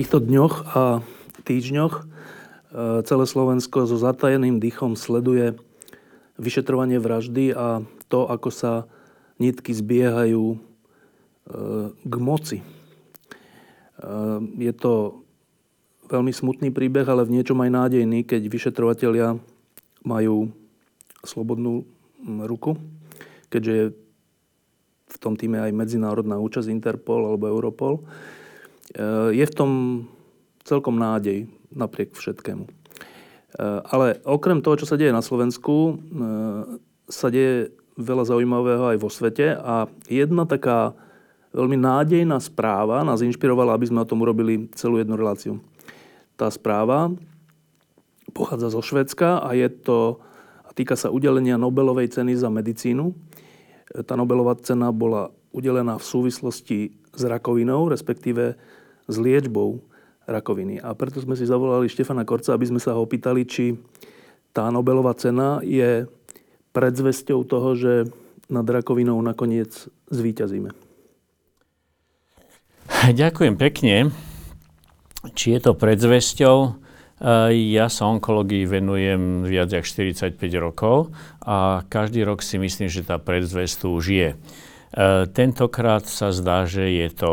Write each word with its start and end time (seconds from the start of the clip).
Týchto 0.00 0.16
dňoch 0.16 0.54
a 0.72 1.04
týždňoch 1.44 1.94
e, 2.00 2.04
celé 3.04 3.24
Slovensko 3.28 3.84
so 3.84 4.00
zatajeným 4.00 4.56
dýchom 4.56 4.96
sleduje 4.96 5.60
vyšetrovanie 6.40 6.96
vraždy 6.96 7.52
a 7.52 7.84
to, 8.08 8.24
ako 8.24 8.48
sa 8.48 8.72
nitky 9.36 9.76
zbiehajú 9.76 10.56
e, 10.56 10.58
k 11.92 12.14
moci. 12.16 12.64
E, 12.64 12.66
je 14.56 14.72
to 14.72 15.20
veľmi 16.08 16.32
smutný 16.32 16.72
príbeh, 16.72 17.04
ale 17.04 17.28
v 17.28 17.36
niečom 17.36 17.60
aj 17.60 17.68
nádejný, 17.68 18.24
keď 18.24 18.48
vyšetrovatelia 18.48 19.36
majú 20.00 20.48
slobodnú 21.28 21.84
ruku, 22.48 22.80
keďže 23.52 23.72
je 23.76 23.84
v 25.12 25.16
tom 25.20 25.36
týme 25.36 25.60
aj 25.60 25.76
medzinárodná 25.76 26.40
účasť 26.40 26.72
Interpol 26.72 27.28
alebo 27.28 27.52
Europol. 27.52 28.00
Eh, 28.90 29.30
je 29.38 29.44
v 29.46 29.54
tom 29.54 29.70
celkom 30.66 30.98
nádej 30.98 31.46
napriek 31.70 32.18
všetkému. 32.18 32.66
Eh, 32.66 33.80
ale 33.86 34.18
okrem 34.26 34.62
toho, 34.62 34.82
čo 34.82 34.86
sa 34.90 34.98
deje 34.98 35.14
na 35.14 35.22
Slovensku, 35.22 35.94
eh, 35.94 35.98
sa 37.06 37.30
deje 37.30 37.70
veľa 37.98 38.26
zaujímavého 38.26 38.94
aj 38.94 38.98
vo 38.98 39.10
svete 39.10 39.54
a 39.54 39.86
jedna 40.10 40.46
taká 40.46 40.94
veľmi 41.54 41.74
nádejná 41.78 42.38
správa 42.38 43.02
nás 43.02 43.20
inšpirovala, 43.22 43.74
aby 43.74 43.90
sme 43.90 44.02
o 44.02 44.08
tom 44.08 44.22
urobili 44.22 44.70
celú 44.78 44.98
jednu 44.98 45.18
reláciu. 45.18 45.58
Tá 46.38 46.48
správa 46.50 47.10
pochádza 48.30 48.70
zo 48.70 48.80
Švedska 48.80 49.42
a 49.42 49.52
je 49.58 49.66
to, 49.68 50.22
a 50.62 50.70
týka 50.70 50.94
sa 50.94 51.10
udelenia 51.10 51.58
Nobelovej 51.58 52.14
ceny 52.14 52.38
za 52.38 52.46
medicínu. 52.46 53.10
Tá 54.06 54.14
Nobelová 54.14 54.54
cena 54.62 54.94
bola 54.94 55.34
udelená 55.50 55.98
v 55.98 56.06
súvislosti 56.06 56.94
s 57.10 57.22
rakovinou, 57.26 57.90
respektíve 57.90 58.54
s 59.10 59.18
liečbou 59.18 59.82
rakoviny. 60.30 60.78
A 60.78 60.94
preto 60.94 61.18
sme 61.18 61.34
si 61.34 61.42
zavolali 61.42 61.90
Štefana 61.90 62.22
Korca, 62.22 62.54
aby 62.54 62.70
sme 62.70 62.78
sa 62.78 62.94
ho 62.94 63.02
opýtali, 63.02 63.42
či 63.42 63.74
tá 64.54 64.70
Nobelová 64.70 65.18
cena 65.18 65.58
je 65.66 66.06
predzvesťou 66.70 67.42
toho, 67.42 67.74
že 67.74 67.92
nad 68.46 68.66
rakovinou 68.66 69.18
nakoniec 69.18 69.90
zvíťazíme. 70.10 70.70
Ďakujem 73.10 73.54
pekne. 73.58 74.14
Či 75.34 75.58
je 75.58 75.60
to 75.62 75.72
predzvesťou? 75.74 76.56
Ja 77.52 77.86
sa 77.92 78.08
onkológii 78.08 78.64
venujem 78.64 79.44
viac 79.44 79.68
ako 79.76 80.08
45 80.08 80.40
rokov 80.56 81.12
a 81.44 81.84
každý 81.84 82.24
rok 82.24 82.40
si 82.40 82.56
myslím, 82.56 82.88
že 82.88 83.04
tá 83.04 83.20
predzvesť 83.20 83.84
už 83.84 84.04
je. 84.08 84.30
Tentokrát 85.36 86.08
sa 86.08 86.32
zdá, 86.32 86.64
že 86.64 86.88
je 86.88 87.08
to 87.12 87.30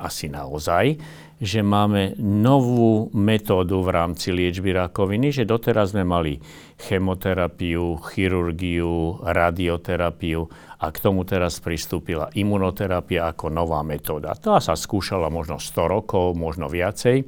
asi 0.00 0.32
naozaj, 0.32 0.96
že 1.40 1.60
máme 1.64 2.20
novú 2.20 3.08
metódu 3.16 3.80
v 3.80 3.92
rámci 3.96 4.28
liečby 4.32 4.76
rakoviny, 4.76 5.32
že 5.32 5.48
doteraz 5.48 5.96
sme 5.96 6.04
mali 6.04 6.36
chemoterapiu, 6.76 7.96
chirurgiu, 8.00 9.24
radioterapiu 9.24 10.44
a 10.80 10.86
k 10.88 10.96
tomu 11.00 11.24
teraz 11.28 11.60
pristúpila 11.60 12.32
imunoterapia 12.36 13.32
ako 13.32 13.52
nová 13.52 13.80
metóda. 13.84 14.36
Tá 14.36 14.60
sa 14.60 14.76
skúšala 14.76 15.32
možno 15.32 15.56
100 15.56 15.94
rokov, 16.00 16.36
možno 16.36 16.68
viacej 16.68 17.24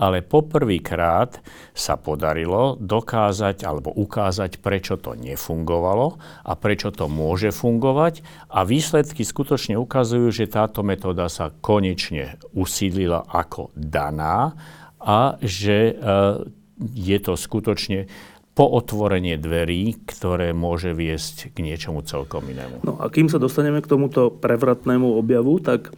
ale 0.00 0.24
poprvýkrát 0.24 1.44
sa 1.76 2.00
podarilo 2.00 2.80
dokázať 2.80 3.68
alebo 3.68 3.92
ukázať, 3.92 4.64
prečo 4.64 4.96
to 4.96 5.12
nefungovalo 5.12 6.16
a 6.48 6.56
prečo 6.56 6.88
to 6.88 7.04
môže 7.12 7.52
fungovať 7.52 8.24
a 8.48 8.64
výsledky 8.64 9.20
skutočne 9.20 9.76
ukazujú, 9.76 10.32
že 10.32 10.48
táto 10.48 10.80
metóda 10.80 11.28
sa 11.28 11.52
konečne 11.52 12.40
usídlila 12.56 13.28
ako 13.28 13.68
daná 13.76 14.56
a 14.96 15.36
že 15.44 15.92
e, 15.92 15.94
je 16.80 17.18
to 17.20 17.36
skutočne 17.36 18.08
pootvorenie 18.56 19.40
dverí, 19.40 20.04
ktoré 20.04 20.52
môže 20.52 20.92
viesť 20.92 21.54
k 21.54 21.64
niečomu 21.64 22.04
celkom 22.04 22.44
inému. 22.44 22.82
No 22.84 22.98
a 23.00 23.08
kým 23.08 23.30
sa 23.30 23.40
dostaneme 23.40 23.80
k 23.80 23.88
tomuto 23.88 24.28
prevratnému 24.28 25.16
objavu, 25.16 25.62
tak 25.62 25.94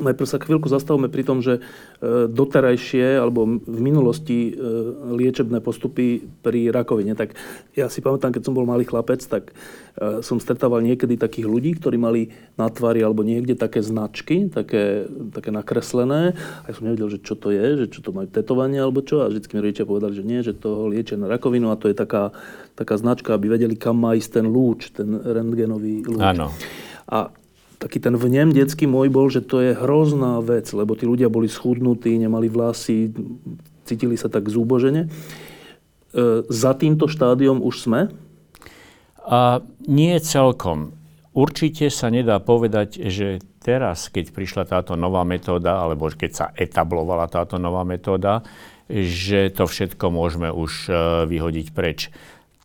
Najprv 0.00 0.28
sa 0.28 0.40
chvíľku 0.40 0.66
zastavme 0.72 1.12
pri 1.12 1.22
tom, 1.22 1.44
že 1.44 1.60
e, 1.60 2.26
doterajšie 2.26 3.20
alebo 3.20 3.44
v 3.60 3.80
minulosti 3.80 4.50
e, 4.50 4.52
liečebné 5.14 5.60
postupy 5.60 6.24
pri 6.40 6.72
rakovine. 6.72 7.12
Tak 7.12 7.36
ja 7.76 7.92
si 7.92 8.00
pamätám, 8.00 8.32
keď 8.32 8.42
som 8.48 8.56
bol 8.56 8.64
malý 8.64 8.88
chlapec, 8.88 9.20
tak 9.28 9.52
e, 10.00 10.24
som 10.24 10.40
stretával 10.40 10.80
niekedy 10.80 11.20
takých 11.20 11.46
ľudí, 11.46 11.76
ktorí 11.76 12.00
mali 12.00 12.32
na 12.56 12.72
tvári 12.72 13.04
alebo 13.04 13.20
niekde 13.20 13.54
také 13.54 13.84
značky, 13.84 14.48
také, 14.48 15.04
také 15.30 15.52
nakreslené. 15.52 16.32
A 16.64 16.64
ja 16.66 16.74
som 16.74 16.88
nevedel, 16.88 17.12
že 17.12 17.20
čo 17.20 17.36
to 17.36 17.52
je, 17.52 17.84
že 17.84 17.86
čo 17.92 18.00
to 18.00 18.16
majú 18.16 18.32
tetovanie 18.32 18.80
alebo 18.80 19.04
čo. 19.04 19.22
A 19.22 19.30
vždycky 19.30 19.54
mi 19.54 19.64
rodičia 19.64 19.84
povedali, 19.84 20.16
že 20.16 20.24
nie, 20.24 20.40
že 20.40 20.56
to 20.56 20.88
liečia 20.88 21.20
na 21.20 21.28
rakovinu 21.28 21.68
a 21.68 21.76
to 21.76 21.92
je 21.92 21.94
taká, 21.94 22.32
taká 22.72 22.96
značka, 22.96 23.36
aby 23.36 23.52
vedeli, 23.52 23.76
kam 23.76 24.00
má 24.00 24.16
ísť 24.16 24.40
ten 24.40 24.46
lúč, 24.48 24.96
ten 24.96 25.12
rentgenový 25.20 26.08
lúč. 26.08 26.24
Áno. 26.24 26.48
A 27.10 27.34
taký 27.80 27.96
ten 27.96 28.12
vnem 28.12 28.52
detský 28.52 28.84
môj 28.84 29.08
bol, 29.08 29.32
že 29.32 29.40
to 29.40 29.64
je 29.64 29.72
hrozná 29.72 30.44
vec, 30.44 30.68
lebo 30.76 30.92
tí 30.92 31.08
ľudia 31.08 31.32
boli 31.32 31.48
schudnutí, 31.48 32.12
nemali 32.20 32.52
vlasy, 32.52 33.08
cítili 33.88 34.20
sa 34.20 34.28
tak 34.28 34.52
zúbožene. 34.52 35.08
E, 35.08 36.44
za 36.44 36.76
týmto 36.76 37.08
štádiom 37.08 37.64
už 37.64 37.74
sme? 37.88 38.12
A 39.24 39.64
nie 39.88 40.12
celkom. 40.20 40.92
Určite 41.32 41.88
sa 41.88 42.12
nedá 42.12 42.36
povedať, 42.36 43.00
že 43.08 43.40
teraz, 43.64 44.12
keď 44.12 44.36
prišla 44.36 44.64
táto 44.68 44.92
nová 44.92 45.24
metóda, 45.24 45.80
alebo 45.80 46.12
keď 46.12 46.30
sa 46.30 46.46
etablovala 46.52 47.32
táto 47.32 47.56
nová 47.56 47.80
metóda, 47.88 48.44
že 48.90 49.48
to 49.54 49.64
všetko 49.64 50.12
môžeme 50.12 50.52
už 50.52 50.72
e, 50.86 50.92
vyhodiť 51.32 51.66
preč. 51.72 52.12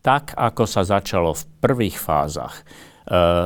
Tak, 0.04 0.36
ako 0.36 0.68
sa 0.68 0.84
začalo 0.84 1.32
v 1.32 1.46
prvých 1.64 1.96
fázach, 1.96 2.66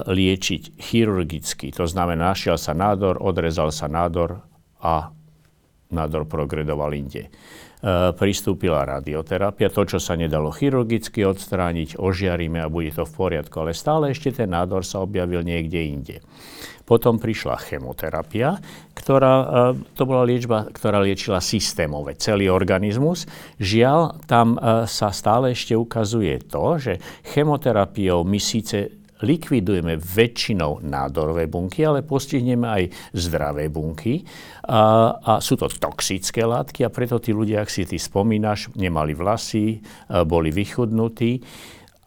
liečiť 0.09 0.81
chirurgicky. 0.81 1.69
To 1.76 1.84
znamená, 1.84 2.32
našiel 2.32 2.56
sa 2.56 2.72
nádor, 2.72 3.21
odrezal 3.21 3.69
sa 3.69 3.93
nádor 3.93 4.41
a 4.81 5.12
nádor 5.93 6.25
progredoval 6.25 6.97
inde. 6.97 7.28
E, 7.28 8.12
pristúpila 8.12 8.84
radioterapia, 8.84 9.72
to, 9.72 9.84
čo 9.84 9.98
sa 10.00 10.12
nedalo 10.12 10.53
chirurgicky 10.53 11.25
odstrániť, 11.25 11.97
ožiaríme 11.97 12.60
a 12.60 12.69
bude 12.72 12.93
to 12.93 13.09
v 13.09 13.12
poriadku, 13.12 13.56
ale 13.60 13.72
stále 13.72 14.12
ešte 14.12 14.32
ten 14.32 14.53
nádor 14.53 14.84
sa 14.84 15.00
objavil 15.00 15.41
niekde 15.41 15.81
inde. 15.81 16.16
Potom 16.84 17.16
prišla 17.22 17.56
chemoterapia, 17.56 18.60
ktorá, 18.92 19.34
e, 19.41 19.47
to 19.97 20.04
bola 20.04 20.28
liečba, 20.28 20.69
ktorá 20.69 21.00
liečila 21.00 21.41
systémové, 21.41 22.21
celý 22.21 22.53
organizmus. 22.53 23.25
Žiaľ, 23.56 24.28
tam 24.28 24.60
sa 24.84 25.09
stále 25.10 25.56
ešte 25.56 25.72
ukazuje 25.72 26.37
to, 26.48 26.77
že 26.77 27.00
chemoterapiou 27.32 28.28
my 28.28 28.37
síce 28.37 29.00
likvidujeme 29.23 29.97
väčšinou 29.97 30.85
nádorové 30.85 31.47
bunky, 31.47 31.85
ale 31.85 32.05
postihneme 32.05 32.67
aj 32.67 32.83
zdravé 33.13 33.69
bunky. 33.69 34.25
A, 34.69 35.15
a 35.17 35.33
sú 35.39 35.57
to 35.57 35.69
toxické 35.69 36.45
látky 36.45 36.84
a 36.84 36.93
preto 36.93 37.21
tí 37.21 37.33
ľudia, 37.34 37.65
ak 37.65 37.71
si 37.72 37.84
ty 37.84 37.97
spomínaš, 37.97 38.72
nemali 38.77 39.13
vlasy, 39.17 39.81
boli 40.25 40.53
vychudnutí. 40.53 41.43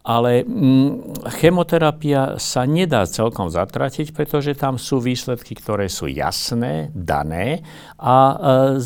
Ale 0.04 0.44
mm, 0.44 1.24
chemoterapia 1.40 2.36
sa 2.36 2.68
nedá 2.68 3.08
celkom 3.08 3.48
zatratiť, 3.48 4.12
pretože 4.12 4.52
tam 4.60 4.76
sú 4.76 5.00
výsledky, 5.00 5.56
ktoré 5.56 5.88
sú 5.88 6.12
jasné, 6.12 6.92
dané 6.92 7.64
a 7.96 8.16
e, 8.76 8.84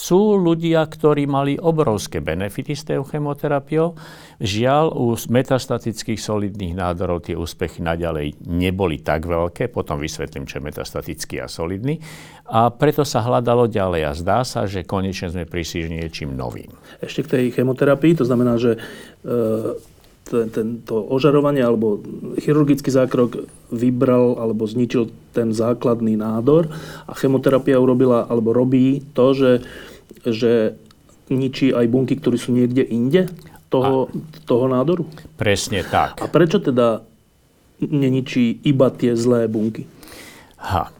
sú 0.00 0.40
ľudia, 0.40 0.86
ktorí 0.86 1.28
mali 1.28 1.60
obrovské 1.60 2.24
benefity 2.24 2.72
s 2.72 2.88
tou 2.88 3.04
chemoterapiou. 3.04 3.98
Žiaľ, 4.40 4.96
u 4.96 5.12
metastatických 5.18 6.16
solidných 6.16 6.72
nádorov 6.72 7.28
tie 7.28 7.36
úspechy 7.36 7.84
naďalej 7.84 8.40
neboli 8.48 9.04
tak 9.04 9.28
veľké, 9.28 9.68
potom 9.68 10.00
vysvetlím, 10.00 10.48
čo 10.48 10.62
je 10.62 10.66
metastatický 10.70 11.44
a 11.44 11.50
solidný. 11.50 12.00
A 12.48 12.72
preto 12.72 13.04
sa 13.04 13.20
hľadalo 13.20 13.68
ďalej 13.68 14.02
a 14.08 14.12
zdá 14.16 14.40
sa, 14.42 14.64
že 14.64 14.88
konečne 14.88 15.28
sme 15.30 15.44
prišli 15.44 15.92
niečím 16.00 16.32
novým. 16.32 16.72
Ešte 17.04 17.26
k 17.26 17.30
tej 17.36 17.44
chemoterapii, 17.54 18.16
to 18.16 18.24
znamená, 18.24 18.56
že 18.56 18.74
e, 18.74 18.78
tento 20.28 20.94
ožarovanie 21.10 21.64
alebo 21.64 21.98
chirurgický 22.38 22.92
zákrok 22.92 23.50
vybral 23.74 24.38
alebo 24.38 24.62
zničil 24.62 25.10
ten 25.34 25.50
základný 25.50 26.14
nádor 26.14 26.70
a 27.10 27.12
chemoterapia 27.18 27.82
urobila 27.82 28.30
alebo 28.30 28.54
robí 28.54 29.02
to, 29.10 29.34
že, 29.34 29.52
že 30.22 30.78
ničí 31.30 31.74
aj 31.74 31.86
bunky, 31.90 32.14
ktoré 32.18 32.38
sú 32.38 32.54
niekde 32.54 32.86
inde 32.86 33.26
toho, 33.70 34.06
a, 34.06 34.14
toho 34.46 34.66
nádoru? 34.70 35.06
Presne 35.34 35.82
tak. 35.82 36.22
A 36.22 36.26
prečo 36.30 36.62
teda 36.62 37.02
neničí 37.82 38.62
iba 38.66 38.90
tie 38.94 39.18
zlé 39.18 39.50
bunky? 39.50 39.86
Ha, 40.60 40.92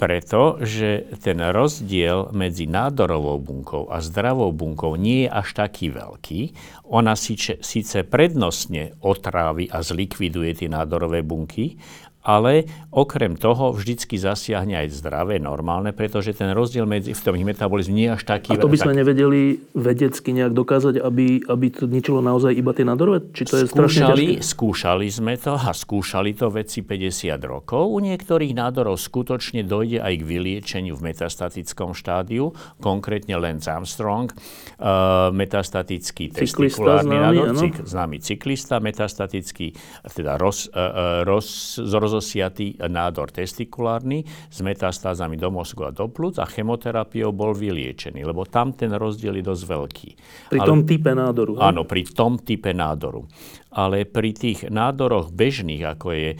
preto, 0.00 0.56
že 0.64 1.12
ten 1.20 1.36
rozdiel 1.44 2.32
medzi 2.32 2.64
nádorovou 2.64 3.36
bunkou 3.36 3.92
a 3.92 4.00
zdravou 4.00 4.48
bunkou 4.48 4.96
nie 4.96 5.28
je 5.28 5.28
až 5.28 5.52
taký 5.52 5.92
veľký. 5.92 6.40
Ona 6.88 7.12
síce, 7.12 7.60
síce 7.60 8.08
prednostne 8.08 8.96
otrávi 9.04 9.68
a 9.68 9.84
zlikviduje 9.84 10.56
tie 10.56 10.72
nádorové 10.72 11.20
bunky, 11.20 11.76
ale 12.20 12.68
okrem 12.92 13.32
toho 13.38 13.72
vždycky 13.72 14.20
zasiahne 14.20 14.76
aj 14.76 14.92
zdravé, 14.92 15.40
normálne, 15.40 15.96
pretože 15.96 16.36
ten 16.36 16.52
rozdiel 16.52 16.84
medzi 16.84 17.16
v 17.16 17.20
tom 17.22 17.34
ich 17.38 17.46
metabolizmu 17.48 17.94
nie 17.96 18.12
je 18.12 18.14
až 18.20 18.22
taký... 18.28 18.54
A 18.54 18.60
to 18.60 18.68
by 18.68 18.76
sme 18.76 18.92
tak... 18.92 19.00
nevedeli 19.00 19.40
vedecky 19.72 20.36
nejak 20.36 20.52
dokázať, 20.52 21.00
aby, 21.00 21.40
aby 21.48 21.66
to 21.72 21.88
ničilo 21.88 22.20
naozaj 22.20 22.52
iba 22.52 22.76
tie 22.76 22.84
nádorové? 22.84 23.32
Či 23.32 23.42
to 23.48 23.54
je 23.62 23.64
skúšali, 23.70 24.26
skúšali 24.44 25.06
sme 25.08 25.34
to 25.40 25.56
a 25.56 25.72
skúšali 25.72 26.36
to 26.36 26.52
veci 26.52 26.84
50 26.84 27.40
rokov. 27.46 27.88
U 27.88 27.98
niektorých 28.04 28.52
nádorov 28.52 29.00
skutočne 29.00 29.64
dojde 29.64 30.04
aj 30.04 30.14
k 30.20 30.22
vyliečeniu 30.26 30.98
v 30.98 31.14
metastatickom 31.14 31.96
štádiu, 31.96 32.52
konkrétne 32.82 33.40
Lance 33.40 33.72
Armstrong, 33.72 34.28
uh, 34.28 35.32
metastatický 35.32 36.36
testikulárny 36.36 37.16
nádor, 37.16 37.56
cyk, 37.56 37.74
známy 37.86 38.20
cyklista, 38.20 38.76
metastatický, 38.82 39.72
teda 40.12 40.36
roz, 40.36 40.68
uh, 40.74 41.24
roz, 41.24 41.80
rozosiatý 42.10 42.74
nádor 42.90 43.30
testikulárny 43.30 44.26
s 44.26 44.58
metastázami 44.66 45.38
do 45.38 45.54
mozgu 45.54 45.86
a 45.86 45.94
do 45.94 46.10
plúc 46.10 46.42
a 46.42 46.46
chemoterapiou 46.50 47.30
bol 47.30 47.54
vyliečený, 47.54 48.26
lebo 48.26 48.42
tam 48.42 48.74
ten 48.74 48.90
rozdiel 48.90 49.38
je 49.38 49.44
dosť 49.46 49.64
veľký. 49.70 50.10
Pri 50.50 50.58
Ale, 50.58 50.66
tom 50.66 50.82
type 50.82 51.14
nádoru. 51.14 51.54
He? 51.54 51.62
Áno, 51.62 51.86
pri 51.86 52.02
tom 52.10 52.42
type 52.42 52.74
nádoru. 52.74 53.30
Ale 53.70 54.02
pri 54.02 54.34
tých 54.34 54.66
nádoroch 54.66 55.30
bežných, 55.30 55.86
ako 55.86 56.08
je 56.10 56.30
e, 56.34 56.36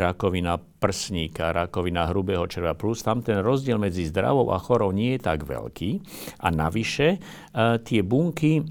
rakovina 0.00 0.56
prsníka, 0.56 1.52
rakovina 1.52 2.08
hrubého 2.08 2.48
červa 2.48 2.72
plus, 2.72 3.04
tam 3.04 3.20
ten 3.20 3.44
rozdiel 3.44 3.76
medzi 3.76 4.08
zdravou 4.08 4.48
a 4.48 4.56
chorou 4.56 4.88
nie 4.88 5.20
je 5.20 5.20
tak 5.20 5.44
veľký. 5.44 6.00
A 6.40 6.48
navyše 6.48 7.08
e, 7.12 7.18
tie 7.84 8.00
bunky 8.00 8.64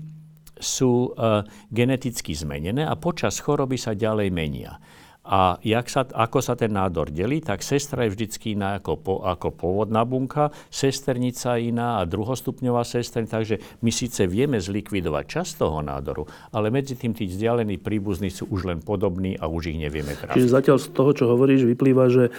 sú 0.58 1.14
e, 1.14 1.46
geneticky 1.70 2.34
zmenené 2.34 2.90
a 2.90 2.98
počas 2.98 3.38
choroby 3.38 3.78
sa 3.78 3.94
ďalej 3.94 4.34
menia. 4.34 4.82
A 5.26 5.58
jak 5.66 5.90
sa, 5.90 6.06
ako 6.06 6.38
sa 6.38 6.54
ten 6.54 6.70
nádor 6.70 7.10
delí, 7.10 7.42
tak 7.42 7.66
sestra 7.66 8.06
je 8.06 8.14
vždycky 8.14 8.54
iná 8.54 8.78
ako, 8.78 8.94
po, 9.02 9.14
ako 9.26 9.50
pôvodná 9.58 10.06
bunka, 10.06 10.54
sesternica 10.70 11.58
iná 11.58 11.98
a 11.98 12.06
druhostupňová 12.06 12.86
sesternica. 12.86 13.42
Takže 13.42 13.58
my 13.82 13.90
síce 13.90 14.30
vieme 14.30 14.62
zlikvidovať 14.62 15.26
čas 15.26 15.58
toho 15.58 15.82
nádoru, 15.82 16.30
ale 16.54 16.70
medzi 16.70 16.94
tým 16.94 17.18
tí 17.18 17.26
vzdialení 17.26 17.82
príbuzní 17.82 18.30
sú 18.30 18.46
už 18.54 18.70
len 18.70 18.80
podobní 18.86 19.34
a 19.34 19.50
už 19.50 19.74
ich 19.74 19.82
nevieme 19.82 20.14
trafiť. 20.14 20.38
Čiže 20.38 20.54
zatiaľ 20.54 20.78
z 20.78 20.88
toho, 20.94 21.12
čo 21.18 21.26
hovoríš, 21.34 21.66
vyplýva, 21.66 22.06
že 22.14 22.30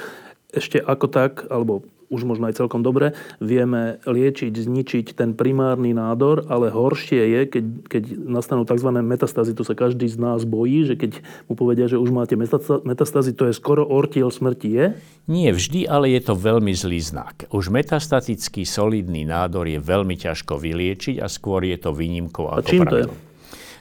ešte 0.55 0.79
ako 0.79 1.07
tak, 1.11 1.43
alebo 1.51 1.83
už 2.09 2.23
možno 2.23 2.47
aj 2.47 2.63
celkom 2.63 2.81
dobre, 2.87 3.15
vieme 3.43 3.99
liečiť, 4.07 4.53
zničiť 4.53 5.07
ten 5.19 5.35
primárny 5.35 5.91
nádor, 5.91 6.47
ale 6.47 6.71
horšie 6.71 7.23
je, 7.23 7.41
keď, 7.51 7.65
keď 7.91 8.03
nastanú 8.17 8.63
tzv. 8.63 8.91
metastázy, 9.03 9.53
to 9.53 9.67
sa 9.67 9.75
každý 9.75 10.07
z 10.07 10.17
nás 10.19 10.47
bojí, 10.47 10.87
že 10.87 10.95
keď 10.95 11.21
mu 11.51 11.59
povedia, 11.59 11.91
že 11.91 11.99
už 11.99 12.11
máte 12.15 12.39
metastázy, 12.39 13.35
to 13.35 13.51
je 13.51 13.55
skoro 13.55 13.83
ortiel 13.83 14.31
smrti, 14.31 14.69
je? 14.71 14.87
Nie 15.27 15.51
vždy, 15.51 15.91
ale 15.91 16.15
je 16.15 16.23
to 16.23 16.35
veľmi 16.39 16.71
zlý 16.71 17.03
znak. 17.03 17.51
Už 17.51 17.75
metastatický 17.75 18.63
solidný 18.63 19.27
nádor 19.27 19.67
je 19.67 19.83
veľmi 19.83 20.15
ťažko 20.15 20.59
vyliečiť 20.59 21.19
a 21.19 21.27
skôr 21.27 21.67
je 21.67 21.79
to 21.79 21.91
výnimkou 21.91 22.47
ako 22.47 22.63
A 22.63 22.67
čím 22.67 22.87
to 22.87 22.99
je? 23.03 23.07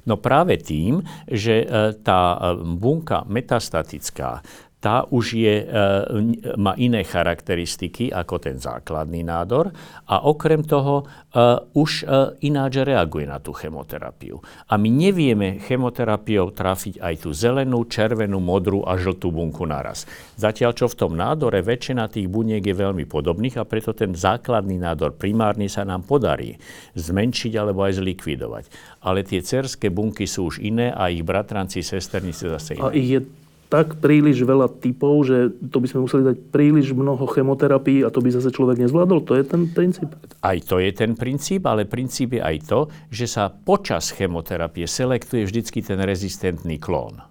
No 0.05 0.21
práve 0.21 0.61
tým, 0.61 1.01
že 1.25 1.65
e, 1.65 1.67
tá 2.05 2.37
e, 2.37 2.61
bunka 2.61 3.25
metastatická 3.25 4.45
tá 4.85 5.01
už 5.09 5.25
je, 5.33 5.65
e, 5.65 6.53
má 6.61 6.77
iné 6.77 7.01
charakteristiky 7.01 8.13
ako 8.13 8.37
ten 8.37 8.61
základný 8.61 9.25
nádor 9.25 9.73
a 10.05 10.21
okrem 10.29 10.61
toho 10.61 11.01
e, 11.01 11.03
už 11.73 12.05
e, 12.05 12.37
ináč 12.45 12.85
reaguje 12.85 13.25
na 13.25 13.41
tú 13.41 13.49
chemoterapiu. 13.49 14.37
A 14.69 14.77
my 14.77 14.85
nevieme 14.85 15.57
chemoterapiou 15.57 16.53
trafiť 16.53 17.01
aj 17.01 17.13
tú 17.17 17.33
zelenú, 17.33 17.89
červenú, 17.89 18.37
modrú 18.37 18.85
a 18.85 18.93
žltú 18.93 19.33
bunku 19.33 19.65
naraz. 19.65 20.05
Zatiaľ, 20.37 20.77
čo 20.77 20.85
v 20.85 21.01
tom 21.01 21.17
nádore 21.17 21.65
väčšina 21.65 22.05
tých 22.05 22.29
buniek 22.29 22.61
je 22.61 22.77
veľmi 22.77 23.09
podobných 23.09 23.57
a 23.57 23.65
preto 23.65 23.89
ten 23.97 24.13
základný 24.13 24.77
nádor 24.77 25.17
primárny 25.17 25.65
sa 25.65 25.81
nám 25.81 26.05
podarí 26.05 26.61
zmenšiť 26.93 27.57
alebo 27.57 27.81
aj 27.89 28.05
zlikvidovať. 28.05 28.63
Ale 29.01 29.25
tie 29.25 29.41
cerské 29.41 29.89
bunky 29.89 30.29
sú 30.29 30.53
už 30.53 30.61
iné 30.61 30.93
a 30.93 31.09
ich 31.09 31.25
bratranci, 31.25 31.81
sesternice 31.81 32.53
zase 32.53 32.77
iné. 32.77 32.85
A 32.85 32.93
je 32.93 33.44
tak 33.69 33.97
príliš 33.97 34.45
veľa 34.45 34.69
typov, 34.77 35.25
že 35.25 35.49
to 35.73 35.81
by 35.81 35.87
sme 35.89 36.05
museli 36.05 36.23
dať 36.23 36.37
príliš 36.53 36.93
mnoho 36.93 37.25
chemoterapií 37.25 38.05
a 38.05 38.13
to 38.13 38.21
by 38.21 38.29
zase 38.29 38.53
človek 38.53 38.77
nezvládol? 38.81 39.25
To 39.25 39.33
je 39.33 39.43
ten 39.43 39.65
princíp? 39.69 40.13
Aj 40.45 40.57
to 40.61 40.77
je 40.77 40.91
ten 40.93 41.17
princíp, 41.17 41.65
ale 41.65 41.89
princíp 41.89 42.37
je 42.37 42.41
aj 42.45 42.57
to, 42.69 42.79
že 43.09 43.25
sa 43.25 43.49
počas 43.49 44.13
chemoterapie 44.13 44.85
selektuje 44.85 45.49
vždycky 45.49 45.81
ten 45.81 45.97
rezistentný 45.97 46.77
klón. 46.77 47.25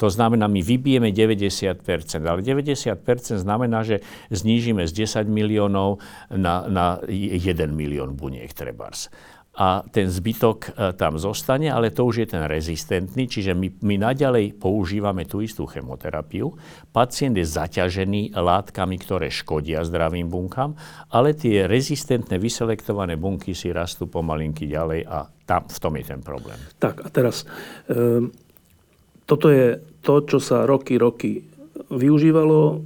To 0.00 0.08
znamená, 0.08 0.48
my 0.48 0.60
vybijeme 0.64 1.12
90%, 1.12 1.84
ale 2.24 2.40
90% 2.42 3.38
znamená, 3.38 3.84
že 3.84 4.00
znížime 4.32 4.88
z 4.88 5.04
10 5.04 5.28
miliónov 5.28 6.00
na, 6.32 6.66
na 6.66 6.86
1 7.06 7.38
milión 7.70 8.16
buniek 8.16 8.50
trebárs 8.50 9.12
a 9.52 9.84
ten 9.84 10.08
zbytok 10.08 10.72
e, 10.72 10.96
tam 10.96 11.20
zostane, 11.20 11.68
ale 11.68 11.92
to 11.92 12.08
už 12.08 12.24
je 12.24 12.28
ten 12.32 12.48
rezistentný, 12.48 13.28
čiže 13.28 13.52
my, 13.52 13.68
my 13.84 14.00
naďalej 14.00 14.56
používame 14.56 15.28
tú 15.28 15.44
istú 15.44 15.68
chemoterapiu. 15.68 16.56
Pacient 16.88 17.36
je 17.36 17.44
zaťažený 17.44 18.32
látkami, 18.32 18.96
ktoré 18.96 19.28
škodia 19.28 19.84
zdravým 19.84 20.32
bunkám, 20.32 20.72
ale 21.12 21.36
tie 21.36 21.68
rezistentné 21.68 22.40
vyselektované 22.40 23.20
bunky 23.20 23.52
si 23.52 23.68
rastú 23.68 24.08
pomalinky 24.08 24.64
ďalej 24.64 25.04
a 25.04 25.28
tam, 25.44 25.68
v 25.68 25.78
tom 25.78 25.92
je 26.00 26.04
ten 26.08 26.20
problém. 26.24 26.56
Tak 26.80 27.04
a 27.04 27.08
teraz, 27.12 27.44
e, 27.92 28.32
toto 29.28 29.52
je 29.52 29.76
to, 30.00 30.24
čo 30.24 30.40
sa 30.40 30.64
roky, 30.64 30.96
roky 30.96 31.44
využívalo 31.92 32.80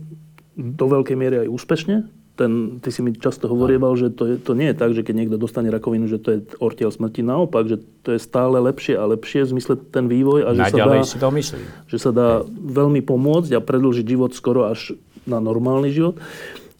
do 0.58 0.84
veľkej 0.90 1.14
miery 1.14 1.46
aj 1.46 1.48
úspešne 1.52 2.15
ten, 2.37 2.79
ty 2.85 2.93
si 2.93 3.00
mi 3.00 3.17
často 3.17 3.49
hovorieval, 3.49 3.97
že 3.97 4.12
to, 4.12 4.29
je, 4.29 4.35
to 4.37 4.53
nie 4.53 4.69
je 4.71 4.76
tak, 4.76 4.93
že 4.93 5.00
keď 5.00 5.14
niekto 5.25 5.37
dostane 5.40 5.73
rakovinu, 5.73 6.05
že 6.05 6.21
to 6.21 6.28
je 6.37 6.38
ortiel 6.61 6.93
smrti. 6.93 7.25
Naopak, 7.25 7.64
že 7.64 7.81
to 8.05 8.12
je 8.12 8.21
stále 8.21 8.61
lepšie 8.61 8.95
a 8.95 9.09
lepšie 9.09 9.49
v 9.49 9.57
zmysle 9.57 9.81
ten 9.81 10.05
vývoj. 10.07 10.45
A 10.45 10.50
že 10.52 10.62
sa 10.69 10.76
dá, 10.76 11.00
si 11.00 11.16
to 11.16 11.33
myslím. 11.33 11.64
Že 11.88 11.99
sa 11.99 12.11
dá 12.12 12.28
veľmi 12.52 13.00
pomôcť 13.00 13.57
a 13.57 13.61
predlžiť 13.64 14.05
život 14.05 14.37
skoro 14.37 14.69
až 14.69 14.93
na 15.25 15.40
normálny 15.40 15.88
život. 15.90 16.21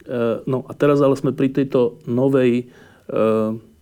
E, 0.05 0.45
no 0.45 0.69
a 0.69 0.73
teraz 0.77 1.01
ale 1.01 1.17
sme 1.17 1.33
pri 1.33 1.49
tejto 1.49 2.05
novej 2.05 2.69
e, 3.09 3.75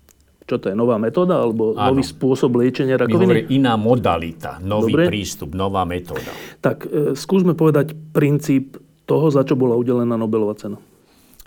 čo 0.44 0.60
to 0.60 0.68
je, 0.68 0.76
nová 0.76 1.00
metóda 1.00 1.40
alebo 1.40 1.72
Áno. 1.72 1.96
nový 1.96 2.04
spôsob 2.04 2.60
liečenia 2.60 3.00
rakoviny? 3.00 3.48
My 3.48 3.48
iná 3.48 3.74
modalita, 3.80 4.60
nový 4.60 4.92
Dobre. 4.92 5.08
prístup, 5.08 5.56
nová 5.56 5.88
metóda. 5.88 6.30
Tak 6.60 6.86
e, 6.86 6.88
skúsme 7.18 7.58
povedať 7.58 7.96
princíp 8.12 8.76
toho, 9.08 9.32
za 9.32 9.42
čo 9.42 9.56
bola 9.56 9.74
udelená 9.74 10.14
Nobelová 10.20 10.54
cena 10.54 10.76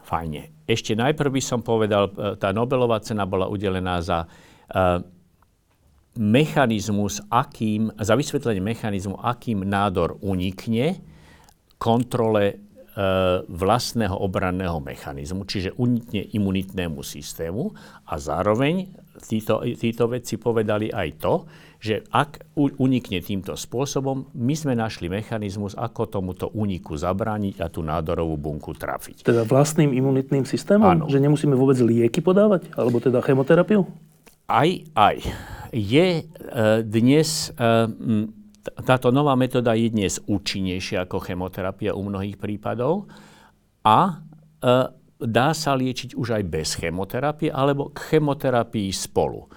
fajne. 0.08 0.56
Ešte 0.64 0.96
najprv 0.96 1.36
by 1.36 1.42
som 1.44 1.60
povedal, 1.60 2.08
e, 2.08 2.40
tá 2.40 2.56
Nobelová 2.56 3.04
cena 3.04 3.28
bola 3.28 3.52
udelená 3.52 4.00
za 4.00 4.24
uh, 4.24 5.04
mechanizmus, 6.16 7.20
akým, 7.28 7.92
za 8.00 8.16
vysvetlenie 8.16 8.64
mechanizmu, 8.64 9.20
akým 9.20 9.68
nádor 9.68 10.16
unikne 10.24 11.04
kontrole 11.78 12.58
uh, 12.58 13.44
vlastného 13.46 14.16
obranného 14.16 14.82
mechanizmu, 14.82 15.46
čiže 15.46 15.78
unikne 15.78 16.26
imunitnému 16.34 17.04
systému 17.06 17.70
a 18.08 18.18
zároveň 18.18 18.90
títo, 19.22 19.62
títo 19.78 20.06
vedci 20.10 20.38
povedali 20.38 20.94
aj 20.94 21.10
to, 21.20 21.34
že 21.78 22.02
ak 22.10 22.58
unikne 22.58 23.22
týmto 23.22 23.54
spôsobom, 23.54 24.34
my 24.34 24.54
sme 24.58 24.74
našli 24.74 25.14
mechanizmus, 25.14 25.78
ako 25.78 26.10
tomuto 26.10 26.50
úniku 26.50 26.98
zabrániť 26.98 27.62
a 27.62 27.68
tú 27.70 27.86
nádorovú 27.86 28.34
bunku 28.38 28.74
trafiť. 28.74 29.22
Teda 29.22 29.46
vlastným 29.46 29.94
imunitným 29.94 30.46
systémom? 30.46 30.90
Áno. 30.90 31.04
Že 31.06 31.22
nemusíme 31.30 31.54
vôbec 31.54 31.78
lieky 31.78 32.26
podávať? 32.26 32.74
Alebo 32.74 32.98
teda 32.98 33.22
chemoterapiu? 33.22 33.86
Aj, 34.50 34.70
aj. 34.96 35.18
Je 35.76 36.06
e, 36.18 36.22
dnes, 36.82 37.52
e, 37.54 37.70
táto 38.88 39.14
nová 39.14 39.38
metóda 39.38 39.78
je 39.78 39.92
dnes 39.92 40.18
účinnejšia 40.24 41.06
ako 41.06 41.22
chemoterapia 41.22 41.94
u 41.94 42.02
mnohých 42.08 42.40
prípadov 42.42 43.12
a 43.86 44.24
e, 44.64 44.98
dá 45.18 45.54
sa 45.54 45.74
liečiť 45.74 46.14
už 46.14 46.38
aj 46.38 46.44
bez 46.46 46.78
chemoterapie 46.78 47.50
alebo 47.50 47.90
k 47.90 48.16
chemoterapii 48.16 48.94
spolu. 48.94 49.50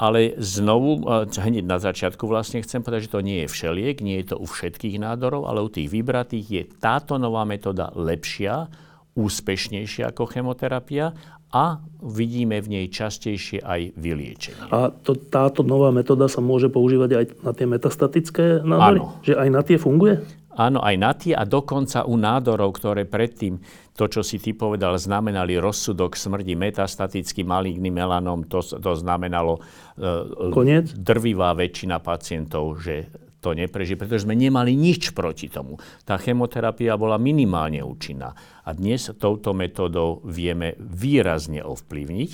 ale 0.00 0.32
znovu, 0.40 1.04
hneď 1.28 1.64
na 1.68 1.76
začiatku 1.76 2.24
vlastne 2.24 2.64
chcem 2.64 2.80
povedať, 2.80 3.12
že 3.12 3.12
to 3.12 3.20
nie 3.20 3.44
je 3.44 3.52
všeliek, 3.52 4.00
nie 4.00 4.16
je 4.24 4.32
to 4.32 4.36
u 4.40 4.48
všetkých 4.48 4.96
nádorov, 4.96 5.44
ale 5.44 5.60
u 5.60 5.68
tých 5.68 5.92
vybratých 5.92 6.46
je 6.48 6.62
táto 6.80 7.20
nová 7.20 7.44
metóda 7.44 7.92
lepšia, 7.92 8.72
úspešnejšia 9.12 10.08
ako 10.08 10.24
chemoterapia 10.24 11.12
a 11.52 11.84
vidíme 12.00 12.56
v 12.64 12.80
nej 12.80 12.86
častejšie 12.88 13.60
aj 13.60 13.92
vyliečenie. 14.00 14.72
A 14.72 14.88
to, 14.88 15.20
táto 15.20 15.60
nová 15.60 15.92
metóda 15.92 16.32
sa 16.32 16.40
môže 16.40 16.72
používať 16.72 17.10
aj 17.20 17.24
na 17.44 17.52
tie 17.52 17.66
metastatické 17.68 18.64
nádory? 18.64 19.04
Áno. 19.04 19.20
Že 19.20 19.34
aj 19.36 19.48
na 19.52 19.60
tie 19.60 19.76
funguje? 19.76 20.24
Áno, 20.60 20.84
aj 20.84 20.96
na 21.00 21.12
tie 21.16 21.32
a 21.32 21.48
dokonca 21.48 22.04
u 22.04 22.20
nádorov, 22.20 22.76
ktoré 22.76 23.08
predtým, 23.08 23.56
to, 23.96 24.04
čo 24.12 24.20
si 24.20 24.36
ty 24.36 24.52
povedal, 24.52 25.00
znamenali 25.00 25.56
rozsudok 25.56 26.12
smrti, 26.12 26.52
metastatický 26.52 27.48
maligný 27.48 27.88
melanom, 27.88 28.44
to, 28.44 28.60
to 28.60 28.92
znamenalo 28.92 29.56
uh, 29.56 30.52
Koniec? 30.52 30.92
drvivá 30.92 31.56
väčšina 31.56 32.04
pacientov, 32.04 32.76
že 32.76 33.08
to 33.40 33.56
neprežije, 33.56 33.96
pretože 33.96 34.28
sme 34.28 34.36
nemali 34.36 34.76
nič 34.76 35.16
proti 35.16 35.48
tomu. 35.48 35.80
Tá 36.04 36.20
chemoterapia 36.20 36.94
bola 37.00 37.16
minimálne 37.16 37.80
účinná. 37.80 38.36
A 38.68 38.76
dnes 38.76 39.08
touto 39.16 39.56
metódou 39.56 40.20
vieme 40.28 40.76
výrazne 40.78 41.64
ovplyvniť 41.64 42.30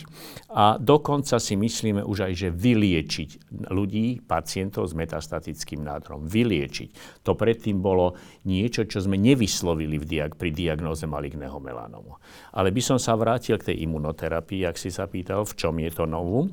a 0.53 0.77
dokonca 0.77 1.39
si 1.39 1.55
myslíme 1.55 2.03
už 2.03 2.29
aj, 2.29 2.33
že 2.35 2.49
vyliečiť 2.53 3.31
ľudí, 3.71 4.27
pacientov 4.27 4.91
s 4.91 4.99
metastatickým 4.99 5.87
nádorom. 5.87 6.27
Vyliečiť. 6.27 7.23
To 7.25 7.39
predtým 7.39 7.79
bolo 7.79 8.19
niečo, 8.45 8.85
čo 8.85 9.01
sme 9.01 9.17
nevyslovili 9.17 9.97
v 10.03 10.05
diag- 10.05 10.37
pri 10.37 10.51
diagnóze 10.51 11.07
maligného 11.07 11.57
melanomu. 11.63 12.19
Ale 12.53 12.75
by 12.75 12.83
som 12.83 12.99
sa 12.99 13.15
vrátil 13.15 13.57
k 13.57 13.73
tej 13.73 13.87
imunoterapii, 13.87 14.67
ak 14.67 14.77
si 14.77 14.91
sa 14.91 15.07
pýtal, 15.07 15.47
v 15.47 15.55
čom 15.57 15.79
je 15.79 15.91
to 15.95 16.05
novú. 16.05 16.51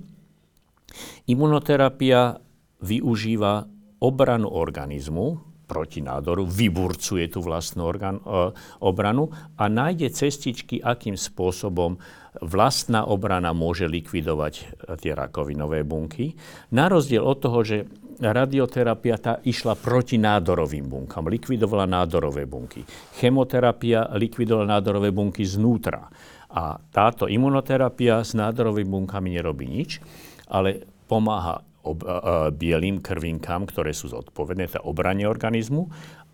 Imunoterapia 1.25 2.37
využíva 2.83 3.72
obranu 4.03 4.51
organizmu 4.51 5.53
proti 5.63 6.03
nádoru, 6.03 6.43
vyburcuje 6.43 7.31
tú 7.31 7.39
vlastnú 7.39 7.87
organ, 7.87 8.19
e, 8.19 8.51
obranu 8.83 9.31
a 9.55 9.71
nájde 9.71 10.11
cestičky, 10.11 10.83
akým 10.83 11.15
spôsobom 11.15 11.97
vlastná 12.43 13.07
obrana 13.07 13.55
môže 13.55 13.87
likvidovať 13.87 14.53
e, 14.59 14.63
tie 14.99 15.15
rakovinové 15.15 15.87
bunky. 15.87 16.35
Na 16.75 16.91
rozdiel 16.91 17.23
od 17.23 17.39
toho, 17.39 17.63
že 17.63 17.87
radioterapia 18.19 19.15
tá 19.17 19.33
išla 19.41 19.73
proti 19.79 20.21
nádorovým 20.21 20.85
bunkám, 20.85 21.31
likvidovala 21.31 21.89
nádorové 21.89 22.45
bunky. 22.45 22.85
Chemoterapia 23.17 24.13
likvidovala 24.13 24.77
nádorové 24.77 25.09
bunky 25.09 25.47
znútra. 25.47 26.11
A 26.53 26.77
táto 26.93 27.25
imunoterapia 27.25 28.21
s 28.21 28.37
nádorovými 28.37 28.85
bunkami 28.85 29.33
nerobí 29.33 29.65
nič, 29.65 29.97
ale 30.45 30.85
pomáha 31.09 31.65
ob, 31.83 32.03
a, 32.07 32.49
bielým 32.49 33.03
krvinkám, 33.03 33.67
ktoré 33.67 33.91
sú 33.91 34.09
zodpovedné, 34.09 34.71
tá 34.71 34.79
obrane 34.83 35.27
organizmu, 35.27 35.91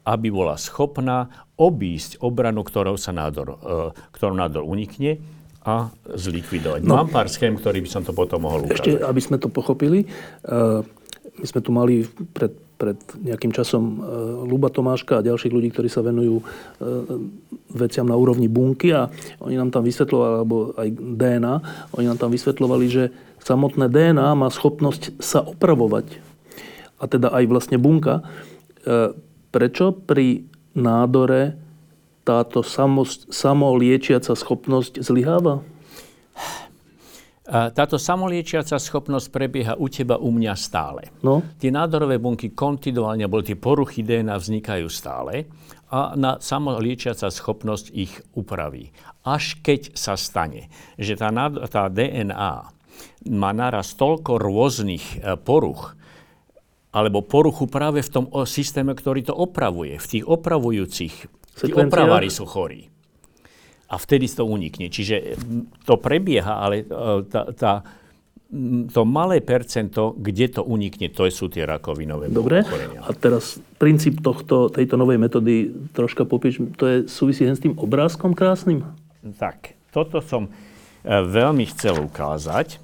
aby 0.08 0.28
bola 0.32 0.56
schopná 0.56 1.30
obísť 1.60 2.24
obranu, 2.24 2.64
ktorou 2.64 2.96
sa 2.96 3.12
nádor, 3.12 3.60
e, 3.60 3.92
ktorou 4.16 4.34
nádor 4.34 4.64
unikne 4.64 5.20
a 5.60 5.92
zlikvidovať. 6.08 6.88
No, 6.88 7.04
Mám 7.04 7.12
pár 7.12 7.28
schém, 7.28 7.54
ktorý 7.54 7.84
by 7.84 7.90
som 7.92 8.02
to 8.08 8.16
potom 8.16 8.48
mohol 8.48 8.64
ukázať. 8.64 8.80
Ešte, 8.80 8.92
aby 9.04 9.22
sme 9.22 9.38
to 9.38 9.52
pochopili, 9.52 10.08
uh, 10.48 10.82
my 11.36 11.46
sme 11.46 11.60
tu 11.60 11.70
mali 11.76 12.08
pred, 12.32 12.56
pred 12.80 12.96
nejakým 13.20 13.52
časom 13.52 13.84
uh, 13.84 14.00
Luba 14.48 14.72
Tomáška 14.72 15.20
a 15.20 15.26
ďalších 15.26 15.52
ľudí, 15.52 15.76
ktorí 15.76 15.92
sa 15.92 16.00
venujú 16.00 16.40
uh, 16.40 16.46
veciam 17.76 18.08
na 18.08 18.16
úrovni 18.16 18.48
bunky 18.48 18.96
a 18.96 19.12
oni 19.44 19.60
nám 19.60 19.76
tam 19.76 19.84
vysvetľovali, 19.84 20.32
alebo 20.32 20.56
aj 20.80 20.90
DNA, 20.96 21.56
oni 22.00 22.06
nám 22.08 22.18
tam 22.24 22.32
vysvetľovali, 22.32 22.86
že 22.88 23.04
samotné 23.44 23.92
DNA 23.92 24.36
má 24.36 24.48
schopnosť 24.52 25.20
sa 25.20 25.44
opravovať. 25.44 26.20
A 27.00 27.08
teda 27.08 27.32
aj 27.32 27.44
vlastne 27.48 27.78
bunka. 27.80 28.22
E, 28.84 29.16
prečo 29.50 29.96
pri 29.96 30.46
nádore 30.76 31.56
táto 32.28 32.62
samoliečiaca 33.32 34.38
schopnosť 34.38 35.02
zlyháva? 35.02 35.66
Táto 37.50 37.98
samoliečiaca 37.98 38.78
schopnosť 38.78 39.34
prebieha 39.34 39.74
u 39.74 39.90
teba, 39.90 40.22
u 40.22 40.30
mňa 40.30 40.54
stále. 40.54 41.10
No? 41.26 41.42
Tie 41.58 41.74
nádorové 41.74 42.22
bunky 42.22 42.54
kontinuálne, 42.54 43.26
alebo 43.26 43.42
tie 43.42 43.58
poruchy 43.58 44.06
DNA 44.06 44.38
vznikajú 44.38 44.86
stále 44.86 45.50
a 45.90 46.14
na 46.14 46.38
samoliečiaca 46.38 47.34
schopnosť 47.34 47.90
ich 47.98 48.14
upraví. 48.38 48.94
Až 49.26 49.58
keď 49.66 49.98
sa 49.98 50.14
stane, 50.14 50.70
že 51.02 51.18
tá, 51.18 51.34
tá 51.66 51.90
DNA 51.90 52.70
má 53.28 53.52
naraz 53.52 53.94
toľko 53.96 54.40
rôznych 54.40 55.20
e, 55.20 55.38
poruch, 55.40 55.96
alebo 56.90 57.22
poruchu 57.22 57.70
práve 57.70 58.02
v 58.02 58.10
tom 58.10 58.26
systéme, 58.50 58.98
ktorý 58.98 59.30
to 59.30 59.36
opravuje. 59.36 60.02
V 60.02 60.08
tých 60.10 60.26
opravujúcich, 60.26 61.14
tí 61.62 61.72
opravári 61.74 62.34
sú 62.34 62.50
chorí. 62.50 62.90
A 63.90 63.98
vtedy 63.98 64.30
to 64.30 64.46
unikne. 64.46 64.90
Čiže 64.90 65.38
to 65.86 65.98
prebieha, 65.98 66.62
ale 66.62 66.86
e, 66.86 66.86
tá, 67.30 67.42
tá, 67.54 67.72
to 68.90 69.02
malé 69.06 69.46
percento, 69.46 70.18
kde 70.18 70.50
to 70.58 70.62
unikne, 70.66 71.14
to 71.14 71.30
sú 71.30 71.54
tie 71.54 71.70
rakovinové 71.70 72.34
Dobre. 72.34 72.66
Ochorenia. 72.66 73.06
A 73.06 73.14
teraz 73.14 73.62
princíp 73.78 74.26
tohto, 74.26 74.74
tejto 74.74 74.98
novej 74.98 75.22
metódy 75.22 75.70
troška 75.94 76.26
popíš, 76.26 76.58
to 76.74 76.84
je 76.90 76.98
súvisí 77.06 77.46
s 77.46 77.62
tým 77.62 77.78
obrázkom 77.78 78.34
krásnym? 78.34 78.82
Tak, 79.38 79.78
toto 79.94 80.18
som 80.26 80.50
veľmi 81.06 81.66
chcel 81.72 82.00
ukázať. 82.04 82.76
E, 82.76 82.78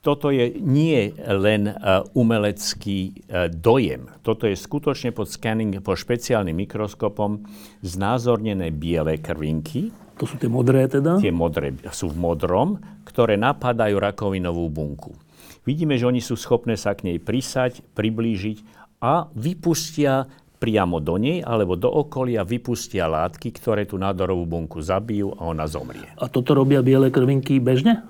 toto 0.00 0.32
je 0.32 0.56
nie 0.60 1.12
len 1.16 1.68
e, 1.68 1.74
umelecký 2.16 3.26
dojem. 3.52 4.08
Toto 4.24 4.48
je 4.48 4.56
skutočne 4.56 5.12
pod 5.12 5.28
scanning, 5.28 5.84
po 5.84 5.92
špeciálnym 5.92 6.56
mikroskopom 6.56 7.44
znázornené 7.84 8.72
biele 8.72 9.20
krvinky. 9.20 9.92
To 10.20 10.28
sú 10.28 10.36
tie 10.36 10.52
modré 10.52 10.84
teda? 10.84 11.16
Tie 11.16 11.32
modré 11.32 11.72
sú 11.96 12.12
v 12.12 12.20
modrom, 12.20 12.76
ktoré 13.08 13.40
napadajú 13.40 13.96
rakovinovú 13.96 14.68
bunku. 14.68 15.16
Vidíme, 15.64 15.96
že 15.96 16.08
oni 16.08 16.24
sú 16.24 16.36
schopné 16.36 16.76
sa 16.76 16.96
k 16.96 17.08
nej 17.12 17.18
prisať, 17.20 17.84
priblížiť 17.92 18.64
a 19.00 19.28
vypustia 19.32 20.28
priamo 20.60 21.00
do 21.00 21.16
nej 21.16 21.40
alebo 21.40 21.72
do 21.74 21.88
okolia 21.88 22.44
vypustia 22.44 23.08
látky, 23.08 23.56
ktoré 23.56 23.88
tú 23.88 23.96
nádorovú 23.96 24.44
bunku 24.44 24.84
zabijú 24.84 25.32
a 25.40 25.48
ona 25.48 25.64
zomrie. 25.64 26.04
A 26.20 26.28
toto 26.28 26.52
robia 26.52 26.84
biele 26.84 27.08
krvinky 27.08 27.56
bežne? 27.56 28.04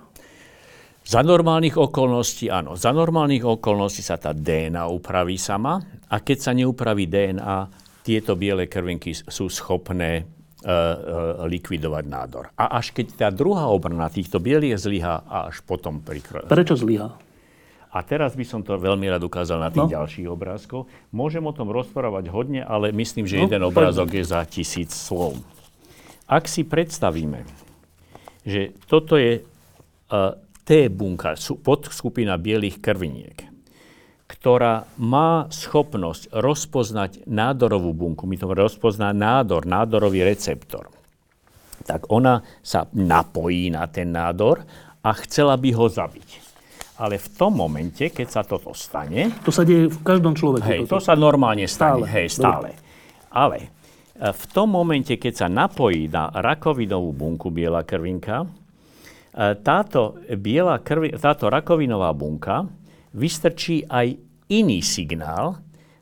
Za 1.06 1.22
normálnych 1.22 1.78
okolností 1.78 2.52
áno. 2.52 2.74
Za 2.74 2.90
normálnych 2.90 3.46
okolností 3.46 4.02
sa 4.04 4.18
tá 4.18 4.34
DNA 4.34 4.84
upraví 4.90 5.38
sama 5.38 5.78
a 6.10 6.16
keď 6.20 6.38
sa 6.38 6.52
neupraví 6.52 7.06
DNA, 7.06 7.56
tieto 8.02 8.34
biele 8.34 8.66
krvinky 8.66 9.14
sú 9.14 9.46
schopné 9.48 10.22
uh, 10.22 10.68
uh, 10.68 10.96
likvidovať 11.46 12.04
nádor. 12.04 12.44
A 12.58 12.78
až 12.78 12.92
keď 12.92 13.06
tá 13.16 13.28
druhá 13.30 13.70
obrana 13.70 14.10
týchto 14.10 14.42
bielých 14.42 14.82
zlyhá 14.82 15.24
a 15.24 15.48
až 15.48 15.62
potom 15.64 16.02
prikro... 16.02 16.44
Prečo 16.44 16.76
zlyhá? 16.76 17.29
A 17.90 18.06
teraz 18.06 18.38
by 18.38 18.46
som 18.46 18.62
to 18.62 18.78
veľmi 18.78 19.10
rád 19.10 19.26
ukázal 19.26 19.58
na 19.58 19.70
tých 19.74 19.90
no. 19.90 19.94
ďalších 19.98 20.28
obrázkoch. 20.30 20.86
Môžem 21.10 21.42
o 21.42 21.50
tom 21.50 21.74
rozprávať 21.74 22.30
hodne, 22.30 22.62
ale 22.62 22.94
myslím, 22.94 23.26
že 23.26 23.42
no, 23.42 23.50
jeden 23.50 23.66
obrázok 23.66 24.14
je 24.14 24.24
za 24.30 24.46
tisíc 24.46 24.94
slov. 24.94 25.34
Ak 26.30 26.46
si 26.46 26.62
predstavíme, 26.62 27.42
že 28.46 28.70
toto 28.86 29.18
je 29.18 29.42
uh, 29.42 30.38
T-bunka, 30.62 31.34
podskupina 31.66 32.38
bielých 32.38 32.78
krviniek, 32.78 33.50
ktorá 34.30 34.86
má 34.94 35.50
schopnosť 35.50 36.30
rozpoznať 36.30 37.26
nádorovú 37.26 37.90
bunku, 37.90 38.30
my 38.30 38.38
to 38.38 38.46
rozpozná 38.54 39.10
nádor, 39.10 39.66
nádorový 39.66 40.22
receptor, 40.22 40.86
tak 41.82 42.06
ona 42.06 42.46
sa 42.62 42.86
napojí 42.94 43.74
na 43.74 43.90
ten 43.90 44.14
nádor 44.14 44.62
a 45.02 45.10
chcela 45.26 45.58
by 45.58 45.74
ho 45.74 45.90
zabiť. 45.90 46.39
Ale 47.00 47.16
v 47.16 47.28
tom 47.32 47.56
momente, 47.56 48.12
keď 48.12 48.28
sa 48.28 48.42
toto 48.44 48.76
stane... 48.76 49.32
To 49.40 49.48
sa 49.48 49.64
deje 49.64 49.88
v 49.88 49.98
každom 50.04 50.36
človeku. 50.36 50.68
Hej, 50.68 50.80
toto. 50.84 51.00
to 51.00 51.08
sa 51.08 51.16
normálne 51.16 51.64
stane. 51.64 52.04
Stále. 52.04 52.12
Hej, 52.12 52.26
stále. 52.36 52.68
Dobre. 52.76 52.88
Ale 53.32 53.58
e, 53.64 53.68
v 54.28 54.44
tom 54.52 54.68
momente, 54.68 55.16
keď 55.16 55.32
sa 55.32 55.48
napojí 55.48 56.12
na 56.12 56.28
rakovinovú 56.28 57.16
bunku 57.16 57.48
biela 57.48 57.88
krvinka, 57.88 58.44
e, 58.44 58.48
táto, 59.64 60.20
biela 60.36 60.76
krvi, 60.84 61.16
táto 61.16 61.48
rakovinová 61.48 62.12
bunka 62.12 62.68
vystrčí 63.16 63.80
aj 63.88 64.20
iný 64.52 64.84
signál, 64.84 65.56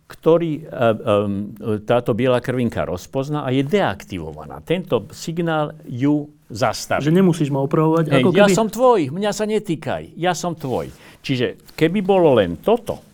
ktorý 0.09 0.65
e, 0.65 1.81
táto 1.85 2.17
biela 2.17 2.41
krvinka 2.41 2.89
rozpozná 2.89 3.45
a 3.45 3.53
je 3.53 3.61
deaktivovaná. 3.61 4.65
Tento 4.65 5.05
signál 5.13 5.77
ju 5.85 6.33
zastaviť. 6.49 7.05
Že 7.05 7.13
nemusíš 7.13 7.53
ma 7.53 7.61
opravovať? 7.61 8.17
Ako 8.17 8.33
keby... 8.33 8.41
Ja 8.41 8.49
som 8.49 8.73
tvoj, 8.73 9.13
mňa 9.13 9.31
sa 9.37 9.45
netýkaj, 9.45 10.17
ja 10.17 10.33
som 10.33 10.57
tvoj. 10.57 10.89
Čiže 11.21 11.61
keby 11.77 12.01
bolo 12.01 12.41
len 12.41 12.57
toto, 12.57 13.05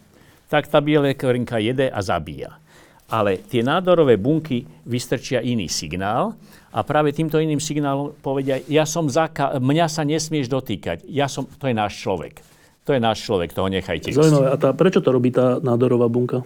tak 0.47 0.71
tá 0.71 0.79
biela 0.79 1.11
krinka 1.19 1.59
jede 1.59 1.91
a 1.91 1.99
zabíja. 1.99 2.63
Ale 3.11 3.43
tie 3.43 3.67
nádorové 3.67 4.15
bunky 4.15 4.63
vystrčia 4.87 5.43
iný 5.43 5.67
signál 5.67 6.39
a 6.71 6.87
práve 6.87 7.11
týmto 7.11 7.43
iným 7.43 7.59
signálom 7.59 8.15
povedia, 8.23 8.63
ja 8.71 8.87
som 8.87 9.11
zaka- 9.11 9.59
mňa 9.59 9.87
sa 9.91 10.07
nesmieš 10.07 10.47
dotýkať, 10.47 11.03
ja 11.11 11.27
som, 11.27 11.45
to 11.59 11.67
je 11.67 11.75
náš 11.75 11.99
človek. 11.99 12.39
To 12.85 12.93
je 12.93 13.01
náš 13.01 13.25
človek, 13.25 13.57
toho 13.57 13.67
nechajte. 13.73 14.13
Zaujímavé. 14.13 14.47
A 14.53 14.57
tá, 14.61 14.77
prečo 14.77 15.01
to 15.01 15.09
robí 15.09 15.33
tá 15.33 15.57
nádorová 15.57 16.05
bunka? 16.05 16.45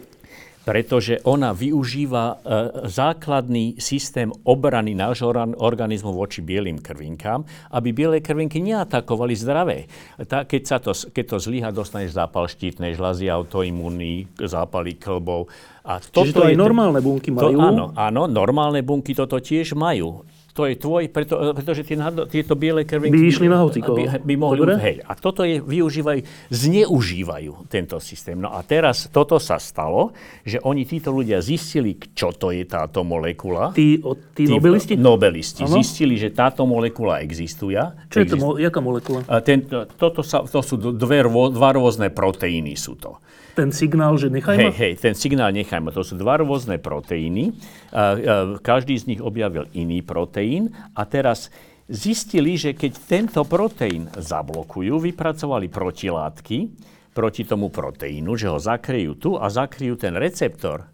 Pretože 0.69 1.17
ona 1.25 1.49
využíva 1.49 2.25
e, 2.29 2.35
základný 2.85 3.81
systém 3.81 4.29
obrany 4.45 4.93
nášho 4.93 5.33
organizmu 5.57 6.13
voči 6.13 6.45
bielým 6.45 6.77
krvinkám, 6.77 7.41
aby 7.73 7.89
biele 7.89 8.21
krvinky 8.21 8.61
neatakovali 8.61 9.33
zdravé. 9.33 9.89
Ta, 10.29 10.45
keď, 10.45 10.61
sa 10.61 10.77
to, 10.77 10.93
keď 10.93 11.25
to 11.25 11.37
zlyha, 11.41 11.73
dostaneš 11.73 12.13
zápal 12.13 12.45
štítnej 12.45 12.93
žľazy, 12.93 13.33
autoimúnny, 13.33 14.29
zápaly 14.37 15.01
klbov. 15.01 15.49
A 15.89 15.97
Čiže 15.97 16.37
to 16.37 16.45
aj 16.45 16.53
normálne 16.53 17.01
bunky 17.01 17.33
majú? 17.33 17.49
To, 17.49 17.65
áno, 17.65 17.85
áno, 17.97 18.29
normálne 18.29 18.85
bunky 18.85 19.17
toto 19.17 19.41
tiež 19.41 19.73
majú 19.73 20.21
to 20.59 20.67
je 20.67 20.75
tvoj, 20.75 21.07
preto, 21.07 21.39
pretože 21.55 21.87
tie, 21.87 21.95
tieto 22.27 22.59
biele 22.59 22.83
krvinky... 22.83 23.15
By 23.15 23.31
išli 23.31 23.47
na 23.47 23.63
hocikoho. 23.63 23.95
By, 23.95 24.19
by 24.19 24.35
mohli, 24.35 24.59
Dobre? 24.59 24.75
hej, 24.83 24.97
a 25.07 25.15
toto 25.15 25.47
je, 25.47 25.63
využívajú, 25.63 26.51
zneužívajú 26.51 27.71
tento 27.71 27.95
systém. 28.03 28.35
No 28.35 28.51
a 28.51 28.59
teraz 28.67 29.07
toto 29.07 29.39
sa 29.39 29.55
stalo, 29.55 30.11
že 30.43 30.59
oni, 30.59 30.83
títo 30.83 31.15
ľudia 31.15 31.39
zistili, 31.39 31.95
čo 32.11 32.35
to 32.35 32.51
je 32.51 32.67
táto 32.67 33.07
molekula. 33.07 33.71
Tí, 33.71 34.03
o, 34.03 34.19
tí, 34.19 34.43
tí 34.43 34.51
nobelisti? 34.51 34.99
Nobelisti. 34.99 35.63
Ano? 35.63 35.79
Zistili, 35.79 36.19
že 36.19 36.35
táto 36.35 36.67
molekula 36.67 37.23
existuje. 37.23 37.79
Čo 38.11 38.17
je 38.19 38.25
to, 38.27 38.35
jaká 38.59 38.83
molekula? 38.83 39.23
A 39.31 39.39
ten, 39.39 39.63
toto 39.95 40.27
sa, 40.27 40.43
to 40.43 40.59
sú 40.59 40.75
dve, 40.75 41.23
dva 41.55 41.69
rôzne 41.71 42.11
proteíny 42.11 42.75
sú 42.75 42.99
to 42.99 43.15
ten 43.59 43.75
signál, 43.75 44.15
že 44.15 44.31
nechaj 44.31 44.55
ma? 44.55 44.71
Hej, 44.71 44.75
hej, 44.79 44.93
ten 45.03 45.11
signál 45.11 45.51
nechaj 45.51 45.83
ma. 45.83 45.91
To 45.91 45.99
sú 45.99 46.15
dva 46.15 46.39
rôzne 46.39 46.79
proteíny. 46.79 47.51
Každý 48.63 48.95
z 48.95 49.03
nich 49.11 49.19
objavil 49.19 49.67
iný 49.75 49.99
proteín 49.99 50.71
a 50.95 51.03
teraz 51.03 51.51
zistili, 51.91 52.55
že 52.55 52.71
keď 52.71 52.91
tento 53.03 53.43
proteín 53.43 54.07
zablokujú, 54.15 55.11
vypracovali 55.11 55.67
protilátky 55.67 56.57
proti 57.11 57.43
tomu 57.43 57.67
proteínu, 57.67 58.39
že 58.39 58.47
ho 58.47 58.55
zakryjú 58.61 59.19
tu 59.19 59.31
a 59.35 59.51
zakryjú 59.51 59.99
ten 59.99 60.15
receptor, 60.15 60.87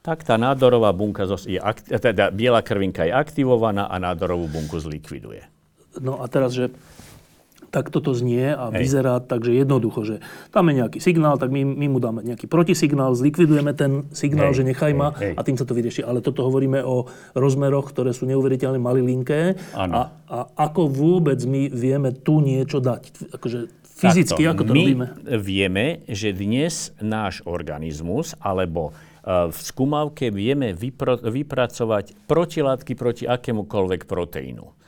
tak 0.00 0.24
tá 0.24 0.40
nádorová 0.40 0.90
bunka, 0.96 1.28
je, 1.44 1.60
teda 2.00 2.32
biela 2.32 2.64
krvinka 2.64 3.04
je 3.04 3.12
aktivovaná 3.12 3.86
a 3.86 4.00
nádorovú 4.00 4.48
bunku 4.48 4.80
zlikviduje. 4.80 5.44
No 6.00 6.24
a 6.24 6.26
teraz, 6.26 6.56
že 6.56 6.72
tak 7.72 7.88
toto 7.88 8.12
znie 8.12 8.52
a 8.52 8.68
Hej. 8.68 8.84
vyzerá 8.84 9.16
takže 9.24 9.56
jednoducho, 9.56 10.04
že 10.04 10.16
tam 10.52 10.68
je 10.68 10.84
nejaký 10.84 11.00
signál, 11.00 11.40
tak 11.40 11.48
my, 11.48 11.64
my 11.64 11.86
mu 11.88 11.98
dáme 12.04 12.20
nejaký 12.20 12.44
protisignál, 12.44 13.16
zlikvidujeme 13.16 13.72
ten 13.72 14.12
signál, 14.12 14.52
Hej. 14.52 14.60
že 14.60 14.68
nechaj 14.68 14.92
ma 14.92 15.16
Hej. 15.16 15.32
a 15.34 15.40
tým 15.40 15.56
sa 15.56 15.64
to 15.64 15.72
vyrieši. 15.72 16.04
Ale 16.04 16.20
toto 16.20 16.44
hovoríme 16.44 16.84
o 16.84 17.08
rozmeroch, 17.32 17.88
ktoré 17.88 18.12
sú 18.12 18.28
neuveriteľne 18.28 18.76
malilinké. 18.76 19.56
A, 19.72 20.12
a 20.28 20.38
ako 20.52 20.92
vôbec 20.92 21.40
my 21.48 21.72
vieme 21.72 22.12
tu 22.12 22.44
niečo 22.44 22.84
dať? 22.84 23.32
Akože 23.40 23.72
fyzicky, 23.96 24.42
Takto. 24.44 24.52
ako 24.52 24.62
to 24.68 24.72
my 24.76 24.84
robíme? 24.84 25.06
vieme, 25.40 25.86
že 26.10 26.36
dnes 26.36 26.92
náš 27.00 27.40
organizmus 27.48 28.36
alebo 28.42 28.90
e, 28.90 29.48
v 29.48 29.58
skúmavke 29.58 30.28
vieme 30.34 30.74
vypro, 30.74 31.16
vypracovať 31.22 32.28
protilátky 32.28 32.92
proti 32.98 33.24
akémukoľvek 33.24 34.04
proteínu 34.04 34.81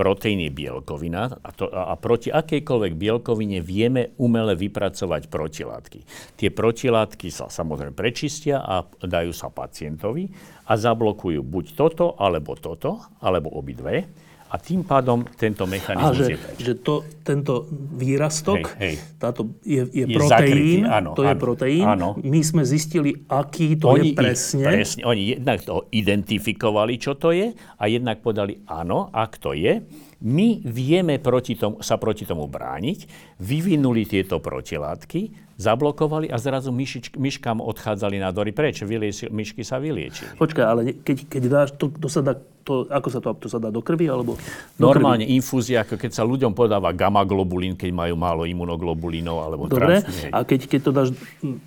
proteín 0.00 0.40
je 0.40 0.48
bielkovina 0.48 1.28
a, 1.28 1.50
to, 1.52 1.68
a 1.68 1.92
proti 2.00 2.32
akejkoľvek 2.32 2.96
bielkovine 2.96 3.60
vieme 3.60 4.16
umele 4.16 4.56
vypracovať 4.56 5.28
protilátky. 5.28 6.00
Tie 6.40 6.48
protilátky 6.48 7.28
sa 7.28 7.52
samozrejme 7.52 7.92
prečistia 7.92 8.64
a 8.64 8.88
dajú 9.04 9.36
sa 9.36 9.52
pacientovi 9.52 10.32
a 10.64 10.72
zablokujú 10.80 11.44
buď 11.44 11.64
toto, 11.76 12.16
alebo 12.16 12.56
toto, 12.56 13.04
alebo 13.20 13.52
obidve 13.52 14.08
a 14.50 14.58
tým 14.58 14.82
pádom 14.82 15.22
tento 15.38 15.62
mechanizmus 15.70 16.26
že, 16.26 16.34
je 16.34 16.38
preč. 16.42 16.56
Že 16.58 16.74
to, 16.82 16.94
tento 17.22 17.54
výrastok, 17.94 18.74
hej, 18.82 18.98
hej. 18.98 19.18
táto 19.22 19.54
je, 19.62 19.86
je, 19.86 20.04
je 20.04 20.04
proteín, 20.10 20.34
zakrytý, 20.34 20.74
áno, 20.90 21.10
to 21.14 21.22
áno, 21.22 21.30
je 21.30 21.34
proteín. 21.38 21.84
Áno. 21.86 22.08
My 22.18 22.40
sme 22.42 22.62
zistili, 22.66 23.14
aký 23.30 23.78
to 23.78 23.94
oni 23.94 24.10
je 24.10 24.18
presne. 24.18 24.64
presne. 24.66 25.00
Oni 25.06 25.38
jednak 25.38 25.62
to 25.62 25.86
identifikovali, 25.94 26.98
čo 26.98 27.14
to 27.14 27.30
je, 27.30 27.54
a 27.54 27.82
jednak 27.86 28.18
podali, 28.18 28.58
áno, 28.66 29.06
ak 29.14 29.38
to 29.38 29.54
je, 29.54 29.86
my 30.20 30.60
vieme 30.64 31.16
proti 31.16 31.56
tomu, 31.56 31.80
sa 31.80 31.96
proti 31.96 32.28
tomu 32.28 32.44
brániť, 32.44 33.08
vyvinuli 33.40 34.04
tieto 34.04 34.36
protilátky, 34.36 35.50
zablokovali 35.60 36.32
a 36.32 36.36
zrazu 36.40 36.72
myšič, 36.72 37.16
myškám 37.20 37.60
odchádzali 37.60 38.16
nádory 38.16 38.52
preč. 38.52 38.80
Vylieči, 38.80 39.28
myšky 39.28 39.60
sa 39.60 39.76
vyliečili. 39.76 40.40
Počkaj, 40.40 40.64
ale 40.64 40.80
keď, 41.04 41.16
keď 41.28 41.42
dáš, 41.48 41.68
to, 41.76 41.92
to 41.92 42.08
sa 42.08 42.24
dá, 42.24 42.32
to, 42.64 42.88
ako 42.88 43.08
sa 43.12 43.20
to, 43.20 43.28
to 43.36 43.48
sa 43.52 43.60
dá 43.60 43.68
do 43.68 43.84
krvi? 43.84 44.08
Alebo 44.08 44.40
do 44.40 44.80
Normálne 44.80 45.28
krvi? 45.28 45.36
infúzia, 45.36 45.84
ako 45.84 46.00
keď 46.00 46.10
sa 46.16 46.24
ľuďom 46.24 46.56
podáva 46.56 46.92
gamma-globulín, 46.96 47.76
keď 47.76 47.92
majú 47.92 48.14
málo 48.16 48.48
imunoglobulínov 48.48 49.36
alebo 49.40 49.68
Dobre, 49.68 50.00
a 50.32 50.44
keď, 50.48 50.60
keď 50.64 50.80
to 50.80 50.92
dáš 50.96 51.08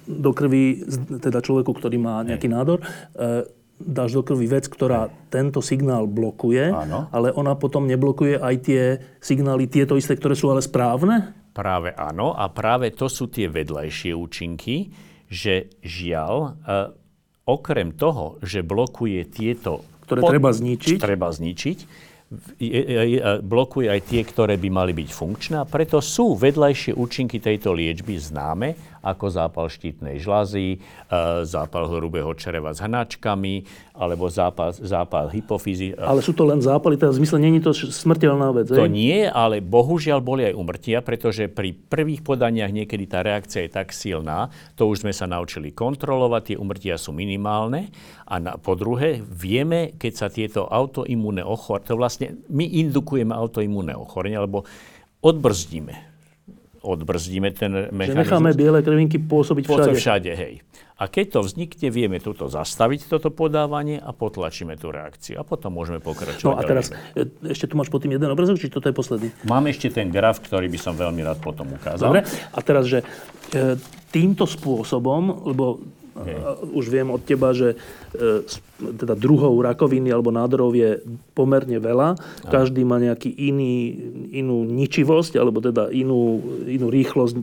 do 0.10 0.32
krvi 0.34 0.82
teda 1.22 1.42
človeku, 1.46 1.70
ktorý 1.70 2.02
má 2.02 2.26
nejaký 2.26 2.50
nádor, 2.50 2.82
e, 3.14 3.46
dáš 3.80 4.16
do 4.16 4.22
krvi 4.24 4.48
vec, 4.48 4.70
ktorá 4.70 5.10
tento 5.34 5.60
signál 5.60 6.06
blokuje, 6.06 6.72
Áno. 6.72 7.10
ale 7.10 7.34
ona 7.34 7.58
potom 7.58 7.90
neblokuje 7.90 8.40
aj 8.40 8.56
tie 8.64 8.82
signály, 9.20 9.68
tieto 9.68 9.98
isté, 9.98 10.16
ktoré 10.16 10.38
sú 10.38 10.54
ale 10.54 10.62
správne? 10.64 11.34
Práve 11.54 11.94
áno. 11.94 12.34
A 12.34 12.50
práve 12.50 12.90
to 12.94 13.06
sú 13.06 13.30
tie 13.30 13.46
vedľajšie 13.46 14.14
účinky, 14.18 14.90
že 15.30 15.70
žiaľ, 15.86 16.34
e, 16.42 16.50
okrem 17.46 17.94
toho, 17.94 18.42
že 18.42 18.66
blokuje 18.66 19.22
tieto... 19.30 19.86
Ktoré 20.04 20.20
pod, 20.22 20.32
treba 20.34 20.50
zničiť. 20.50 20.98
Treba 20.98 21.30
zničiť 21.30 21.80
blokuje 23.44 23.88
aj 23.90 24.02
tie, 24.10 24.22
ktoré 24.26 24.58
by 24.58 24.70
mali 24.74 24.94
byť 24.96 25.10
funkčné. 25.14 25.56
A 25.62 25.70
preto 25.70 26.02
sú 26.02 26.34
vedľajšie 26.34 26.98
účinky 26.98 27.38
tejto 27.38 27.74
liečby 27.74 28.18
známe, 28.18 28.93
ako 29.04 29.26
zápal 29.28 29.68
štítnej 29.68 30.24
žľazy, 30.24 30.80
e, 30.80 31.18
zápal 31.44 31.92
hrubého 31.92 32.32
čreva 32.40 32.72
s 32.72 32.80
hnačkami, 32.80 33.68
alebo 33.92 34.32
zápal, 34.32 34.72
zápal 34.72 35.28
hypofízy. 35.28 35.94
Ale 36.00 36.24
sú 36.24 36.32
to 36.32 36.48
len 36.48 36.64
zápaly, 36.64 36.96
teda 36.96 37.12
v 37.12 37.20
zmysle 37.20 37.38
není 37.44 37.60
to 37.60 37.76
smrteľná 37.76 38.56
vec, 38.56 38.72
To 38.72 38.88
nie, 38.88 39.28
ale 39.28 39.60
bohužiaľ 39.60 40.24
boli 40.24 40.48
aj 40.48 40.56
umrtia, 40.56 41.04
pretože 41.04 41.52
pri 41.52 41.76
prvých 41.76 42.24
podaniach 42.24 42.72
niekedy 42.72 43.04
tá 43.06 43.20
reakcia 43.20 43.68
je 43.68 43.76
tak 43.76 43.92
silná, 43.92 44.48
to 44.80 44.88
už 44.88 45.04
sme 45.04 45.12
sa 45.12 45.28
naučili 45.28 45.76
kontrolovať, 45.76 46.56
tie 46.56 46.58
umrtia 46.58 46.96
sú 46.96 47.12
minimálne. 47.12 47.92
A 48.24 48.40
na, 48.40 48.56
po 48.56 48.80
druhé, 48.80 49.20
vieme, 49.20 50.00
keď 50.00 50.14
sa 50.16 50.28
tieto 50.32 50.64
autoimúnne 50.66 51.44
ochorenia, 51.44 51.92
to 51.92 52.00
vlastne 52.00 52.40
my 52.48 52.64
indukujeme 52.64 53.36
autoimúnne 53.36 53.94
ochorenia, 54.00 54.40
alebo 54.40 54.64
odbrzdíme 55.20 56.13
odbrzdíme 56.84 57.56
ten 57.56 57.90
mechanizmus. 57.96 58.12
Že 58.12 58.24
necháme 58.28 58.50
biele 58.52 58.80
krvinky 58.84 59.18
pôsobiť 59.18 59.64
všade. 59.66 59.96
všade, 59.96 60.32
hej. 60.36 60.54
A 61.00 61.10
keď 61.10 61.36
to 61.36 61.40
vznikne, 61.48 61.88
vieme 61.90 62.22
toto 62.22 62.46
zastaviť, 62.46 63.10
toto 63.10 63.34
podávanie 63.34 63.98
a 63.98 64.14
potlačíme 64.14 64.78
tú 64.78 64.94
reakciu. 64.94 65.42
A 65.42 65.44
potom 65.44 65.74
môžeme 65.74 65.98
pokračovať. 66.04 66.54
No 66.54 66.60
a 66.60 66.62
teraz, 66.62 66.94
e, 67.18 67.28
ešte 67.50 67.66
tu 67.66 67.80
máš 67.80 67.90
pod 67.90 68.06
tým 68.06 68.14
jeden 68.14 68.30
obrazok, 68.30 68.62
či 68.62 68.70
toto 68.70 68.92
je 68.92 68.96
posledný? 68.96 69.34
Mám 69.50 69.68
ešte 69.74 69.90
ten 69.90 70.14
graf, 70.14 70.44
ktorý 70.44 70.70
by 70.70 70.80
som 70.80 70.94
veľmi 70.94 71.26
rád 71.26 71.42
potom 71.42 71.66
ukázal. 71.74 72.14
Dobre, 72.14 72.24
a 72.30 72.60
teraz, 72.62 72.86
že 72.86 73.02
e, 73.02 73.76
týmto 74.14 74.46
spôsobom, 74.46 75.50
lebo 75.50 75.82
už 76.70 76.86
viem 76.94 77.10
od 77.10 77.22
teba, 77.26 77.58
že 77.58 77.74
e, 77.74 78.46
teda 78.78 79.18
druhou 79.18 79.58
rakoviny 79.66 80.14
alebo 80.14 80.30
nádorov 80.30 80.78
je 80.78 81.02
pomerne 81.34 81.82
veľa. 81.82 82.14
Každý 82.54 82.86
má 82.86 83.02
nejaký 83.02 83.34
iný, 83.34 83.98
inú 84.30 84.62
ničivosť, 84.70 85.42
alebo 85.42 85.58
teda 85.58 85.90
inú, 85.90 86.38
inú 86.70 86.94
rýchlosť 86.94 87.36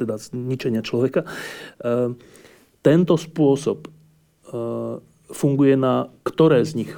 teda 0.00 0.16
ničenia 0.32 0.80
človeka. 0.80 1.28
E, 1.28 2.16
tento 2.80 3.14
spôsob 3.20 3.84
e, 3.84 3.90
funguje 5.30 5.74
na 5.76 6.08
ktoré 6.24 6.64
z 6.64 6.84
nich? 6.84 6.92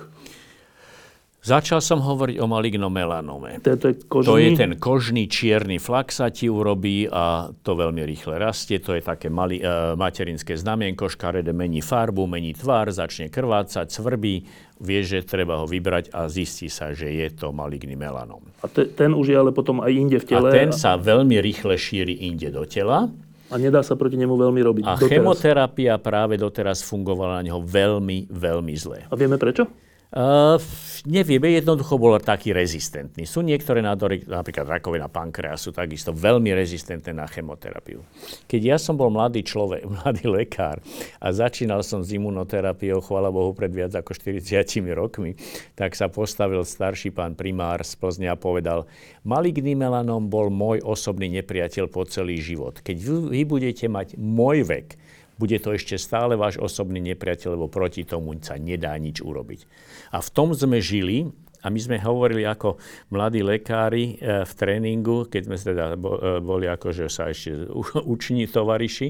Začal 1.42 1.82
som 1.82 1.98
hovoriť 1.98 2.38
o 2.38 2.46
malignomelanome. 2.46 3.58
To, 3.66 3.74
to, 3.74 3.90
je 3.90 3.94
kožný? 4.06 4.26
to 4.30 4.34
je 4.38 4.50
ten 4.54 4.72
kožný 4.78 5.26
čierny 5.26 5.82
flak 5.82 6.14
sa 6.14 6.30
ti 6.30 6.46
urobí 6.46 7.10
a 7.10 7.50
to 7.66 7.74
veľmi 7.74 7.98
rýchle 8.06 8.38
rastie. 8.38 8.78
To 8.78 8.94
je 8.94 9.02
také 9.02 9.26
mali, 9.26 9.58
uh, 9.58 9.98
materinské 9.98 10.54
znamienko, 10.54 11.10
škaredé 11.10 11.50
mení 11.50 11.82
farbu, 11.82 12.30
mení 12.30 12.54
tvár, 12.54 12.94
začne 12.94 13.26
krvácať, 13.26 13.90
svrbí. 13.90 14.46
Vie, 14.86 15.02
že 15.02 15.26
treba 15.26 15.58
ho 15.58 15.66
vybrať 15.66 16.14
a 16.14 16.30
zistí 16.30 16.70
sa, 16.70 16.94
že 16.94 17.10
je 17.10 17.26
to 17.34 17.50
maligný 17.50 17.98
melanom. 17.98 18.46
A 18.62 18.70
te, 18.70 18.86
ten 18.86 19.10
už 19.10 19.34
je 19.34 19.36
ale 19.38 19.50
potom 19.50 19.82
aj 19.82 19.90
inde 19.90 20.22
v 20.22 20.26
tele? 20.30 20.46
A 20.46 20.54
ten 20.54 20.70
sa 20.70 20.94
veľmi 20.94 21.42
rýchle 21.42 21.74
šíri 21.74 22.22
inde 22.22 22.54
do 22.54 22.62
tela. 22.70 23.10
A 23.50 23.54
nedá 23.58 23.82
sa 23.82 23.98
proti 23.98 24.14
nemu 24.14 24.38
veľmi 24.38 24.60
robiť. 24.62 24.84
A 24.86 24.94
doteraz. 24.94 25.10
chemoterapia 25.10 25.98
práve 25.98 26.38
doteraz 26.38 26.86
fungovala 26.86 27.42
na 27.42 27.50
neho 27.50 27.58
veľmi, 27.58 28.30
veľmi 28.30 28.74
zle. 28.78 29.10
A 29.10 29.14
vieme 29.18 29.42
prečo? 29.42 29.66
Uh, 30.12 30.60
nevieme, 31.08 31.56
jednoducho 31.56 31.96
bol 31.96 32.20
taký 32.20 32.52
rezistentný. 32.52 33.24
Sú 33.24 33.40
niektoré 33.40 33.80
nádory, 33.80 34.20
napríklad 34.28 34.68
rakovina 34.68 35.08
pankreasu, 35.08 35.72
takisto 35.72 36.12
veľmi 36.12 36.52
rezistentné 36.52 37.16
na 37.16 37.24
chemoterapiu. 37.24 38.04
Keď 38.44 38.60
ja 38.60 38.76
som 38.76 39.00
bol 39.00 39.08
mladý 39.08 39.40
človek, 39.40 39.88
mladý 40.04 40.28
lekár 40.28 40.84
a 41.16 41.32
začínal 41.32 41.80
som 41.80 42.04
s 42.04 42.12
imunoterapiou, 42.12 43.00
chvála 43.00 43.32
Bohu, 43.32 43.56
pred 43.56 43.72
viac 43.72 43.96
ako 43.96 44.12
40 44.12 44.84
rokmi, 44.92 45.32
tak 45.72 45.96
sa 45.96 46.12
postavil 46.12 46.60
starší 46.60 47.08
pán 47.08 47.32
primár 47.32 47.80
z 47.80 47.96
Plzne 47.96 48.28
a 48.28 48.36
povedal, 48.36 48.84
maligný 49.24 49.72
melanom 49.72 50.28
bol 50.28 50.52
môj 50.52 50.84
osobný 50.84 51.32
nepriateľ 51.40 51.88
po 51.88 52.04
celý 52.04 52.36
život. 52.36 52.84
Keď 52.84 52.96
vy, 53.00 53.16
vy 53.32 53.40
budete 53.48 53.88
mať 53.88 54.20
môj 54.20 54.68
vek, 54.68 55.00
bude 55.42 55.58
to 55.58 55.74
ešte 55.74 55.98
stále 55.98 56.38
váš 56.38 56.62
osobný 56.62 57.02
nepriateľ, 57.02 57.58
lebo 57.58 57.66
proti 57.66 58.06
tomu 58.06 58.38
sa 58.38 58.54
nedá 58.54 58.94
nič 58.94 59.18
urobiť. 59.18 59.66
A 60.14 60.22
v 60.22 60.28
tom 60.30 60.54
sme 60.54 60.78
žili 60.78 61.26
a 61.62 61.66
my 61.66 61.78
sme 61.82 61.98
hovorili 61.98 62.46
ako 62.46 62.78
mladí 63.10 63.42
lekári 63.42 64.22
e, 64.22 64.46
v 64.46 64.52
tréningu, 64.54 65.26
keď 65.26 65.42
sme 65.50 65.56
teda 65.58 65.84
e, 65.94 65.96
boli 66.38 66.70
akože 66.70 67.10
sa 67.10 67.34
ešte 67.34 67.66
uční 68.14 68.46
tovariši, 68.46 69.08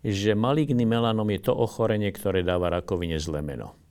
že 0.00 0.32
maligný 0.32 0.88
melanom 0.88 1.28
je 1.28 1.40
to 1.44 1.52
ochorenie, 1.52 2.08
ktoré 2.08 2.40
dáva 2.40 2.72
rakovine 2.72 3.20
zlé 3.20 3.44
meno 3.44 3.85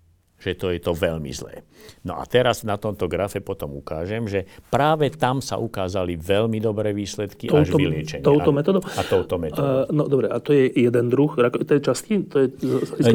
že 0.45 0.53
to 0.53 0.69
je 0.69 0.77
to 0.77 0.93
veľmi 0.93 1.33
zlé. 1.33 1.65
No 2.05 2.21
a 2.21 2.23
teraz 2.29 2.61
na 2.61 2.77
tomto 2.77 3.09
grafe 3.09 3.41
potom 3.41 3.73
ukážem, 3.73 4.29
že 4.29 4.45
práve 4.69 5.09
tam 5.09 5.41
sa 5.41 5.57
ukázali 5.57 6.13
veľmi 6.13 6.61
dobré 6.61 6.93
výsledky 6.93 7.49
touto, 7.49 7.65
až 7.65 7.67
vyliečenie. 7.73 8.21
Touto 8.21 8.53
metodou? 8.53 8.81
A 8.85 9.01
touto 9.01 9.41
metodou. 9.41 9.89
Uh, 9.89 9.89
no 9.89 10.05
dobre, 10.05 10.29
a 10.29 10.37
to 10.37 10.53
je 10.53 10.69
jeden 10.69 11.09
druh, 11.09 11.33
to 11.33 11.71
je 11.73 11.81
častý? 11.81 12.21
To 12.29 12.45
je, 12.45 12.47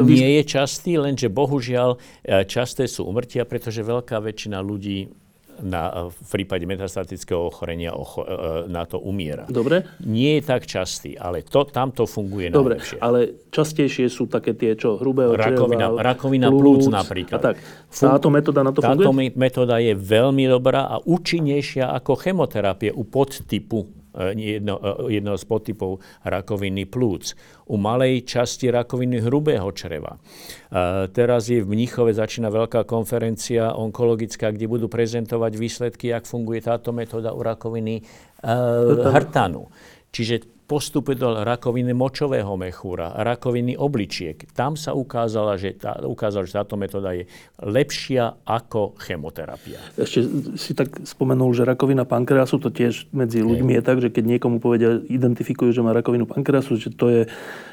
Nie 0.03 0.43
je 0.43 0.43
častý, 0.43 0.99
lenže 0.99 1.31
bohužiaľ 1.31 1.95
e, 1.95 2.43
časté 2.43 2.83
sú 2.91 3.07
umrtia, 3.07 3.47
pretože 3.47 3.79
veľká 3.79 4.19
väčšina 4.19 4.59
ľudí 4.59 5.20
na, 5.61 6.09
v 6.09 6.27
prípade 6.29 6.65
metastatického 6.65 7.47
ochorenia 7.49 7.93
ocho, 7.93 8.25
e, 8.25 8.67
na 8.67 8.83
to 8.83 8.99
umiera. 8.99 9.45
Dobre. 9.47 9.85
Nie 10.03 10.41
je 10.41 10.43
tak 10.45 10.65
častý, 10.65 11.15
ale 11.15 11.45
to, 11.45 11.63
tam 11.69 11.93
to 11.93 12.09
funguje 12.09 12.49
Dobre, 12.49 12.81
najlepšie. 12.81 12.97
ale 12.99 13.47
častejšie 13.53 14.09
sú 14.09 14.27
také 14.27 14.57
tie, 14.57 14.73
čo 14.75 14.97
hrubého 14.97 15.37
rakovina, 15.37 15.87
čreva, 15.93 16.01
rakovina 16.01 16.47
plúc, 16.49 16.89
plúc 16.89 16.91
napríklad. 16.91 17.39
A 17.39 17.45
tak. 17.53 17.55
Táto 17.89 18.27
metóda 18.33 18.61
na 18.65 18.73
to 18.73 18.81
Táto 18.81 18.99
funguje? 19.05 19.29
Táto 19.29 19.39
metóda 19.39 19.75
je 19.77 19.93
veľmi 19.93 20.49
dobrá 20.49 20.89
a 20.89 20.99
účinnejšia 20.99 21.93
ako 21.93 22.17
chemoterapie 22.17 22.89
u 22.91 23.05
podtypu 23.05 24.00
E, 24.11 24.35
jedno, 24.35 24.75
e, 25.07 25.15
jedného 25.15 25.39
z 25.39 25.45
podtypov 25.47 26.03
rakoviny 26.27 26.83
plúc. 26.83 27.31
U 27.71 27.79
malej 27.79 28.27
časti 28.27 28.67
rakoviny 28.67 29.23
hrubého 29.23 29.71
čreva. 29.71 30.19
E, 30.19 30.19
teraz 31.15 31.47
je 31.47 31.63
v 31.63 31.71
Mníchove 31.71 32.11
začína 32.11 32.51
veľká 32.51 32.83
konferencia 32.83 33.71
onkologická, 33.71 34.51
kde 34.51 34.67
budú 34.67 34.91
prezentovať 34.91 35.51
výsledky, 35.55 36.11
jak 36.11 36.27
funguje 36.27 36.59
táto 36.59 36.91
metóda 36.91 37.31
u 37.31 37.39
rakoviny 37.39 38.03
hrtanu. 39.15 39.69
Čiže 40.11 40.60
postupe 40.71 41.19
do 41.19 41.43
rakoviny 41.43 41.91
močového 41.91 42.55
mechúra, 42.55 43.11
rakoviny 43.19 43.75
obličiek. 43.75 44.47
Tam 44.55 44.79
sa 44.79 44.95
ukázala, 44.95 45.59
že 45.59 45.75
tá, 45.75 45.99
ukázalo, 45.99 46.47
že 46.47 46.55
táto 46.55 46.79
metóda 46.79 47.11
je 47.11 47.27
lepšia 47.59 48.39
ako 48.47 48.95
chemoterapia. 49.03 49.83
Ešte 49.99 50.23
si 50.55 50.71
tak 50.71 51.03
spomenul, 51.03 51.51
že 51.51 51.67
rakovina 51.67 52.07
pankreasu, 52.07 52.55
to 52.63 52.71
tiež 52.71 53.11
medzi 53.11 53.43
ľuďmi 53.43 53.75
je 53.75 53.83
tak, 53.83 53.99
že 53.99 54.07
keď 54.15 54.39
niekomu 54.39 54.63
povedia, 54.63 54.95
identifikujú, 55.11 55.75
že 55.75 55.83
má 55.83 55.91
rakovinu 55.91 56.23
pankreasu, 56.23 56.79
že 56.79 56.95
to 56.95 57.11
je, 57.11 57.21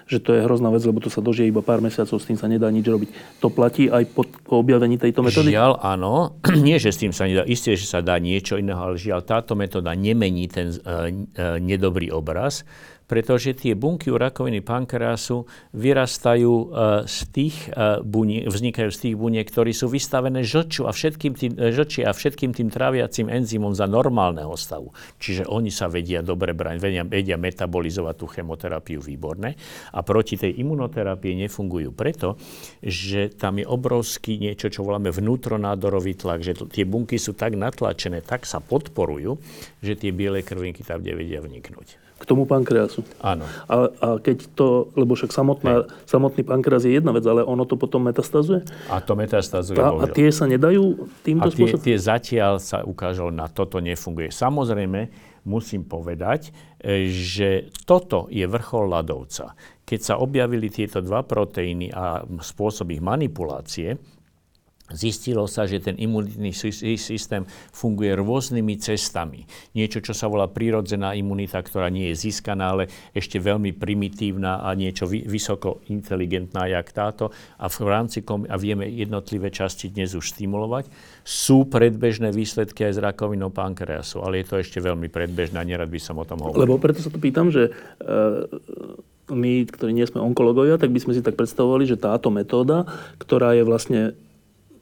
že 0.09 0.19
to 0.25 0.33
je 0.33 0.41
hrozná 0.41 0.73
vec, 0.73 0.81
lebo 0.89 1.05
to 1.05 1.13
sa 1.13 1.21
dožije 1.21 1.53
iba 1.53 1.61
pár 1.61 1.85
mesiacov, 1.85 2.17
s 2.17 2.25
tým 2.25 2.41
sa 2.41 2.49
nedá 2.49 2.73
nič 2.73 2.89
robiť. 2.89 3.09
To 3.45 3.53
platí 3.53 3.93
aj 3.93 4.09
po, 4.17 4.25
objavení 4.49 4.97
tejto 4.97 5.21
metódy? 5.21 5.53
Žiaľ, 5.53 5.85
áno. 5.85 6.41
Nie, 6.67 6.81
že 6.81 6.91
s 6.91 6.99
tým 7.05 7.13
sa 7.13 7.29
nedá. 7.29 7.45
Isté, 7.45 7.77
že 7.77 7.85
sa 7.85 8.01
dá 8.01 8.17
niečo 8.17 8.57
iného, 8.57 8.81
ale 8.81 8.97
žiaľ, 8.97 9.21
táto 9.29 9.53
metóda 9.53 9.93
nemení 9.93 10.49
ten 10.49 10.73
uh, 10.73 11.13
uh, 11.13 11.61
nedobrý 11.61 12.09
obraz 12.09 12.65
pretože 13.09 13.57
tie 13.57 13.73
bunky 13.73 14.13
u 14.13 14.21
rakoviny 14.21 14.61
pankreasu 14.61 15.49
vyrastajú 15.73 16.53
e, 16.53 16.67
z 17.09 17.19
tých 17.33 17.57
e, 17.73 18.05
buniek, 18.05 18.45
vznikajú 18.53 18.91
z 18.93 18.99
tých 19.09 19.17
buniek, 19.17 19.49
ktorí 19.49 19.73
sú 19.73 19.89
vystavené 19.89 20.45
žlču 20.45 20.85
a 20.85 20.93
všetkým 20.93 21.33
tým, 21.33 21.53
e, 21.57 21.73
žlči 21.73 22.05
a 22.05 22.13
všetkým 22.13 22.53
tým 22.53 22.69
tráviacim 22.69 23.33
enzymom 23.33 23.73
za 23.73 23.89
normálneho 23.89 24.53
stavu. 24.61 24.93
Čiže 25.17 25.49
oni 25.49 25.73
sa 25.73 25.89
vedia 25.89 26.21
dobre 26.21 26.53
brať, 26.53 26.77
vedia, 26.79 27.03
vedia 27.09 27.41
metabolizovať 27.41 28.15
tú 28.15 28.27
chemoterapiu 28.29 29.01
výborne 29.01 29.57
a 29.97 30.05
proti 30.05 30.37
tej 30.37 30.61
imunoterapii 30.61 31.49
nefungujú 31.49 31.97
preto, 31.97 32.37
že 32.85 33.33
tam 33.33 33.57
je 33.57 33.65
obrovský 33.65 34.37
niečo, 34.37 34.69
čo 34.69 34.85
voláme 34.85 35.09
vnútronádorový 35.09 36.13
tlak, 36.21 36.45
že 36.45 36.53
tie 36.69 36.85
bunky 36.85 37.17
sú 37.17 37.33
tak 37.33 37.57
natlačené, 37.57 38.21
tak 38.21 38.45
sa 38.45 38.61
podporujú, 38.61 39.41
že 39.81 39.97
tie 39.97 40.13
biele 40.13 40.45
krvinky 40.45 40.85
tam 40.85 41.01
nevedia 41.01 41.41
vniknúť 41.41 42.08
k 42.19 42.25
tomu 42.27 42.51
pankreasu. 42.51 43.07
Áno. 43.23 43.47
A, 43.71 43.89
a 43.89 44.09
keď 44.19 44.51
to, 44.59 44.91
lebo 44.99 45.15
však 45.15 45.31
samotná, 45.31 45.87
samotný 46.03 46.43
pankreas 46.43 46.83
je 46.83 46.99
jedna 46.99 47.15
vec, 47.15 47.23
ale 47.23 47.47
ono 47.47 47.63
to 47.63 47.79
potom 47.79 48.11
metastazuje? 48.11 48.67
A 48.91 48.99
to 48.99 49.15
metastazuje, 49.15 49.79
a, 49.79 49.95
a 49.95 50.07
tie 50.11 50.35
sa 50.35 50.51
nedajú 50.51 51.07
týmto 51.23 51.47
a 51.47 51.55
tie, 51.55 51.71
spôsobom? 51.71 51.85
tie 51.87 51.97
zatiaľ 51.97 52.59
sa 52.59 52.83
ukážalo, 52.83 53.31
na 53.31 53.47
toto 53.47 53.79
nefunguje. 53.79 54.35
Samozrejme, 54.35 55.01
musím 55.47 55.87
povedať, 55.87 56.51
e, 56.83 57.07
že 57.07 57.71
toto 57.87 58.27
je 58.29 58.45
vrchol 58.45 58.91
ľadovca. 58.91 59.55
Keď 59.87 60.01
sa 60.03 60.15
objavili 60.19 60.69
tieto 60.69 60.99
dva 61.01 61.23
proteíny 61.23 61.95
a 61.95 62.27
spôsob 62.43 62.93
ich 62.93 63.01
manipulácie, 63.01 63.97
Zistilo 64.89 65.45
sa, 65.45 65.69
že 65.69 65.85
ten 65.85 66.01
imunitný 66.01 66.49
systém 66.97 67.45
funguje 67.77 68.17
rôznymi 68.17 68.81
cestami. 68.81 69.45
Niečo, 69.77 70.01
čo 70.01 70.17
sa 70.17 70.33
volá 70.33 70.49
prírodzená 70.49 71.13
imunita, 71.13 71.61
ktorá 71.61 71.93
nie 71.93 72.09
je 72.13 72.29
získaná, 72.29 72.73
ale 72.73 72.89
ešte 73.13 73.37
veľmi 73.37 73.77
primitívna 73.77 74.65
a 74.65 74.73
niečo 74.73 75.05
vysoko 75.05 75.85
inteligentná, 75.93 76.73
jak 76.73 76.89
táto. 76.97 77.29
A 77.61 77.69
v 77.69 77.85
rámci 77.85 78.25
kom- 78.25 78.49
a 78.49 78.57
vieme 78.57 78.89
jednotlivé 78.89 79.53
časti 79.53 79.93
dnes 79.93 80.17
už 80.17 80.33
stimulovať. 80.33 80.89
Sú 81.21 81.69
predbežné 81.69 82.33
výsledky 82.33 82.89
aj 82.89 82.97
z 82.97 83.05
rakovinou 83.05 83.53
pankreasu, 83.53 84.25
ale 84.25 84.41
je 84.41 84.47
to 84.49 84.57
ešte 84.57 84.81
veľmi 84.81 85.13
predbežné 85.13 85.61
a 85.61 85.69
nerad 85.69 85.93
by 85.93 86.01
som 86.01 86.17
o 86.17 86.25
tom 86.25 86.41
hovoril. 86.41 86.65
Lebo 86.65 86.81
preto 86.81 87.05
sa 87.05 87.13
to 87.13 87.21
pýtam, 87.21 87.53
že 87.53 87.69
e, 87.69 87.73
my, 89.29 89.69
ktorí 89.69 89.93
nie 89.93 90.09
sme 90.09 90.25
onkologovia, 90.25 90.81
tak 90.81 90.89
by 90.89 91.01
sme 91.05 91.13
si 91.13 91.21
tak 91.21 91.37
predstavovali, 91.37 91.85
že 91.85 92.01
táto 92.01 92.33
metóda, 92.33 92.89
ktorá 93.21 93.53
je 93.53 93.69
vlastne 93.69 94.01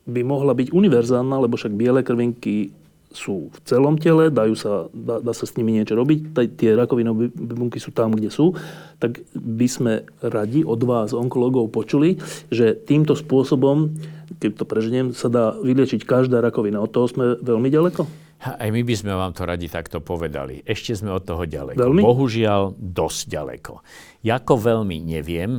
by 0.07 0.23
mohla 0.23 0.55
byť 0.55 0.71
univerzálna, 0.71 1.43
lebo 1.43 1.59
však 1.59 1.75
biele 1.75 2.01
krvinky 2.07 2.71
sú 3.17 3.49
v 3.49 3.59
celom 3.65 3.97
tele, 3.97 4.29
dajú 4.29 4.53
sa, 4.53 4.93
dá, 4.93 5.25
dá 5.25 5.33
sa 5.33 5.49
s 5.49 5.57
nimi 5.57 5.73
niečo 5.73 5.97
robiť, 5.97 6.37
tie 6.59 6.77
rakovinové 6.77 7.33
bunky 7.33 7.81
sú 7.81 7.91
tam, 7.97 8.13
kde 8.13 8.29
sú, 8.29 8.53
tak 9.01 9.25
by 9.33 9.67
sme 9.67 9.93
radi 10.21 10.67
od 10.67 10.81
vás, 10.85 11.17
onkologov, 11.17 11.73
počuli, 11.73 12.21
že 12.53 12.77
týmto 12.77 13.17
spôsobom, 13.17 13.97
keď 14.37 14.51
to 14.61 14.65
preženiem, 14.69 15.07
sa 15.17 15.33
dá 15.33 15.57
vyliečiť 15.57 16.05
každá 16.05 16.45
rakovina. 16.45 16.83
Od 16.83 16.93
toho 16.93 17.09
sme 17.09 17.25
veľmi 17.41 17.73
ďaleko? 17.73 18.27
Aj 18.37 18.69
my 18.69 18.85
by 18.85 18.95
sme 18.95 19.17
vám 19.17 19.33
to 19.33 19.49
radi 19.49 19.65
takto 19.65 20.05
povedali. 20.05 20.61
Ešte 20.61 20.93
sme 20.93 21.09
od 21.09 21.25
toho 21.25 21.49
ďaleko. 21.49 21.81
Veľmi? 21.81 22.05
Bohužiaľ, 22.05 22.77
dosť 22.77 23.33
ďaleko. 23.33 23.73
Jako 24.21 24.55
veľmi 24.61 25.01
neviem, 25.01 25.57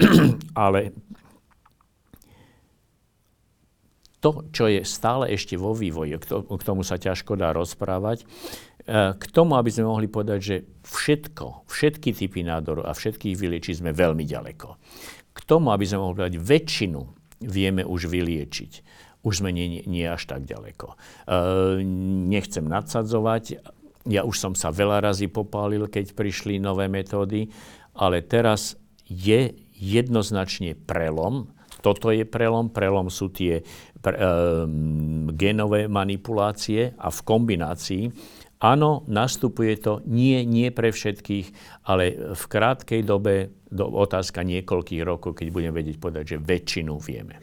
ale 0.64 0.96
to, 4.26 4.42
čo 4.50 4.66
je 4.66 4.82
stále 4.82 5.30
ešte 5.30 5.54
vo 5.54 5.70
vývoji, 5.70 6.18
k 6.18 6.62
tomu 6.66 6.82
sa 6.82 6.98
ťažko 6.98 7.38
dá 7.38 7.54
rozprávať, 7.54 8.26
e, 8.82 9.14
k 9.14 9.24
tomu, 9.30 9.54
aby 9.54 9.70
sme 9.70 9.86
mohli 9.86 10.10
povedať, 10.10 10.40
že 10.42 10.56
všetko, 10.82 11.70
všetky 11.70 12.10
typy 12.10 12.42
nádorov 12.42 12.90
a 12.90 12.92
všetkých 12.98 13.38
vyliečiť 13.38 13.86
sme 13.86 13.94
veľmi 13.94 14.26
ďaleko. 14.26 14.68
K 15.30 15.40
tomu, 15.46 15.70
aby 15.70 15.86
sme 15.86 16.02
mohli 16.02 16.18
povedať, 16.18 16.42
väčšinu 16.42 17.00
vieme 17.46 17.86
už 17.86 18.10
vyliečiť. 18.10 18.72
Už 19.22 19.46
sme 19.46 19.54
nie, 19.54 19.86
nie 19.86 20.06
až 20.10 20.26
tak 20.26 20.42
ďaleko. 20.42 20.90
E, 20.90 20.96
nechcem 22.26 22.66
nadsadzovať, 22.66 23.62
ja 24.10 24.26
už 24.26 24.34
som 24.42 24.58
sa 24.58 24.74
veľa 24.74 25.06
razy 25.06 25.30
popálil, 25.30 25.86
keď 25.86 26.18
prišli 26.18 26.58
nové 26.58 26.90
metódy, 26.90 27.46
ale 27.94 28.26
teraz 28.26 28.74
je 29.06 29.54
jednoznačne 29.78 30.74
prelom 30.74 31.54
toto 31.86 32.10
je 32.10 32.26
prelom. 32.26 32.66
Prelom 32.66 33.06
sú 33.14 33.30
tie 33.30 33.62
pre, 34.06 34.14
e, 34.14 34.22
genové 35.34 35.90
manipulácie 35.90 36.94
a 36.94 37.10
v 37.10 37.20
kombinácii 37.26 38.04
Áno, 38.56 39.04
nastupuje 39.04 39.76
to 39.76 40.00
nie, 40.08 40.40
nie 40.48 40.72
pre 40.72 40.88
všetkých, 40.88 41.52
ale 41.84 42.32
v 42.32 42.44
krátkej 42.48 43.04
dobe, 43.04 43.52
do, 43.68 43.84
otázka 43.84 44.40
niekoľkých 44.48 45.02
rokov, 45.04 45.36
keď 45.36 45.52
budem 45.52 45.72
vedieť 45.76 46.00
povedať, 46.00 46.24
že 46.24 46.36
väčšinu 46.40 46.96
vieme. 46.96 47.36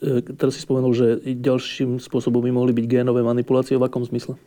E, 0.00 0.24
teraz 0.24 0.56
si 0.56 0.64
spomenul, 0.64 0.96
že 0.96 1.20
ďalším 1.20 2.00
spôsobom 2.00 2.40
by 2.40 2.48
mohli 2.48 2.72
byť 2.72 2.86
génové 2.88 3.20
manipulácie. 3.20 3.76
V 3.76 3.84
akom 3.84 4.08
zmysle? 4.08 4.40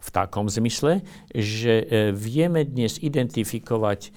V 0.00 0.08
takom 0.14 0.46
zmysle, 0.46 1.02
že 1.34 1.82
e, 1.82 2.14
vieme 2.14 2.62
dnes 2.62 3.02
identifikovať 3.02 4.00
e, 4.06 4.10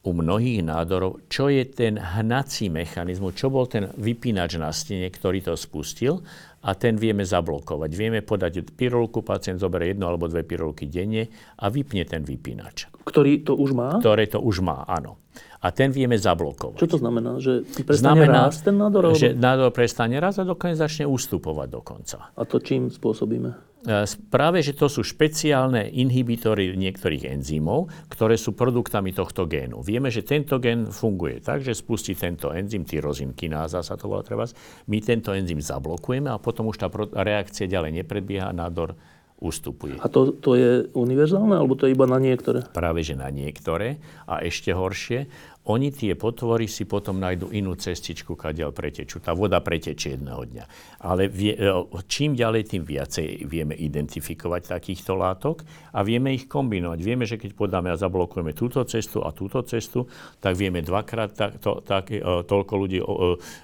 u 0.00 0.10
mnohých 0.16 0.64
nádorov, 0.64 1.28
čo 1.28 1.52
je 1.52 1.68
ten 1.68 2.00
hnací 2.00 2.72
mechanizmus, 2.72 3.36
čo 3.36 3.52
bol 3.52 3.68
ten 3.68 3.92
vypínač 4.00 4.56
na 4.56 4.72
stene, 4.72 5.12
ktorý 5.12 5.44
to 5.44 5.52
spustil 5.60 6.24
a 6.64 6.72
ten 6.72 6.96
vieme 6.96 7.20
zablokovať. 7.20 7.90
Vieme 7.92 8.20
podať 8.24 8.64
pirulku, 8.72 9.20
pacient 9.20 9.60
zoberie 9.60 9.92
jednu 9.92 10.08
alebo 10.08 10.24
dve 10.24 10.44
pirulky 10.44 10.88
denne 10.88 11.28
a 11.60 11.68
vypne 11.68 12.08
ten 12.08 12.24
vypínač. 12.24 12.88
Ktorý 13.04 13.44
to 13.44 13.56
už 13.56 13.76
má? 13.76 14.00
Ktoré 14.00 14.24
to 14.24 14.40
už 14.40 14.64
má, 14.64 14.88
áno. 14.88 15.20
A 15.60 15.68
ten 15.76 15.92
vieme 15.92 16.16
zablokovať. 16.16 16.80
Čo 16.80 16.88
to 16.96 16.98
znamená? 17.04 17.36
Že 17.36 17.68
prestane 17.84 18.24
znamená, 18.24 18.48
rásť 18.48 18.60
ten 18.64 18.76
nádor? 18.80 19.12
Že 19.12 19.36
nádor 19.36 19.68
prestane 19.76 20.16
raz 20.16 20.40
a 20.40 20.44
dokonca 20.48 20.88
začne 20.88 21.04
ustupovať 21.04 21.68
dokonca. 21.68 22.18
A 22.32 22.42
to 22.48 22.64
čím 22.64 22.88
spôsobíme? 22.88 23.70
E, 23.80 24.04
práve, 24.32 24.64
že 24.64 24.72
to 24.72 24.88
sú 24.88 25.04
špeciálne 25.04 25.88
inhibitory 25.88 26.72
niektorých 26.76 27.28
enzymov, 27.28 27.88
ktoré 28.08 28.40
sú 28.40 28.56
produktami 28.56 29.12
tohto 29.12 29.44
génu. 29.48 29.84
Vieme, 29.84 30.08
že 30.08 30.24
tento 30.24 30.56
gén 30.60 30.88
funguje 30.88 31.44
tak, 31.44 31.60
že 31.60 31.76
spustí 31.76 32.12
tento 32.12 32.52
enzym, 32.52 32.88
tyrozin 32.88 33.36
kináza 33.36 33.84
sa 33.84 34.00
to 34.00 34.08
volá 34.08 34.24
treba, 34.24 34.48
my 34.88 34.98
tento 35.04 35.32
enzym 35.36 35.60
zablokujeme 35.60 36.28
a 36.28 36.40
potom 36.40 36.68
už 36.68 36.80
tá 36.80 36.88
reakcia 37.20 37.68
ďalej 37.68 38.04
nepredbieha 38.04 38.48
a 38.48 38.56
nádor 38.56 38.96
ustupuje. 39.40 39.96
A 40.04 40.06
to, 40.12 40.36
to 40.36 40.52
je 40.54 40.70
univerzálne, 40.92 41.56
alebo 41.56 41.72
to 41.72 41.88
je 41.88 41.96
iba 41.96 42.04
na 42.04 42.20
niektoré? 42.20 42.60
Práve, 42.76 43.00
že 43.00 43.16
na 43.16 43.32
niektoré. 43.32 43.96
A 44.28 44.44
ešte 44.44 44.76
horšie, 44.76 45.32
oni 45.70 45.94
tie 45.94 46.18
potvory 46.18 46.66
si 46.66 46.82
potom 46.82 47.22
nájdu 47.22 47.54
inú 47.54 47.78
cestičku, 47.78 48.34
kadiaľ 48.34 48.74
pretečú. 48.74 49.22
Tá 49.22 49.30
voda 49.30 49.62
pretečie 49.62 50.18
jedného 50.18 50.42
dňa. 50.42 50.64
Ale 51.06 51.30
vie, 51.30 51.54
e, 51.54 51.70
čím 52.10 52.34
ďalej, 52.34 52.74
tým 52.74 52.82
viacej 52.82 53.46
vieme 53.46 53.78
identifikovať 53.78 54.74
takýchto 54.74 55.14
látok 55.14 55.62
a 55.94 56.02
vieme 56.02 56.34
ich 56.34 56.50
kombinovať. 56.50 56.98
Vieme, 56.98 57.24
že 57.24 57.38
keď 57.38 57.54
podáme 57.54 57.94
a 57.94 57.96
zablokujeme 57.96 58.50
túto 58.50 58.82
cestu 58.82 59.22
a 59.22 59.30
túto 59.30 59.62
cestu, 59.62 60.10
tak 60.42 60.58
vieme 60.58 60.82
dvakrát 60.82 61.30
tak, 61.30 61.62
to, 61.62 61.78
tak, 61.86 62.10
e, 62.10 62.18
toľko 62.20 62.74
ľudí 62.74 62.98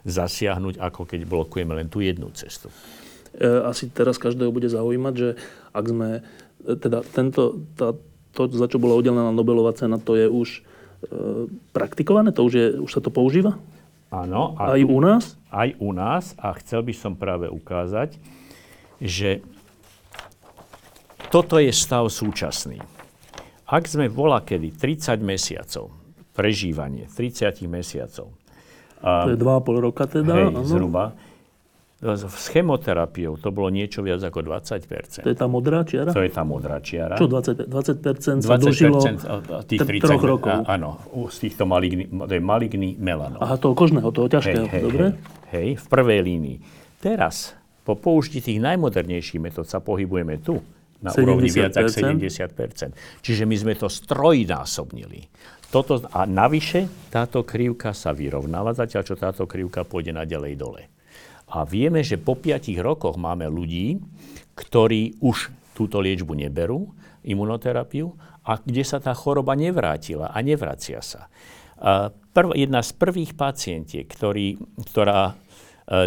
zasiahnuť, 0.07 0.79
ako 0.79 1.01
keď 1.11 1.21
blokujeme 1.27 1.75
len 1.75 1.91
tú 1.91 1.99
jednu 1.99 2.31
cestu. 2.39 2.71
E, 3.35 3.47
asi 3.67 3.91
teraz 3.91 4.17
každého 4.23 4.55
bude 4.55 4.71
zaujímať, 4.71 5.15
že 5.19 5.29
ak 5.75 5.85
sme, 5.91 6.09
teda 6.63 7.03
tento, 7.03 7.67
tá, 7.75 7.99
to, 8.31 8.47
za 8.55 8.71
čo 8.71 8.79
bola 8.79 8.95
udelená 8.95 9.35
Nobelová 9.35 9.75
cena, 9.75 9.99
to 9.99 10.15
je 10.15 10.31
už 10.31 10.49
E, 10.61 10.76
praktikované? 11.71 12.33
To 12.35 12.47
už, 12.47 12.53
je, 12.53 12.67
už 12.81 12.91
sa 12.91 13.01
to 13.01 13.11
používa? 13.11 13.59
Áno. 14.11 14.55
Aj 14.57 14.79
u 14.79 14.99
nás? 15.03 15.35
Aj 15.51 15.71
u 15.83 15.91
nás. 15.91 16.33
A 16.39 16.55
chcel 16.63 16.87
by 16.87 16.95
som 16.95 17.13
práve 17.19 17.51
ukázať, 17.51 18.17
že 19.03 19.43
toto 21.29 21.59
je 21.59 21.75
stav 21.75 22.07
súčasný. 22.07 22.79
Ak 23.67 23.91
sme 23.91 24.07
vola 24.07 24.47
kedy 24.47 24.79
30 24.79 25.19
mesiacov, 25.27 25.91
prežívanie 26.39 27.11
30 27.11 27.67
mesiacov. 27.67 28.31
To 29.03 29.31
je 29.31 29.39
2,5 29.39 29.87
roka 29.87 30.07
teda? 30.07 30.49
Hej, 30.49 30.55
zhruba 30.71 31.19
s 32.15 32.47
chemoterapiou 32.55 33.35
to 33.43 33.51
bolo 33.51 33.73
niečo 33.75 34.07
viac 34.07 34.23
ako 34.23 34.47
20 34.47 35.27
To 35.27 35.31
je 35.33 35.37
tá 35.37 35.51
modrá 35.51 35.83
čiara? 35.83 36.15
To 36.15 36.23
je 36.23 36.31
tá 36.31 36.47
modrá 36.47 36.79
čiara. 36.79 37.19
Čo 37.19 37.27
20, 37.27 37.67
20 37.67 38.47
sa 38.47 38.55
20 38.55 38.63
dožilo 38.63 38.99
tých 39.67 39.81
30 39.83 40.07
troch 40.07 40.23
rokov? 40.23 40.63
A, 40.63 40.79
áno, 40.79 41.03
z 41.27 41.51
týchto 41.51 41.67
maligný, 41.67 42.07
to 42.07 42.33
je 42.37 42.43
maligný 42.43 42.95
melanom. 43.01 43.43
Aha, 43.43 43.59
toho 43.59 43.75
kožného, 43.75 44.07
toho 44.15 44.31
ťažkého, 44.31 44.71
hej, 44.71 44.73
hej, 44.79 44.83
dobre? 44.87 45.07
Hej, 45.09 45.17
hej, 45.51 45.69
v 45.83 45.87
prvej 45.91 46.21
línii. 46.23 46.57
Teraz, 47.03 47.59
po 47.83 47.99
použití 47.99 48.39
tých 48.39 48.63
najmodernejších 48.63 49.43
metód 49.43 49.67
sa 49.67 49.83
pohybujeme 49.83 50.39
tu, 50.39 50.63
na 50.97 51.13
70%. 51.13 51.23
úrovni 51.29 51.51
viac 51.53 51.73
ako 51.77 51.93
70 51.93 52.97
Čiže 53.21 53.45
my 53.45 53.57
sme 53.57 53.75
to 53.77 53.89
strojnásobnili. 53.89 55.29
Toto, 55.69 56.01
a 56.15 56.25
navyše 56.25 57.11
táto 57.11 57.43
krivka 57.43 57.93
sa 57.93 58.15
vyrovnáva, 58.15 58.73
zatiaľ 58.73 59.03
čo 59.03 59.15
táto 59.19 59.45
krivka 59.45 59.85
pôjde 59.85 60.15
naďalej 60.15 60.53
dole. 60.57 60.83
A 61.47 61.63
vieme, 61.63 62.03
že 62.03 62.19
po 62.19 62.35
5 62.35 62.75
rokoch 62.83 63.15
máme 63.15 63.47
ľudí, 63.47 64.03
ktorí 64.59 65.23
už 65.23 65.53
túto 65.77 66.01
liečbu 66.01 66.33
neberú, 66.35 66.91
imunoterapiu, 67.23 68.11
a 68.47 68.63
kde 68.63 68.83
sa 68.87 69.03
tá 69.03 69.11
choroba 69.13 69.59
nevrátila 69.59 70.31
a 70.31 70.39
nevracia 70.39 71.03
sa. 71.03 71.27
Prv, 72.33 72.49
jedna 72.55 72.81
z 72.81 72.91
prvých 72.95 73.35
pacientiek, 73.35 74.07
ktorý, 74.07 74.57
ktorá 74.87 75.33
e, 75.33 75.35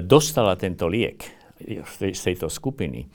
dostala 0.02 0.58
tento 0.58 0.90
liek 0.90 1.22
z 1.86 2.22
tejto 2.22 2.50
skupiny, 2.50 3.06
e, 3.06 3.08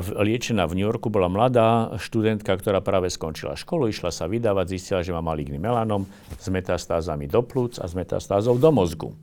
liečená 0.00 0.64
v 0.64 0.78
New 0.78 0.86
Yorku, 0.88 1.12
bola 1.12 1.28
mladá 1.28 1.92
študentka, 2.00 2.56
ktorá 2.56 2.80
práve 2.80 3.12
skončila 3.12 3.58
školu, 3.58 3.92
išla 3.92 4.08
sa 4.08 4.24
vydávať, 4.24 4.72
zistila, 4.72 5.04
že 5.04 5.12
má 5.12 5.20
maligný 5.20 5.60
melanom 5.60 6.08
s 6.40 6.48
metastázami 6.48 7.28
do 7.28 7.44
plúc 7.44 7.76
a 7.76 7.84
s 7.84 7.92
metastázou 7.92 8.56
do 8.56 8.70
mozgu. 8.72 9.10
E, 9.12 9.16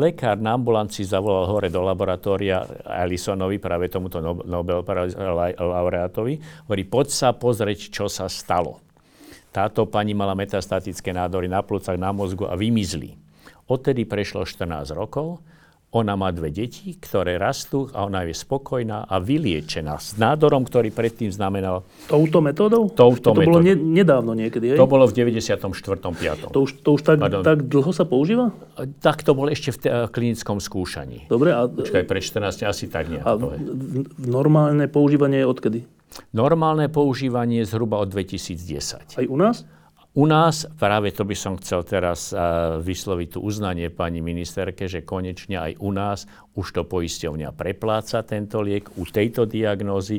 lekár 0.00 0.36
na 0.36 0.52
ambulancii 0.52 1.08
zavolal 1.08 1.48
hore 1.48 1.72
do 1.72 1.80
laboratória 1.80 2.60
Allisonovi, 2.84 3.56
práve 3.56 3.88
tomuto 3.88 4.20
Nobel 4.20 4.84
laureátovi, 5.56 6.34
hovorí, 6.68 6.82
poď 6.84 7.08
sa 7.08 7.28
pozrieť, 7.32 7.88
čo 7.88 8.04
sa 8.12 8.28
stalo. 8.28 8.84
Táto 9.50 9.88
pani 9.88 10.12
mala 10.14 10.36
metastatické 10.36 11.10
nádory 11.10 11.48
na 11.48 11.64
plúcach, 11.64 11.96
na 11.96 12.12
mozgu 12.12 12.46
a 12.46 12.54
vymizli. 12.54 13.16
Odtedy 13.66 14.04
prešlo 14.04 14.44
14 14.44 14.92
rokov 14.92 15.40
ona 15.90 16.14
má 16.14 16.30
dve 16.30 16.54
deti, 16.54 16.94
ktoré 16.94 17.34
rastú 17.34 17.90
a 17.90 18.06
ona 18.06 18.22
je 18.22 18.30
spokojná 18.30 19.10
a 19.10 19.18
vyliečená 19.18 19.98
s 19.98 20.14
nádorom, 20.14 20.62
ktorý 20.62 20.94
predtým 20.94 21.34
znamenal... 21.34 21.82
Touto 22.06 22.38
metódou? 22.38 22.86
Touto 22.94 23.34
to 23.34 23.42
bolo 23.42 23.58
ne, 23.58 23.74
nedávno 23.74 24.38
niekedy, 24.38 24.74
hej? 24.74 24.78
To 24.78 24.86
bolo 24.86 25.10
v 25.10 25.18
94. 25.18 25.58
5. 25.58 26.54
To 26.54 26.58
už, 26.62 26.70
to 26.86 26.94
už 26.94 27.02
tak, 27.02 27.18
tak 27.42 27.66
dlho 27.66 27.90
sa 27.90 28.06
používa? 28.06 28.54
Tak 29.02 29.26
to 29.26 29.34
bolo 29.34 29.50
ešte 29.50 29.74
v 29.74 29.78
te, 29.82 29.88
klinickom 30.14 30.62
skúšaní. 30.62 31.26
Dobre. 31.26 31.50
A, 31.50 31.66
Počkaj, 31.66 32.06
pre 32.06 32.22
14 32.22 32.70
asi 32.70 32.86
tak 32.86 33.10
nie. 33.10 33.18
A 33.18 33.34
v, 33.34 33.58
normálne 34.22 34.86
používanie 34.86 35.42
je 35.42 35.46
odkedy? 35.50 35.78
Normálne 36.30 36.86
používanie 36.86 37.66
je 37.66 37.74
zhruba 37.74 37.98
od 37.98 38.14
2010. 38.14 39.18
Aj 39.18 39.26
u 39.26 39.36
nás? 39.38 39.66
U 40.10 40.26
nás, 40.26 40.66
práve 40.74 41.14
to 41.14 41.22
by 41.22 41.38
som 41.38 41.54
chcel 41.62 41.86
teraz 41.86 42.34
vysloviť 42.82 43.38
tu 43.38 43.46
uznanie 43.46 43.94
pani 43.94 44.18
ministerke, 44.18 44.90
že 44.90 45.06
konečne 45.06 45.54
aj 45.54 45.72
u 45.78 45.90
nás 45.94 46.26
už 46.58 46.66
to 46.74 46.82
poisťovňa 46.82 47.54
prepláca 47.54 48.26
tento 48.26 48.58
liek 48.58 48.90
u 48.98 49.06
tejto 49.06 49.46
diagnózy, 49.46 50.18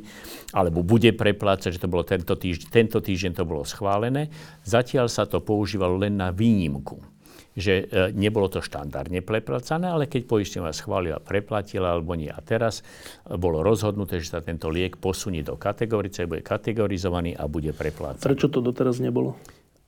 alebo 0.55 0.79
bude 0.79 1.11
preplácať, 1.11 1.75
že 1.75 1.83
to 1.83 1.91
bolo 1.91 2.07
tento 2.07 2.39
týždeň, 2.39 2.67
tento 2.71 3.03
týždeň 3.03 3.31
to 3.35 3.43
bolo 3.43 3.67
schválené. 3.67 4.31
Zatiaľ 4.63 5.11
sa 5.11 5.27
to 5.27 5.43
používalo 5.43 5.99
len 5.99 6.15
na 6.15 6.31
výnimku 6.31 7.11
že 7.51 7.83
e, 7.83 8.15
nebolo 8.15 8.47
to 8.47 8.63
štandardne 8.63 9.19
preplácané, 9.19 9.91
ale 9.91 10.07
keď 10.07 10.23
poisťovňa 10.23 10.71
schválila, 10.71 11.19
preplatila 11.19 11.91
alebo 11.91 12.15
nie. 12.15 12.31
A 12.31 12.39
teraz 12.39 12.79
bolo 13.27 13.59
rozhodnuté, 13.59 14.23
že 14.23 14.31
sa 14.31 14.39
tento 14.39 14.71
liek 14.71 14.95
posunie 14.95 15.43
do 15.43 15.59
kategorice, 15.59 16.31
bude 16.31 16.47
kategorizovaný 16.47 17.35
a 17.35 17.51
bude 17.51 17.75
preplácaný. 17.75 18.23
Prečo 18.23 18.47
to 18.47 18.63
doteraz 18.63 19.03
nebolo? 19.03 19.35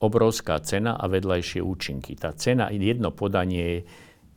Obrovská 0.03 0.59
cena 0.59 0.99
a 0.99 1.07
vedľajšie 1.07 1.63
účinky. 1.63 2.19
Tá 2.19 2.35
cena, 2.35 2.67
jedno 2.67 3.15
podanie 3.15 3.87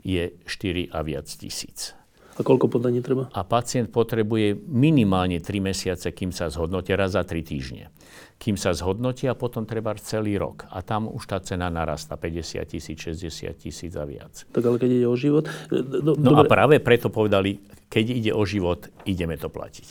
je 0.07 0.38
4 0.46 0.94
a 0.94 1.02
viac 1.02 1.26
tisíc. 1.26 1.98
A 2.37 2.44
koľko 2.44 2.68
podaní 2.68 3.00
treba? 3.00 3.33
A 3.33 3.48
pacient 3.48 3.88
potrebuje 3.88 4.61
minimálne 4.68 5.40
3 5.40 5.57
mesiace, 5.59 6.12
kým 6.12 6.37
sa 6.37 6.52
zhodnotia, 6.52 6.94
raz 6.94 7.16
za 7.16 7.24
3 7.24 7.40
týždne. 7.40 7.88
Kým 8.37 8.61
sa 8.61 8.76
zhodnotia, 8.76 9.33
potom 9.33 9.64
treba 9.64 9.96
celý 9.96 10.37
rok. 10.37 10.68
A 10.68 10.85
tam 10.85 11.09
už 11.09 11.24
tá 11.24 11.40
cena 11.40 11.72
narasta 11.72 12.20
50 12.20 12.61
tisíc, 12.68 13.00
60 13.00 13.57
tisíc 13.57 13.92
a 13.96 14.05
viac. 14.05 14.44
Tak 14.52 14.62
ale 14.68 14.76
keď 14.76 14.90
ide 15.00 15.09
o 15.09 15.16
život... 15.16 15.48
Do, 15.72 16.12
no 16.12 16.37
dobre. 16.37 16.44
a 16.44 16.52
práve 16.52 16.76
preto 16.85 17.09
povedali, 17.09 17.57
keď 17.88 18.05
ide 18.12 18.33
o 18.37 18.44
život, 18.44 18.92
ideme 19.09 19.40
to 19.40 19.48
platiť. 19.48 19.87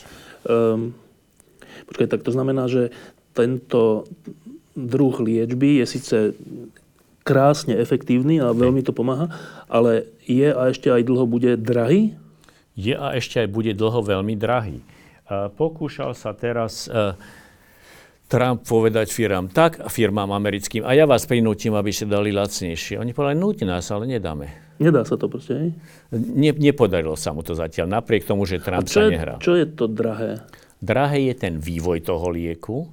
Um, 0.45 0.93
počkaj, 1.89 2.13
tak 2.13 2.21
to 2.21 2.29
znamená, 2.29 2.69
že 2.69 2.93
tento, 3.33 4.05
druh 4.75 5.15
liečby 5.17 5.81
je 5.81 5.85
síce 5.87 6.17
krásne 7.25 7.73
efektívny 7.73 8.37
a 8.37 8.53
veľmi 8.53 8.85
to 8.85 8.93
pomáha, 8.93 9.33
ale 9.65 10.05
je 10.29 10.45
a 10.45 10.69
ešte 10.69 10.93
aj 10.93 11.01
dlho 11.01 11.25
bude 11.25 11.57
drahý? 11.57 12.13
Je 12.77 12.93
a 12.93 13.17
ešte 13.17 13.41
aj 13.41 13.49
bude 13.49 13.73
dlho 13.73 14.03
veľmi 14.05 14.37
drahý. 14.37 14.83
Pokúšal 15.57 16.13
sa 16.13 16.37
teraz 16.37 16.85
e, 16.85 17.17
Trump 18.29 18.61
povedať 18.61 19.09
firmám, 19.09 19.49
tak 19.49 19.81
firmám 19.89 20.29
americkým, 20.37 20.85
a 20.85 20.93
ja 20.93 21.09
vás 21.09 21.25
prinútim, 21.25 21.73
aby 21.73 21.89
ste 21.89 22.05
dali 22.05 22.29
lacnejšie. 22.29 23.01
Oni 23.01 23.09
povedali, 23.09 23.41
núti 23.41 23.65
nás, 23.65 23.89
ale 23.89 24.05
nedáme. 24.05 24.77
Nedá 24.77 25.01
sa 25.01 25.17
to 25.17 25.25
proste, 25.25 25.53
hej? 25.57 25.69
Ne, 26.13 26.53
nepodarilo 26.53 27.17
sa 27.17 27.33
mu 27.33 27.41
to 27.41 27.57
zatiaľ, 27.57 27.89
napriek 27.89 28.27
tomu, 28.27 28.45
že 28.45 28.61
Trump 28.61 28.85
sa 28.85 29.09
nehrá. 29.09 29.41
Čo 29.41 29.57
je 29.57 29.65
to 29.65 29.89
drahé? 29.89 30.45
Drahé 30.77 31.33
je 31.33 31.35
ten 31.41 31.57
vývoj 31.57 32.05
toho 32.05 32.29
lieku, 32.29 32.85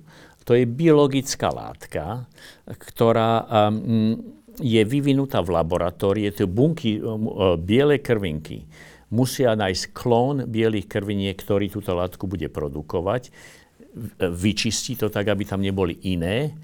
to 0.42 0.58
je 0.58 0.64
biologická 0.66 1.48
látka, 1.50 2.26
ktorá 2.66 3.46
um, 3.70 4.18
je 4.58 4.82
vyvinutá 4.84 5.40
v 5.40 5.54
laboratórii. 5.54 6.28
To 6.34 6.50
bunky, 6.50 6.98
um, 6.98 7.30
uh, 7.30 7.54
biele 7.56 8.02
krvinky 8.02 8.66
musia 9.12 9.52
nájsť 9.52 9.92
klón 9.92 10.48
bielých 10.48 10.88
krviniek, 10.88 11.36
ktorý 11.36 11.68
túto 11.68 11.92
látku 11.92 12.24
bude 12.24 12.48
produkovať. 12.48 13.28
vyčistiť 14.18 15.04
to 15.04 15.08
tak, 15.12 15.28
aby 15.28 15.44
tam 15.44 15.60
neboli 15.60 16.00
iné 16.08 16.56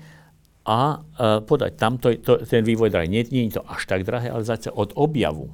a 0.65 1.01
podať. 1.45 1.77
Tam 1.77 2.01
ten 2.01 2.65
vývoj 2.65 2.89
drahý. 2.89 3.09
Nie, 3.09 3.29
nie 3.29 3.53
je 3.53 3.61
to 3.61 3.69
až 3.69 3.85
tak 3.85 4.09
drahé, 4.09 4.33
ale 4.33 4.49
zase 4.49 4.73
od 4.73 4.97
objavu 4.97 5.53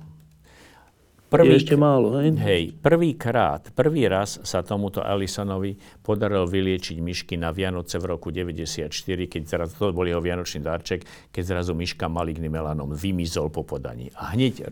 Prvý, 1.35 1.59
je 1.59 1.61
ešte 1.66 1.75
málo, 1.75 2.14
hej? 2.23 2.31
Hej, 2.38 2.62
prvýkrát, 2.79 3.75
prvý 3.75 4.07
raz 4.07 4.38
sa 4.47 4.62
tomuto 4.62 5.03
Allisonovi 5.03 5.75
podarilo 6.01 6.47
vyliečiť 6.47 7.03
myšky 7.03 7.35
na 7.35 7.51
Vianoce 7.51 7.99
v 7.99 8.14
roku 8.14 8.31
94, 8.31 8.88
keď 9.27 9.42
zrazu, 9.42 9.75
to 9.75 9.90
bol 9.90 10.07
jeho 10.07 10.23
vianočný 10.23 10.62
darček, 10.62 11.03
keď 11.35 11.42
zrazu 11.42 11.75
myška 11.75 12.07
maligný 12.07 12.47
melanom 12.47 12.94
vymizol 12.94 13.51
po 13.51 13.66
podaní. 13.66 14.14
A 14.14 14.33
hneď 14.33 14.70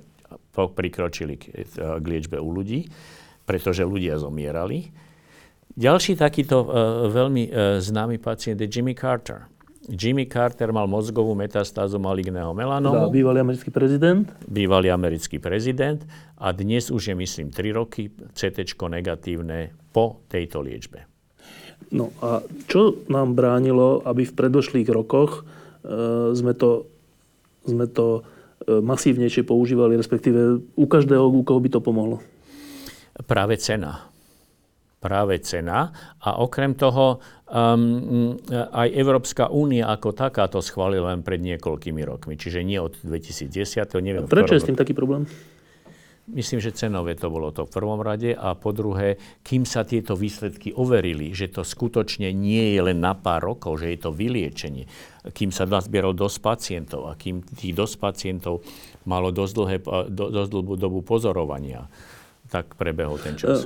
prikročili 0.52 1.36
k, 1.36 1.44
k 1.76 2.04
liečbe 2.06 2.38
u 2.40 2.54
ľudí, 2.54 2.88
pretože 3.44 3.82
ľudia 3.82 4.16
zomierali. 4.16 4.92
Ďalší 5.72 6.20
takýto 6.20 6.56
uh, 6.62 6.68
veľmi 7.08 7.42
uh, 7.48 7.80
známy 7.80 8.20
pacient 8.20 8.60
je 8.60 8.68
Jimmy 8.68 8.92
Carter. 8.92 9.48
Jimmy 9.90 10.30
Carter 10.30 10.70
mal 10.70 10.86
mozgovú 10.86 11.34
metastázu 11.34 11.98
maligného 11.98 12.54
melanómu. 12.54 13.10
Dá, 13.10 13.14
bývalý 13.14 13.42
americký 13.42 13.74
prezident. 13.74 14.30
Bývalý 14.46 14.94
americký 14.94 15.42
prezident 15.42 16.06
a 16.38 16.54
dnes 16.54 16.86
už 16.86 17.10
je, 17.10 17.14
myslím, 17.18 17.50
3 17.50 17.74
roky 17.74 18.14
CT 18.30 18.78
negatívne 18.78 19.74
po 19.90 20.22
tejto 20.30 20.62
liečbe. 20.62 21.10
No 21.90 22.14
a 22.22 22.46
čo 22.70 23.02
nám 23.10 23.34
bránilo, 23.34 24.06
aby 24.06 24.22
v 24.22 24.36
predošlých 24.38 24.88
rokoch 24.94 25.42
e, 25.82 26.30
sme 26.30 26.54
to, 26.54 26.86
sme 27.66 27.90
to 27.90 28.22
e, 28.22 28.78
masívnejšie 28.78 29.42
používali, 29.42 29.98
respektíve 29.98 30.62
u 30.78 30.86
každého, 30.86 31.26
u 31.26 31.42
koho 31.42 31.58
by 31.58 31.68
to 31.74 31.80
pomohlo? 31.82 32.22
Práve 33.26 33.58
cena 33.58 34.11
práve 35.02 35.42
cena. 35.42 35.90
A 36.22 36.38
okrem 36.38 36.78
toho 36.78 37.18
um, 37.50 38.38
aj 38.54 38.88
Európska 38.94 39.50
únia 39.50 39.90
ako 39.90 40.14
taká 40.14 40.46
to 40.46 40.62
schválila 40.62 41.10
len 41.10 41.26
pred 41.26 41.42
niekoľkými 41.42 42.06
rokmi. 42.06 42.38
Čiže 42.38 42.62
nie 42.62 42.78
od 42.78 42.94
2010. 43.02 43.50
Neviem, 43.98 44.30
prečo 44.30 44.54
je 44.54 44.62
s 44.62 44.68
tým 44.70 44.78
taký 44.78 44.94
problém? 44.94 45.26
Myslím, 46.30 46.62
že 46.62 46.70
cenové 46.70 47.18
to 47.18 47.26
bolo 47.34 47.50
to 47.50 47.66
v 47.66 47.74
prvom 47.74 47.98
rade 47.98 48.30
a 48.30 48.54
po 48.54 48.70
druhé, 48.70 49.18
kým 49.42 49.66
sa 49.66 49.82
tieto 49.82 50.14
výsledky 50.14 50.70
overili, 50.70 51.34
že 51.34 51.50
to 51.50 51.66
skutočne 51.66 52.30
nie 52.30 52.78
je 52.78 52.80
len 52.80 53.02
na 53.02 53.18
pár 53.18 53.42
rokov, 53.42 53.82
že 53.82 53.90
je 53.90 53.98
to 53.98 54.14
vyliečenie, 54.14 54.86
kým 55.34 55.50
sa 55.50 55.66
nazbieral 55.66 56.14
dosť 56.14 56.38
pacientov 56.38 57.10
a 57.10 57.18
kým 57.18 57.42
tých 57.42 57.74
dosť 57.74 57.94
pacientov 57.98 58.62
malo 59.02 59.34
dosť, 59.34 59.52
dlhé, 59.58 59.76
dosť 60.14 60.50
dlhú 60.54 60.74
dobu 60.78 61.02
pozorovania, 61.02 61.90
tak 62.52 62.76
prebehol 62.76 63.16
ten 63.16 63.40
čas. 63.40 63.64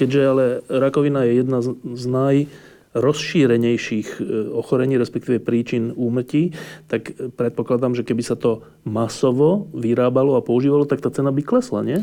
Keďže 0.00 0.20
ale 0.24 0.64
rakovina 0.72 1.28
je 1.28 1.44
jedna 1.44 1.60
z 1.60 1.76
najrozšírenejších 2.08 4.08
e, 4.16 4.24
ochorení, 4.56 4.96
respektíve 4.96 5.44
príčin 5.44 5.92
úmrtí, 5.92 6.56
tak 6.88 7.12
predpokladám, 7.36 7.92
že 7.92 8.08
keby 8.08 8.24
sa 8.24 8.40
to 8.40 8.64
masovo 8.88 9.68
vyrábalo 9.76 10.40
a 10.40 10.42
používalo, 10.44 10.88
tak 10.88 11.04
tá 11.04 11.12
cena 11.12 11.28
by 11.28 11.44
klesla, 11.44 11.84
nie? 11.84 12.00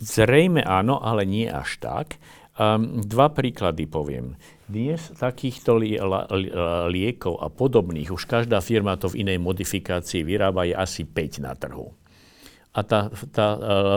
Zrejme 0.00 0.64
áno, 0.64 0.96
ale 1.04 1.28
nie 1.28 1.44
až 1.44 1.76
tak. 1.76 2.16
Um, 2.56 3.04
dva 3.04 3.28
príklady 3.28 3.84
poviem. 3.84 4.40
Dnes 4.64 5.12
takýchto 5.20 5.76
li- 5.76 6.00
li- 6.00 6.52
liekov 6.88 7.44
a 7.44 7.52
podobných, 7.52 8.08
už 8.08 8.24
každá 8.24 8.64
firma 8.64 8.96
to 8.96 9.12
v 9.12 9.28
inej 9.28 9.36
modifikácii 9.36 10.24
vyrába, 10.24 10.64
je 10.64 10.72
asi 10.72 11.04
5 11.04 11.44
na 11.44 11.52
trhu 11.52 11.92
a 12.70 12.80
tá, 12.86 13.10
tá 13.34 13.48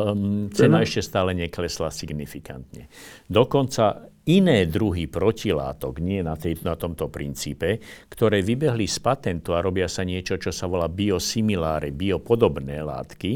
um, 0.10 0.50
cena 0.50 0.82
ešte 0.82 1.06
stále 1.06 1.38
neklesla 1.38 1.94
signifikantne. 1.94 2.90
Dokonca 3.30 4.10
iné 4.26 4.66
druhy 4.66 5.06
protilátok, 5.06 6.02
nie 6.02 6.26
na, 6.26 6.34
tej, 6.34 6.58
na 6.66 6.74
tomto 6.74 7.12
princípe, 7.14 7.78
ktoré 8.10 8.42
vybehli 8.42 8.90
z 8.90 8.98
patentu 8.98 9.54
a 9.54 9.62
robia 9.62 9.86
sa 9.86 10.02
niečo, 10.02 10.42
čo 10.42 10.50
sa 10.50 10.66
volá 10.66 10.90
biosimiláre, 10.90 11.94
biopodobné 11.94 12.82
látky, 12.82 13.32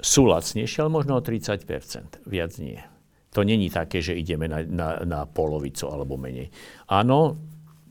sú 0.00 0.28
lacnejšie, 0.28 0.80
ale 0.80 0.90
možno 0.92 1.18
o 1.18 1.24
30% 1.24 2.24
viac 2.24 2.52
nie. 2.56 2.80
To 3.36 3.44
není 3.44 3.68
také, 3.68 4.00
že 4.00 4.16
ideme 4.16 4.48
na, 4.48 4.64
na, 4.64 4.88
na 5.04 5.20
polovicu 5.28 5.92
alebo 5.92 6.16
menej. 6.16 6.48
Áno, 6.88 7.36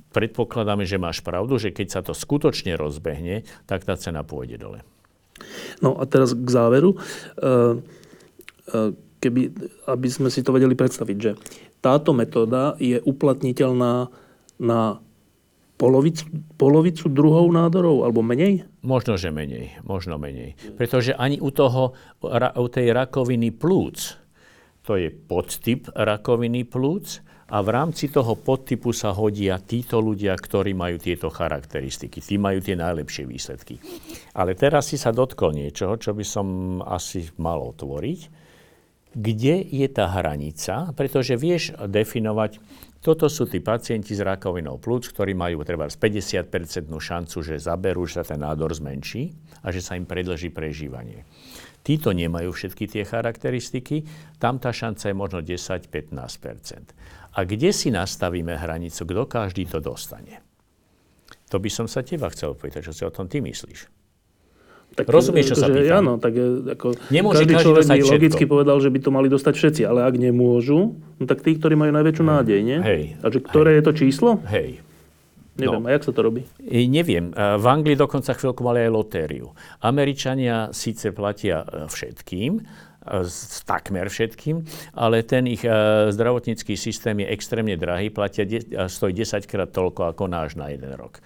predpokladáme, 0.09 0.89
že 0.89 0.97
máš 0.97 1.21
pravdu, 1.21 1.61
že 1.61 1.69
keď 1.69 1.88
sa 1.91 2.01
to 2.01 2.17
skutočne 2.17 2.73
rozbehne, 2.73 3.45
tak 3.69 3.85
tá 3.85 3.93
cena 3.93 4.25
pôjde 4.25 4.57
dole. 4.57 4.81
No 5.84 6.00
a 6.00 6.04
teraz 6.08 6.32
k 6.32 6.48
záveru. 6.48 6.95
E, 6.95 6.98
e, 8.71 8.80
keby, 9.19 9.41
aby 9.89 10.08
sme 10.08 10.30
si 10.32 10.45
to 10.45 10.56
vedeli 10.56 10.78
predstaviť, 10.78 11.17
že 11.17 11.32
táto 11.84 12.15
metóda 12.15 12.78
je 12.80 12.98
uplatniteľná 13.02 14.10
na 14.62 14.82
polovicu, 15.76 16.26
polovicu 16.56 17.12
druhov 17.12 17.52
nádorov, 17.52 18.08
alebo 18.08 18.24
menej? 18.24 18.63
Možno, 18.82 19.19
že 19.19 19.30
menej. 19.34 19.76
Možno 19.84 20.15
menej. 20.15 20.56
Pretože 20.80 21.12
ani 21.15 21.38
u, 21.43 21.52
toho, 21.52 21.93
u 22.56 22.67
tej 22.71 22.95
rakoviny 22.95 23.52
plúc, 23.52 24.15
to 24.88 24.95
je 24.95 25.12
podtyp 25.12 25.91
rakoviny 25.91 26.63
plúc, 26.63 27.24
a 27.45 27.62
v 27.62 27.69
rámci 27.69 28.10
toho 28.10 28.34
podtypu 28.34 28.89
sa 28.89 29.13
hodia 29.13 29.62
títo 29.62 30.01
ľudia, 30.01 30.34
ktorí 30.34 30.73
majú 30.73 30.97
tieto 30.97 31.29
charakteristiky. 31.29 32.17
Tí 32.17 32.41
majú 32.41 32.58
tie 32.58 32.73
najlepšie 32.73 33.29
výsledky. 33.29 33.77
Ale 34.34 34.58
teraz 34.58 34.89
si 34.89 34.97
sa 34.97 35.13
dotkol 35.13 35.53
niečoho, 35.53 35.93
čo 36.01 36.17
by 36.17 36.25
som 36.25 36.47
asi 36.81 37.29
mal 37.38 37.62
otvoriť. 37.62 38.19
Kde 39.13 39.62
je 39.62 39.88
tá 39.93 40.10
hranica? 40.10 40.89
Pretože 40.97 41.38
vieš 41.38 41.71
definovať, 41.77 42.58
toto 43.05 43.29
sú 43.29 43.45
tí 43.45 43.62
pacienti 43.62 44.17
s 44.17 44.25
rakovinou 44.25 44.81
plúc, 44.81 45.13
ktorí 45.13 45.38
majú 45.38 45.62
treba 45.62 45.86
50% 45.86 46.49
šancu, 46.89 47.38
že 47.45 47.62
zaberú, 47.62 48.10
že 48.10 48.25
sa 48.25 48.34
ten 48.34 48.41
nádor 48.41 48.73
zmenší 48.73 49.29
a 49.62 49.69
že 49.69 49.86
sa 49.86 49.93
im 49.93 50.10
predlží 50.10 50.49
prežívanie. 50.49 51.21
Títo 51.86 52.10
nemajú 52.10 52.49
všetky 52.49 52.89
tie 52.89 53.05
charakteristiky, 53.05 54.01
tam 54.41 54.58
tá 54.58 54.73
šanca 54.73 55.05
je 55.05 55.15
možno 55.15 55.45
10-15%. 55.45 57.24
A 57.36 57.43
kde 57.43 57.76
si 57.76 57.91
nastavíme 57.91 58.56
hranicu, 58.56 59.04
kto 59.04 59.28
každý 59.28 59.67
to 59.67 59.84
dostane? 59.84 60.39
To 61.52 61.60
by 61.60 61.69
som 61.69 61.86
sa 61.86 62.02
teba 62.02 62.32
chcel 62.32 62.56
opýtať, 62.56 62.88
čo 62.88 62.93
si 62.95 63.04
o 63.04 63.12
tom 63.12 63.28
ty 63.28 63.43
myslíš. 63.43 63.91
Tak, 64.95 65.12
Rozumieš, 65.12 65.52
čo 65.52 65.56
sa 65.60 65.67
akože 65.67 65.91
pýtam? 65.91 66.00
Áno, 66.00 66.13
tak 66.24 66.34
ako 66.39 66.95
Nemôže 67.12 67.43
každý, 67.43 67.54
každý 67.60 67.65
človek 67.67 67.84
by 67.84 68.00
logicky 68.15 68.43
povedal, 68.48 68.78
že 68.80 68.88
by 68.88 69.00
to 69.04 69.10
mali 69.12 69.28
dostať 69.28 69.54
všetci, 69.60 69.82
ale 69.84 70.08
ak 70.08 70.15
nemôžu, 70.15 70.95
no 70.95 71.24
tak 71.28 71.43
tí, 71.43 71.60
ktorí 71.60 71.76
majú 71.76 71.91
najväčšiu 71.91 72.24
hmm. 72.24 72.32
nádej, 72.32 72.60
nie? 72.63 72.80
Hej. 72.80 73.02
A 73.19 73.26
že 73.28 73.39
ktoré 73.43 73.76
hej. 73.76 73.78
je 73.78 73.84
to 73.84 73.91
číslo? 73.91 74.30
Hej. 74.48 74.80
Neviem, 75.56 75.84
no. 75.84 75.88
a 75.88 75.95
jak 75.95 76.04
sa 76.04 76.12
to 76.12 76.19
robí? 76.24 76.41
Neviem. 76.67 77.32
V 77.36 77.65
Anglii 77.67 77.95
dokonca 77.95 78.36
chvíľku 78.36 78.60
mali 78.63 78.88
aj 78.88 78.91
lotériu. 78.91 79.56
Američania 79.80 80.76
síce 80.76 81.15
platia 81.15 81.63
e, 81.63 81.88
všetkým, 81.88 82.60
s 83.05 83.61
takmer 83.63 84.09
všetkým, 84.09 84.65
ale 84.97 85.21
ten 85.21 85.45
ich 85.45 85.61
e, 85.61 85.69
zdravotnícky 86.09 86.73
systém 86.73 87.21
je 87.21 87.27
extrémne 87.29 87.77
drahý, 87.77 88.09
platia, 88.09 88.45
stojí 88.89 89.13
10 89.13 89.45
krát 89.45 89.69
toľko 89.69 90.13
ako 90.15 90.23
náš 90.25 90.57
na 90.57 90.73
jeden 90.73 90.93
rok. 90.97 91.21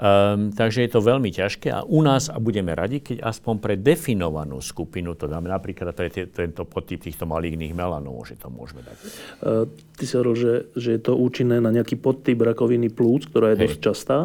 Um, 0.00 0.48
takže 0.48 0.88
je 0.88 0.96
to 0.96 1.04
veľmi 1.04 1.28
ťažké 1.28 1.68
a 1.76 1.84
u 1.84 2.00
nás, 2.00 2.32
a 2.32 2.40
budeme 2.40 2.72
radi, 2.72 3.04
keď 3.04 3.20
aspoň 3.20 3.54
pre 3.60 3.74
definovanú 3.76 4.56
skupinu, 4.64 5.12
to 5.12 5.28
dáme 5.28 5.52
napríklad 5.52 5.92
pre 5.92 6.08
tie, 6.08 6.24
tento 6.24 6.64
podtyp 6.64 7.04
týchto 7.04 7.28
maligných 7.28 7.76
melanómov, 7.76 8.24
že 8.24 8.40
to 8.40 8.48
môžeme 8.48 8.80
dať. 8.80 8.96
Uh, 8.96 9.68
ty 10.00 10.08
si 10.08 10.16
hovoril, 10.16 10.36
že, 10.40 10.52
že 10.72 10.96
je 10.96 11.00
to 11.04 11.20
účinné 11.20 11.60
na 11.60 11.68
nejaký 11.68 12.00
podtyp 12.00 12.40
rakoviny 12.40 12.88
plúc, 12.88 13.28
ktorá 13.28 13.52
je 13.52 13.56
Hej. 13.60 13.62
dosť 13.68 13.78
častá. 13.84 14.18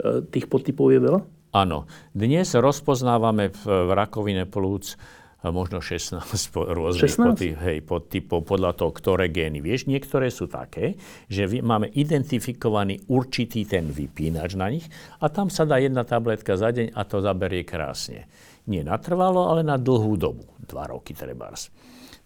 Uh, 0.00 0.24
tých 0.32 0.48
podtypov 0.48 0.96
je 0.96 1.00
veľa? 1.04 1.20
Áno. 1.52 1.84
Dnes 2.16 2.48
rozpoznávame 2.56 3.52
v, 3.52 3.62
v 3.84 3.90
rakovine 3.92 4.48
plúc 4.48 4.96
možno 5.46 5.78
16 5.78 6.18
rôznych 6.50 7.14
16? 7.14 7.30
Podtyp, 7.30 7.54
hej, 7.62 7.78
podtypov 7.86 8.40
podľa 8.42 8.74
toho, 8.74 8.90
ktoré 8.90 9.30
gény. 9.30 9.62
Vieš, 9.62 9.86
niektoré 9.86 10.34
sú 10.34 10.50
také, 10.50 10.98
že 11.30 11.46
máme 11.62 11.94
identifikovaný 11.94 13.06
určitý 13.06 13.62
ten 13.62 13.86
vypínač 13.86 14.58
na 14.58 14.66
nich 14.66 14.90
a 15.22 15.30
tam 15.30 15.46
sa 15.46 15.62
dá 15.62 15.78
jedna 15.78 16.02
tabletka 16.02 16.58
za 16.58 16.74
deň 16.74 16.90
a 16.90 17.00
to 17.06 17.22
zaberie 17.22 17.62
krásne. 17.62 18.26
Nie 18.66 18.82
natrvalo, 18.82 19.46
ale 19.46 19.62
na 19.62 19.78
dlhú 19.78 20.18
dobu. 20.18 20.44
Dva 20.58 20.90
roky 20.90 21.14
trebárs. 21.14 21.70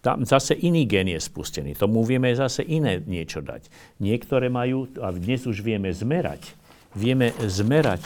Tam 0.03 0.27
zase 0.27 0.59
iný 0.59 0.83
gen 0.83 1.07
je 1.07 1.21
spustený. 1.21 1.79
Tomu 1.79 2.03
vieme 2.03 2.33
zase 2.35 2.65
iné 2.67 2.99
niečo 2.99 3.39
dať. 3.39 3.71
Niektoré 4.03 4.51
majú, 4.51 4.89
a 4.99 5.15
dnes 5.15 5.47
už 5.47 5.63
vieme 5.63 5.95
zmerať, 5.95 6.51
vieme 6.91 7.31
zmerať 7.39 8.03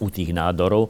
u 0.00 0.08
tých 0.08 0.32
nádorov 0.32 0.88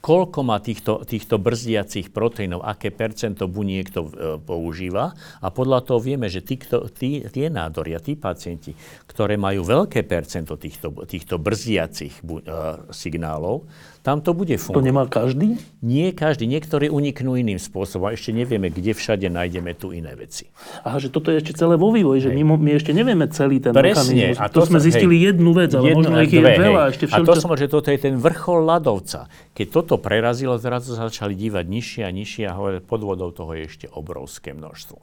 koľko 0.00 0.40
má 0.40 0.56
týchto, 0.64 1.04
týchto 1.04 1.36
brzdiacich 1.36 2.08
proteínov, 2.08 2.64
aké 2.64 2.88
percento 2.88 3.44
buniek 3.44 3.84
to 3.92 4.08
e, 4.08 4.10
používa. 4.40 5.12
A 5.44 5.52
podľa 5.52 5.84
toho 5.84 6.00
vieme, 6.00 6.32
že 6.32 6.40
tí, 6.40 6.56
kto, 6.56 6.88
tí, 6.88 7.20
tie 7.28 7.52
nádory 7.52 7.92
a 7.92 8.00
tí 8.00 8.16
pacienti, 8.16 8.72
ktoré 9.04 9.36
majú 9.36 9.60
veľké 9.68 10.08
percento 10.08 10.56
týchto, 10.56 11.04
týchto 11.04 11.36
brzdiacich 11.36 12.24
bu, 12.24 12.40
e, 12.40 12.44
signálov, 12.88 13.68
tam 14.00 14.24
to 14.24 14.32
bude 14.32 14.56
fungovať. 14.56 14.80
To 14.80 14.80
nemá 14.80 15.04
každý? 15.04 15.60
Nie 15.84 16.16
každý. 16.16 16.48
Niektorí 16.48 16.88
uniknú 16.88 17.36
iným 17.36 17.60
spôsobom 17.60 18.08
a 18.08 18.16
ešte 18.16 18.32
nevieme, 18.32 18.72
kde 18.72 18.96
všade 18.96 19.28
nájdeme 19.28 19.76
tu 19.76 19.92
iné 19.92 20.16
veci. 20.16 20.48
Aha, 20.88 20.96
že 20.96 21.12
toto 21.12 21.28
je 21.28 21.44
ešte 21.44 21.52
celé 21.52 21.76
vo 21.76 21.92
vývoji, 21.92 22.24
že 22.24 22.30
my, 22.32 22.56
my 22.56 22.70
ešte 22.80 22.96
nevieme 22.96 23.28
celý 23.28 23.60
ten 23.60 23.76
Presne. 23.76 24.16
mechanizmus. 24.16 24.40
A 24.40 24.48
to, 24.48 24.64
to 24.64 24.72
sme 24.72 24.80
zistili 24.80 25.20
hej, 25.20 25.36
jednu 25.36 25.52
vec, 25.52 25.70
ale 25.76 25.92
jednu, 25.92 26.00
možno 26.00 26.16
ich 26.24 26.32
je 26.32 26.40
veľa. 26.40 26.82
Ešte 26.96 27.04
a 27.12 27.16
to 27.20 27.32
som, 27.36 27.52
že 27.52 27.68
toto 27.68 27.92
je 27.92 28.00
ten 28.00 28.16
vrchol 28.16 28.64
ľadovca. 28.64 29.28
Keď 29.52 29.66
toto 29.68 30.00
prerazilo, 30.00 30.56
zrazu 30.56 30.96
sa 30.96 31.12
začali 31.12 31.36
dívať 31.36 31.64
nižšie 31.68 32.02
a 32.08 32.10
nižšie 32.10 32.44
a 32.48 32.56
hovorili, 32.56 32.80
pod 32.80 33.04
vodou 33.04 33.28
toho 33.36 33.52
je 33.52 33.68
ešte 33.68 33.86
obrovské 33.92 34.56
množstvo. 34.56 34.96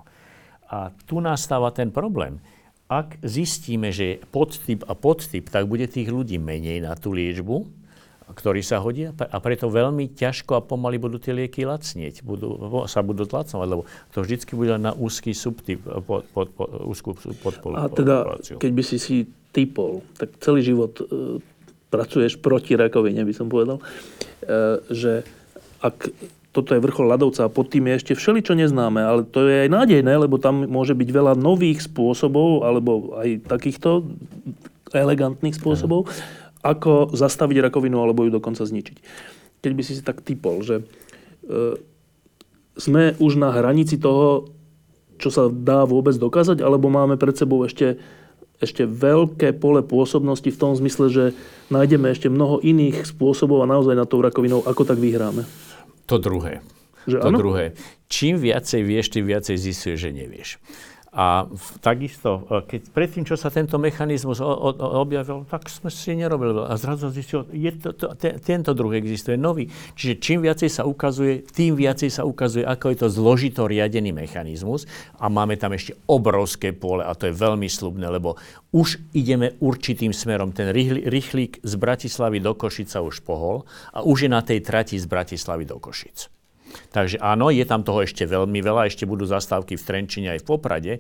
A 0.73 0.89
tu 1.05 1.21
nastáva 1.21 1.69
ten 1.69 1.93
problém. 1.93 2.41
Ak 2.89 3.19
zistíme, 3.21 3.93
že 3.93 4.03
je 4.03 4.15
podtyp 4.33 4.89
a 4.89 4.97
podtyp, 4.97 5.53
tak 5.53 5.69
bude 5.69 5.85
tých 5.85 6.09
ľudí 6.09 6.41
menej 6.41 6.81
na 6.81 6.97
tú 6.97 7.13
liečbu, 7.13 7.77
ktorí 8.27 8.59
sa 8.59 8.83
hodia 8.83 9.15
a 9.15 9.37
preto 9.39 9.71
veľmi 9.71 10.11
ťažko 10.11 10.59
a 10.59 10.61
pomaly 10.61 10.99
budú 10.99 11.15
tie 11.15 11.31
lieky 11.31 11.63
lacnieť, 11.63 12.27
budú, 12.27 12.59
sa 12.91 12.99
budú 12.99 13.23
tlacnovať, 13.23 13.67
lebo 13.67 13.83
to 14.11 14.19
vždycky 14.19 14.51
bude 14.59 14.75
na 14.75 14.91
úzky 14.91 15.31
subtyp, 15.31 15.79
pod, 16.03 16.27
pod, 16.35 16.51
pod, 16.51 16.67
úzkú 16.83 17.15
podpolu. 17.39 17.79
A 17.79 17.87
teda, 17.87 18.37
keď 18.59 18.71
by 18.75 18.83
si 18.83 18.97
si 18.99 19.15
typol, 19.55 20.03
tak 20.19 20.35
celý 20.43 20.59
život 20.61 20.99
e, 20.99 21.39
pracuješ 21.87 22.43
proti 22.43 22.75
rakovine, 22.75 23.23
by 23.23 23.33
som 23.33 23.47
povedal, 23.47 23.79
e, 23.79 23.83
že 24.91 25.23
ak 25.79 26.11
toto 26.51 26.73
je 26.73 26.81
vrchol 26.81 27.13
ľadovca 27.13 27.45
a 27.45 27.53
pod 27.53 27.69
tým 27.69 27.85
je 27.87 27.97
ešte 28.01 28.13
všeli, 28.17 28.41
čo 28.41 28.57
neznáme, 28.57 28.97
ale 28.97 29.21
to 29.23 29.45
je 29.45 29.67
aj 29.67 29.69
nádejné, 29.69 30.13
lebo 30.17 30.41
tam 30.41 30.65
môže 30.65 30.97
byť 30.97 31.09
veľa 31.13 31.33
nových 31.37 31.85
spôsobov, 31.85 32.65
alebo 32.65 33.13
aj 33.21 33.45
takýchto 33.45 34.09
elegantných 34.89 35.53
spôsobov, 35.53 36.09
ako 36.67 37.15
zastaviť 37.15 37.71
rakovinu 37.71 38.03
alebo 38.03 38.27
ju 38.27 38.31
dokonca 38.35 38.67
zničiť. 38.67 38.97
Keď 39.63 39.71
by 39.71 39.81
si 39.81 39.93
si 39.95 40.03
tak 40.03 40.19
typol, 40.21 40.59
že 40.61 40.83
e, 41.47 41.79
sme 42.77 43.17
už 43.17 43.39
na 43.39 43.49
hranici 43.55 43.97
toho, 43.97 44.51
čo 45.17 45.33
sa 45.33 45.49
dá 45.49 45.87
vôbec 45.87 46.13
dokázať, 46.13 46.61
alebo 46.61 46.93
máme 46.93 47.17
pred 47.17 47.33
sebou 47.33 47.65
ešte, 47.65 47.97
ešte 48.61 48.85
veľké 48.85 49.57
pole 49.57 49.81
pôsobnosti 49.81 50.45
v 50.45 50.59
tom 50.61 50.77
zmysle, 50.77 51.09
že 51.09 51.23
nájdeme 51.73 52.13
ešte 52.13 52.29
mnoho 52.29 52.61
iných 52.61 53.09
spôsobov 53.09 53.65
a 53.65 53.71
naozaj 53.71 53.97
na 53.97 54.05
tou 54.05 54.21
rakovinou, 54.21 54.61
ako 54.61 54.85
tak 54.85 55.01
vyhráme? 55.01 55.47
To 56.05 56.21
druhé. 56.21 56.61
Že 57.09 57.17
to 57.23 57.29
áno? 57.33 57.39
druhé. 57.39 57.65
Čím 58.11 58.37
viacej 58.37 58.81
vieš, 58.83 59.15
tým 59.15 59.25
viacej 59.25 59.55
zistuješ, 59.57 59.99
že 59.99 60.11
nevieš. 60.13 60.49
A 61.17 61.49
takisto, 61.81 62.45
e, 62.45 62.61
keď 62.69 62.81
predtým, 62.93 63.25
čo 63.25 63.33
sa 63.33 63.49
tento 63.49 63.81
mechanizmus 63.81 64.37
objavil, 64.37 65.49
tak 65.49 65.65
sme 65.65 65.89
si 65.89 66.13
nerobili. 66.13 66.61
A 66.61 66.77
zrazu 66.77 67.09
zistil, 67.09 67.49
je 67.49 67.73
to, 67.73 67.97
to, 67.97 68.13
te, 68.13 68.37
tento 68.37 68.77
druh 68.77 68.93
existuje 68.93 69.33
nový. 69.33 69.65
Čiže 69.97 70.13
čím 70.21 70.45
viacej 70.45 70.69
sa 70.69 70.85
ukazuje, 70.85 71.41
tým 71.41 71.73
viacej 71.73 72.13
sa 72.13 72.21
ukazuje, 72.21 72.61
ako 72.61 72.85
je 72.93 72.97
to 73.01 73.07
zložito 73.09 73.65
riadený 73.65 74.13
mechanizmus. 74.13 74.85
A 75.17 75.25
máme 75.25 75.57
tam 75.57 75.73
ešte 75.73 75.97
obrovské 76.05 76.69
pole 76.69 77.01
a 77.01 77.17
to 77.17 77.25
je 77.25 77.33
veľmi 77.33 77.65
slubné, 77.65 78.05
lebo 78.13 78.37
už 78.69 79.01
ideme 79.17 79.57
určitým 79.57 80.13
smerom. 80.13 80.53
Ten 80.53 80.69
rýchlik 81.09 81.65
z 81.65 81.73
Bratislavy 81.81 82.45
do 82.45 82.53
Košica 82.53 83.01
už 83.01 83.25
pohol 83.25 83.65
a 83.89 84.05
už 84.05 84.27
je 84.27 84.29
na 84.29 84.45
tej 84.45 84.61
trati 84.61 85.01
z 85.01 85.09
Bratislavy 85.09 85.65
do 85.65 85.81
Košic. 85.81 86.36
Takže 86.91 87.21
áno, 87.21 87.53
je 87.53 87.65
tam 87.67 87.81
toho 87.83 88.03
ešte 88.03 88.25
veľmi 88.25 88.59
veľa, 88.61 88.89
ešte 88.89 89.03
budú 89.07 89.27
zastávky 89.27 89.77
v 89.77 89.85
Trenčine 89.85 90.27
aj 90.35 90.41
v 90.43 90.47
Poprade, 90.47 90.93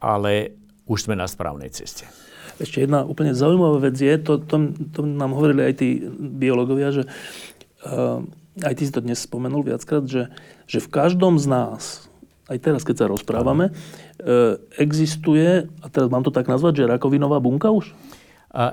ale 0.00 0.54
už 0.90 1.06
sme 1.06 1.14
na 1.14 1.30
správnej 1.30 1.70
ceste. 1.70 2.08
Ešte 2.60 2.84
jedna 2.84 3.08
úplne 3.08 3.32
zaujímavá 3.32 3.88
vec 3.88 3.96
je, 3.96 4.14
to, 4.20 4.36
to, 4.42 4.76
to 4.92 5.00
nám 5.06 5.32
hovorili 5.32 5.70
aj 5.70 5.74
tí 5.80 6.04
biológovia, 6.18 6.92
že 6.92 7.02
uh, 7.88 8.20
aj 8.60 8.74
ty 8.76 8.82
si 8.84 8.92
to 8.92 9.00
dnes 9.00 9.22
spomenul 9.22 9.64
viackrát, 9.64 10.04
že, 10.04 10.28
že 10.68 10.78
v 10.84 10.92
každom 10.92 11.40
z 11.40 11.48
nás, 11.48 12.10
aj 12.52 12.58
teraz, 12.60 12.82
keď 12.84 13.06
sa 13.06 13.06
rozprávame, 13.08 13.72
uh, 13.72 14.60
existuje, 14.76 15.72
a 15.80 15.86
teraz 15.88 16.12
mám 16.12 16.26
to 16.26 16.34
tak 16.34 16.50
nazvať, 16.52 16.84
že 16.84 16.90
rakovinová 16.90 17.40
bunka 17.40 17.72
už? 17.72 17.96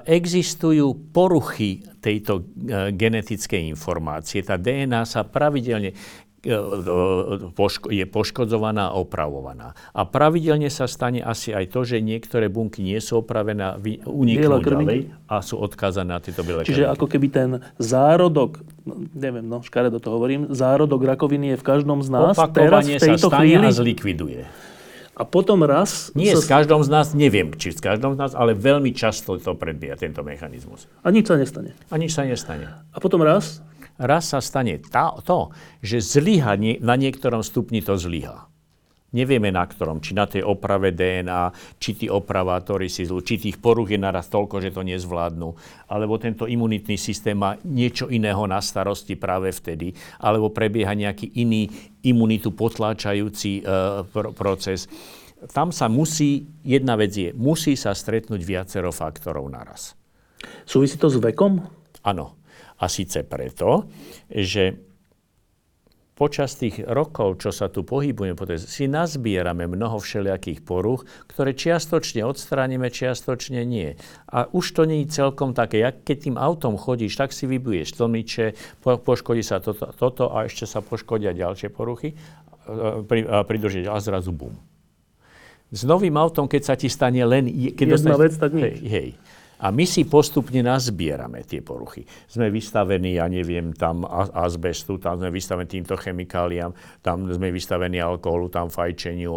existujú 0.09 1.13
poruchy 1.13 1.85
tejto 2.01 2.49
genetickej 2.97 3.69
informácie. 3.69 4.41
Tá 4.41 4.57
DNA 4.57 5.05
sa 5.05 5.21
pravidelne 5.21 5.93
je 6.47 8.05
poškodzovaná 8.07 8.89
a 8.91 8.95
opravovaná. 8.95 9.75
A 9.91 10.07
pravidelne 10.07 10.71
sa 10.71 10.87
stane 10.87 11.19
asi 11.19 11.51
aj 11.51 11.75
to, 11.75 11.83
že 11.83 11.99
niektoré 11.99 12.47
bunky 12.47 12.79
nie 12.79 12.97
sú 13.03 13.19
opravené, 13.19 13.75
uniknú 14.07 14.63
ďalej 14.63 15.11
a 15.27 15.43
sú 15.43 15.59
odkázané 15.59 16.15
na 16.15 16.23
tieto 16.23 16.47
biele 16.47 16.63
Čiže 16.63 16.87
ako 16.87 17.05
keby 17.11 17.27
ten 17.27 17.49
zárodok, 17.75 18.63
no, 18.87 19.03
neviem, 19.11 19.43
no, 19.43 19.59
škaredo 19.59 19.99
to 19.99 20.07
hovorím, 20.07 20.47
zárodok 20.55 21.03
rakoviny 21.03 21.53
je 21.53 21.57
v 21.59 21.65
každom 21.67 21.99
z 21.99 22.09
nás. 22.15 22.33
Opakovanie 22.39 22.95
teraz 22.95 23.03
v 23.03 23.07
tejto 23.11 23.27
sa 23.27 23.35
stane 23.35 23.51
chvíli, 23.51 23.67
a 23.67 23.71
zlikviduje. 23.75 24.41
A 25.17 25.25
potom 25.25 25.65
raz... 25.65 26.13
Nie, 26.13 26.37
sa... 26.37 26.45
s 26.45 26.47
každom 26.47 26.85
z 26.85 26.89
nás, 26.93 27.17
neviem, 27.17 27.49
či 27.57 27.73
s 27.73 27.81
každom 27.81 28.13
z 28.13 28.17
nás, 28.21 28.31
ale 28.37 28.53
veľmi 28.53 28.93
často 28.93 29.35
to 29.41 29.57
predbieha, 29.57 29.97
tento 29.97 30.21
mechanizmus. 30.21 30.85
A 31.01 31.09
nič 31.09 31.25
sa 31.25 31.35
nestane. 31.35 31.73
A 31.89 31.97
nič 31.97 32.13
sa 32.13 32.21
nestane. 32.21 32.69
A 32.93 32.97
potom 33.01 33.25
raz 33.25 33.65
raz 33.97 34.33
sa 34.33 34.39
stane 34.41 34.77
tá, 34.81 35.13
to, 35.25 35.49
že 35.81 36.01
zlyha, 36.01 36.53
nie, 36.57 36.77
na 36.81 36.97
niektorom 36.97 37.41
stupni 37.41 37.81
to 37.81 37.97
zlyha. 37.97 38.47
Nevieme 39.07 39.47
na 39.55 39.63
ktorom, 39.63 40.03
či 40.03 40.11
na 40.11 40.27
tej 40.27 40.43
oprave 40.43 40.91
DNA, 40.91 41.55
či 41.79 41.95
tí 41.95 42.07
opravátori 42.11 42.91
si 42.91 43.07
zlú, 43.07 43.23
či 43.23 43.39
tých 43.39 43.55
poruch 43.55 43.87
je 43.87 43.95
naraz 43.95 44.27
toľko, 44.27 44.59
že 44.59 44.75
to 44.75 44.83
nezvládnu, 44.83 45.47
alebo 45.87 46.19
tento 46.19 46.43
imunitný 46.43 46.99
systém 46.99 47.39
má 47.39 47.55
niečo 47.63 48.11
iného 48.11 48.43
na 48.45 48.59
starosti 48.59 49.15
práve 49.15 49.55
vtedy, 49.55 49.95
alebo 50.19 50.51
prebieha 50.51 50.91
nejaký 50.91 51.39
iný 51.39 51.71
imunitu 52.03 52.51
potláčajúci 52.51 53.63
e, 53.63 53.71
pr- 54.11 54.35
proces. 54.35 54.91
Tam 55.55 55.71
sa 55.71 55.87
musí, 55.87 56.45
jedna 56.67 56.99
vec 56.99 57.15
je, 57.15 57.29
musí 57.31 57.79
sa 57.79 57.95
stretnúť 57.95 58.43
viacero 58.43 58.91
faktorov 58.91 59.47
naraz. 59.47 59.95
Súvisí 60.67 60.99
to 60.99 61.07
s 61.09 61.17
vekom? 61.17 61.63
Áno. 62.05 62.36
A 62.77 62.85
síce 62.85 63.25
preto, 63.25 63.89
že 64.29 64.87
počas 66.17 66.57
tých 66.57 66.81
rokov, 66.81 67.45
čo 67.45 67.53
sa 67.53 67.69
tu 67.69 67.85
pohybujeme, 67.85 68.33
si 68.57 68.89
nazbierame 68.89 69.69
mnoho 69.69 70.01
všelijakých 70.01 70.65
poruch, 70.65 71.05
ktoré 71.29 71.53
čiastočne 71.53 72.25
odstránime, 72.25 72.89
čiastočne 72.89 73.61
nie. 73.61 73.93
A 74.33 74.49
už 74.49 74.73
to 74.73 74.89
nie 74.89 75.05
je 75.05 75.13
celkom 75.13 75.53
také. 75.53 75.85
Jak 75.85 76.01
keď 76.01 76.17
tým 76.17 76.37
autom 76.41 76.73
chodíš, 76.73 77.21
tak 77.21 77.29
si 77.29 77.45
vybuješ 77.45 78.01
tlmiče, 78.01 78.57
po, 78.81 78.97
poškodí 78.97 79.45
sa 79.45 79.61
toto, 79.61 79.93
toto 79.93 80.33
a 80.33 80.49
ešte 80.49 80.65
sa 80.65 80.81
poškodia 80.81 81.37
ďalšie 81.37 81.69
poruchy 81.69 82.17
pri, 83.05 83.21
a 83.29 83.45
pridržieť 83.45 83.85
a 83.85 84.01
zrazu 84.01 84.33
bum. 84.33 84.57
S 85.69 85.85
novým 85.85 86.17
autom, 86.17 86.49
keď 86.49 86.61
sa 86.65 86.73
ti 86.79 86.89
stane 86.89 87.21
len... 87.27 87.45
Keď 87.45 87.85
Jedna 87.85 88.17
dostaneš, 88.17 88.23
vec, 88.23 88.33
tak 88.41 88.51
nič. 88.57 88.63
Hej, 88.63 88.75
hej. 88.89 89.09
A 89.57 89.73
my 89.73 89.89
si 89.89 90.05
postupne 90.05 90.61
nazbierame 90.61 91.41
tie 91.41 91.65
poruchy. 91.65 92.05
Sme 92.29 92.53
vystavení, 92.53 93.17
ja 93.17 93.25
neviem, 93.25 93.73
tam 93.73 94.05
azbestu, 94.05 95.01
tam 95.01 95.17
sme 95.17 95.33
vystavení 95.33 95.65
týmto 95.65 95.97
chemikáliám, 95.97 97.01
tam 97.01 97.25
sme 97.25 97.49
vystavení 97.49 97.97
alkoholu, 97.97 98.53
tam 98.53 98.69
fajčeniu. 98.69 99.33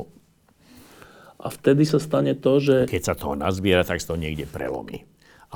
A 1.40 1.48
vtedy 1.48 1.88
sa 1.88 1.96
stane 1.96 2.36
to, 2.36 2.60
že... 2.60 2.84
Keď 2.84 3.02
sa 3.02 3.16
toho 3.16 3.32
nazbiera, 3.32 3.80
tak 3.80 3.96
sa 3.96 4.12
to 4.12 4.20
niekde 4.20 4.44
prelomí. 4.44 5.00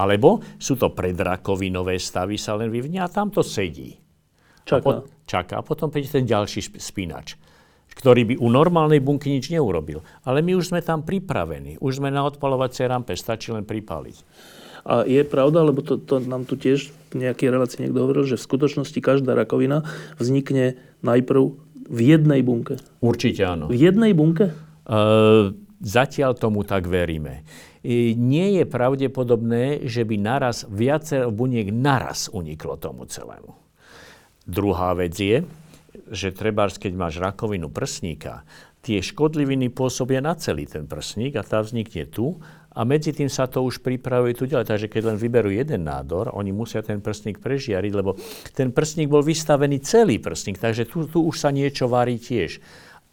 Alebo 0.01 0.41
sú 0.57 0.81
to 0.81 0.97
predrakovinové 0.97 2.01
stavy, 2.01 2.41
sa 2.41 2.57
len 2.57 2.73
vyvnia 2.73 3.05
a 3.05 3.13
tam 3.13 3.29
to 3.29 3.45
sedí. 3.45 4.01
Čaká. 4.65 4.81
A 4.81 4.81
po, 4.81 4.93
čaká. 5.29 5.55
A 5.61 5.63
potom 5.63 5.93
príde 5.93 6.09
ten 6.09 6.25
ďalší 6.25 6.81
spínač 6.81 7.37
ktorý 7.95 8.27
by 8.27 8.35
u 8.43 8.49
normálnej 8.51 8.99
bunky 8.99 9.31
nič 9.31 9.55
neurobil. 9.55 10.03
Ale 10.27 10.43
my 10.43 10.59
už 10.59 10.75
sme 10.75 10.83
tam 10.83 11.07
pripravení. 11.07 11.79
Už 11.79 12.03
sme 12.03 12.11
na 12.11 12.27
odpalovacej 12.27 12.91
rampe, 12.91 13.15
stačí 13.15 13.55
len 13.55 13.63
pripáliť. 13.63 14.17
A 14.85 15.09
je 15.09 15.25
pravda, 15.25 15.65
lebo 15.65 15.81
to, 15.81 15.97
to 15.97 16.21
nám 16.21 16.45
tu 16.45 16.61
tiež 16.61 16.93
v 17.13 17.25
nejakej 17.25 17.49
relácii 17.49 17.89
niekto 17.89 18.05
hovoril, 18.05 18.29
že 18.29 18.37
v 18.37 18.47
skutočnosti 18.47 19.01
každá 19.01 19.33
rakovina 19.33 19.89
vznikne 20.21 20.77
najprv 21.01 21.57
v 21.89 22.01
jednej 22.01 22.45
bunke. 22.45 22.77
Určite 23.01 23.45
áno. 23.49 23.73
V 23.73 23.77
jednej 23.77 24.13
bunke? 24.13 24.53
Uh, 24.85 25.57
zatiaľ 25.81 26.37
tomu 26.37 26.65
tak 26.65 26.89
veríme. 26.89 27.45
Nie 28.17 28.61
je 28.61 28.65
pravdepodobné, 28.65 29.85
že 29.85 30.09
by 30.09 30.17
naraz 30.17 30.65
viacero 30.65 31.29
buniek 31.29 31.69
naraz 31.69 32.33
uniklo 32.33 32.81
tomu 32.81 33.05
celému. 33.05 33.53
Druhá 34.49 34.97
vec 34.97 35.13
je, 35.13 35.45
že 36.09 36.33
trebárs, 36.33 36.81
keď 36.81 36.93
máš 36.97 37.21
rakovinu 37.21 37.69
prsníka, 37.69 38.49
tie 38.81 39.05
škodliviny 39.05 39.69
pôsobia 39.73 40.25
na 40.25 40.37
celý 40.37 40.65
ten 40.65 40.89
prsník 40.89 41.37
a 41.37 41.45
tá 41.45 41.61
vznikne 41.61 42.09
tu 42.09 42.41
A 42.75 42.83
medzi 42.83 43.15
tým 43.15 43.31
sa 43.31 43.47
to 43.47 43.63
už 43.63 43.79
pripravuje 43.87 44.35
tu 44.35 44.51
ďalej. 44.51 44.67
Takže 44.67 44.91
keď 44.91 45.15
len 45.15 45.17
vyberú 45.19 45.55
jeden 45.55 45.87
nádor, 45.87 46.35
oni 46.35 46.51
musia 46.51 46.83
ten 46.83 46.99
prstník 46.99 47.39
prežiariť, 47.39 47.93
lebo 47.95 48.19
ten 48.51 48.75
prstník 48.75 49.07
bol 49.07 49.23
vystavený 49.23 49.79
celý 49.79 50.19
prstník, 50.19 50.59
takže 50.59 50.91
tu, 50.91 51.07
tu 51.07 51.23
už 51.23 51.39
sa 51.39 51.55
niečo 51.55 51.87
varí 51.87 52.19
tiež. 52.19 52.59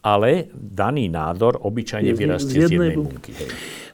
Ale 0.02 0.50
daný 0.50 1.06
nádor 1.06 1.62
obyčajne 1.62 2.10
vyrastie 2.10 2.66
z 2.66 2.74
jednej, 2.74 2.74
z 2.74 2.74
jednej 2.74 2.92
bunky. 2.98 3.32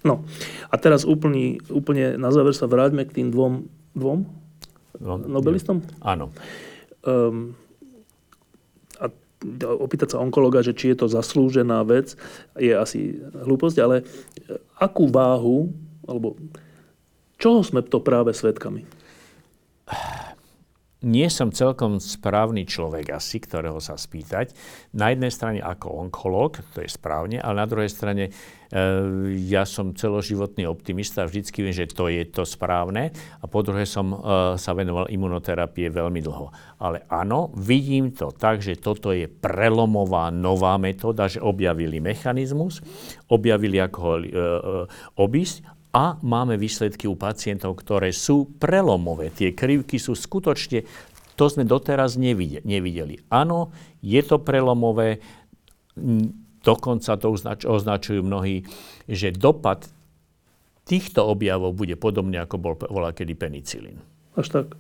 No 0.09 0.25
a 0.73 0.75
teraz 0.81 1.05
úplne, 1.05 1.61
úplne 1.69 2.17
na 2.17 2.33
záver 2.33 2.57
sa 2.57 2.65
vráťme 2.65 3.05
k 3.05 3.21
tým 3.21 3.29
dvom, 3.29 3.69
dvom 3.93 4.19
no, 5.05 5.15
nobelistom? 5.21 5.85
Áno. 6.01 6.33
Um, 7.05 7.53
opýtať 9.63 10.15
sa 10.15 10.23
onkologa, 10.23 10.65
že 10.67 10.75
či 10.75 10.93
je 10.95 11.05
to 11.05 11.07
zaslúžená 11.07 11.87
vec, 11.87 12.19
je 12.59 12.75
asi 12.75 13.23
hlúposť, 13.23 13.77
ale 13.79 14.03
akú 14.79 15.07
váhu, 15.07 15.71
alebo 16.07 16.35
čoho 17.39 17.63
sme 17.63 17.87
to 17.87 18.03
práve 18.03 18.35
svetkami? 18.35 18.83
Nie 20.99 21.31
som 21.31 21.55
celkom 21.55 22.03
správny 22.03 22.67
človek 22.67 23.15
asi, 23.15 23.39
ktorého 23.39 23.79
sa 23.79 23.95
spýtať. 23.95 24.51
Na 24.99 25.15
jednej 25.15 25.31
strane 25.31 25.63
ako 25.63 25.95
onkolog, 25.95 26.59
to 26.75 26.83
je 26.83 26.91
správne, 26.91 27.39
ale 27.39 27.63
na 27.63 27.71
druhej 27.71 27.87
strane 27.87 28.25
e, 28.27 28.31
ja 29.47 29.63
som 29.63 29.95
celoživotný 29.95 30.67
optimista, 30.67 31.23
vždycky 31.23 31.63
viem, 31.63 31.71
že 31.71 31.87
to 31.87 32.11
je 32.11 32.27
to 32.27 32.43
správne 32.43 33.15
a 33.15 33.45
po 33.47 33.63
druhé 33.63 33.87
som 33.87 34.11
e, 34.11 34.19
sa 34.59 34.75
venoval 34.75 35.07
imunoterapie 35.07 35.87
veľmi 35.87 36.19
dlho. 36.19 36.51
Ale 36.83 37.07
áno, 37.07 37.55
vidím 37.55 38.11
to 38.11 38.35
tak, 38.35 38.59
že 38.59 38.75
toto 38.75 39.15
je 39.15 39.31
prelomová 39.31 40.35
nová 40.35 40.83
metóda, 40.83 41.31
že 41.31 41.39
objavili 41.39 42.03
mechanizmus, 42.03 42.83
objavili 43.31 43.79
ako 43.79 43.99
ho 44.03 44.15
e, 44.19 44.23
e, 44.27 44.41
obísť 45.15 45.78
a 45.99 46.15
máme 46.23 46.55
výsledky 46.55 47.11
u 47.11 47.19
pacientov, 47.19 47.75
ktoré 47.83 48.15
sú 48.15 48.47
prelomové. 48.63 49.35
Tie 49.35 49.51
krivky 49.51 49.99
sú 49.99 50.15
skutočne, 50.15 50.87
to 51.35 51.51
sme 51.51 51.67
doteraz 51.67 52.15
nevideli. 52.15 53.19
Áno, 53.27 53.75
je 53.99 54.23
to 54.23 54.39
prelomové, 54.39 55.19
dokonca 56.63 57.19
to 57.19 57.35
označujú 57.67 58.23
mnohí, 58.23 58.63
že 59.11 59.35
dopad 59.35 59.91
týchto 60.87 61.27
objavov 61.27 61.75
bude 61.75 61.99
podobný, 61.99 62.39
ako 62.39 62.57
bol 62.63 62.75
volá 62.79 63.11
kedy 63.11 63.35
penicilín. 63.35 63.99
Až 64.39 64.55
tak? 64.55 64.79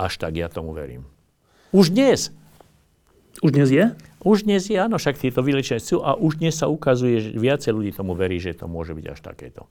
Až 0.00 0.16
tak, 0.16 0.32
ja 0.32 0.48
tomu 0.48 0.72
verím. 0.72 1.04
Už 1.76 1.92
dnes. 1.92 2.32
Už 3.44 3.52
dnes 3.52 3.68
je? 3.68 3.92
Už 4.24 4.48
dnes 4.48 4.64
je, 4.64 4.80
áno, 4.80 4.96
však 4.96 5.20
tieto 5.20 5.44
vylečenia 5.44 5.76
sú 5.76 6.00
a 6.00 6.16
už 6.16 6.40
dnes 6.40 6.56
sa 6.56 6.72
ukazuje, 6.72 7.20
že 7.20 7.30
viacej 7.36 7.76
ľudí 7.76 7.92
tomu 7.92 8.16
verí, 8.16 8.40
že 8.40 8.56
to 8.56 8.64
môže 8.64 8.96
byť 8.96 9.06
až 9.12 9.20
takéto. 9.20 9.68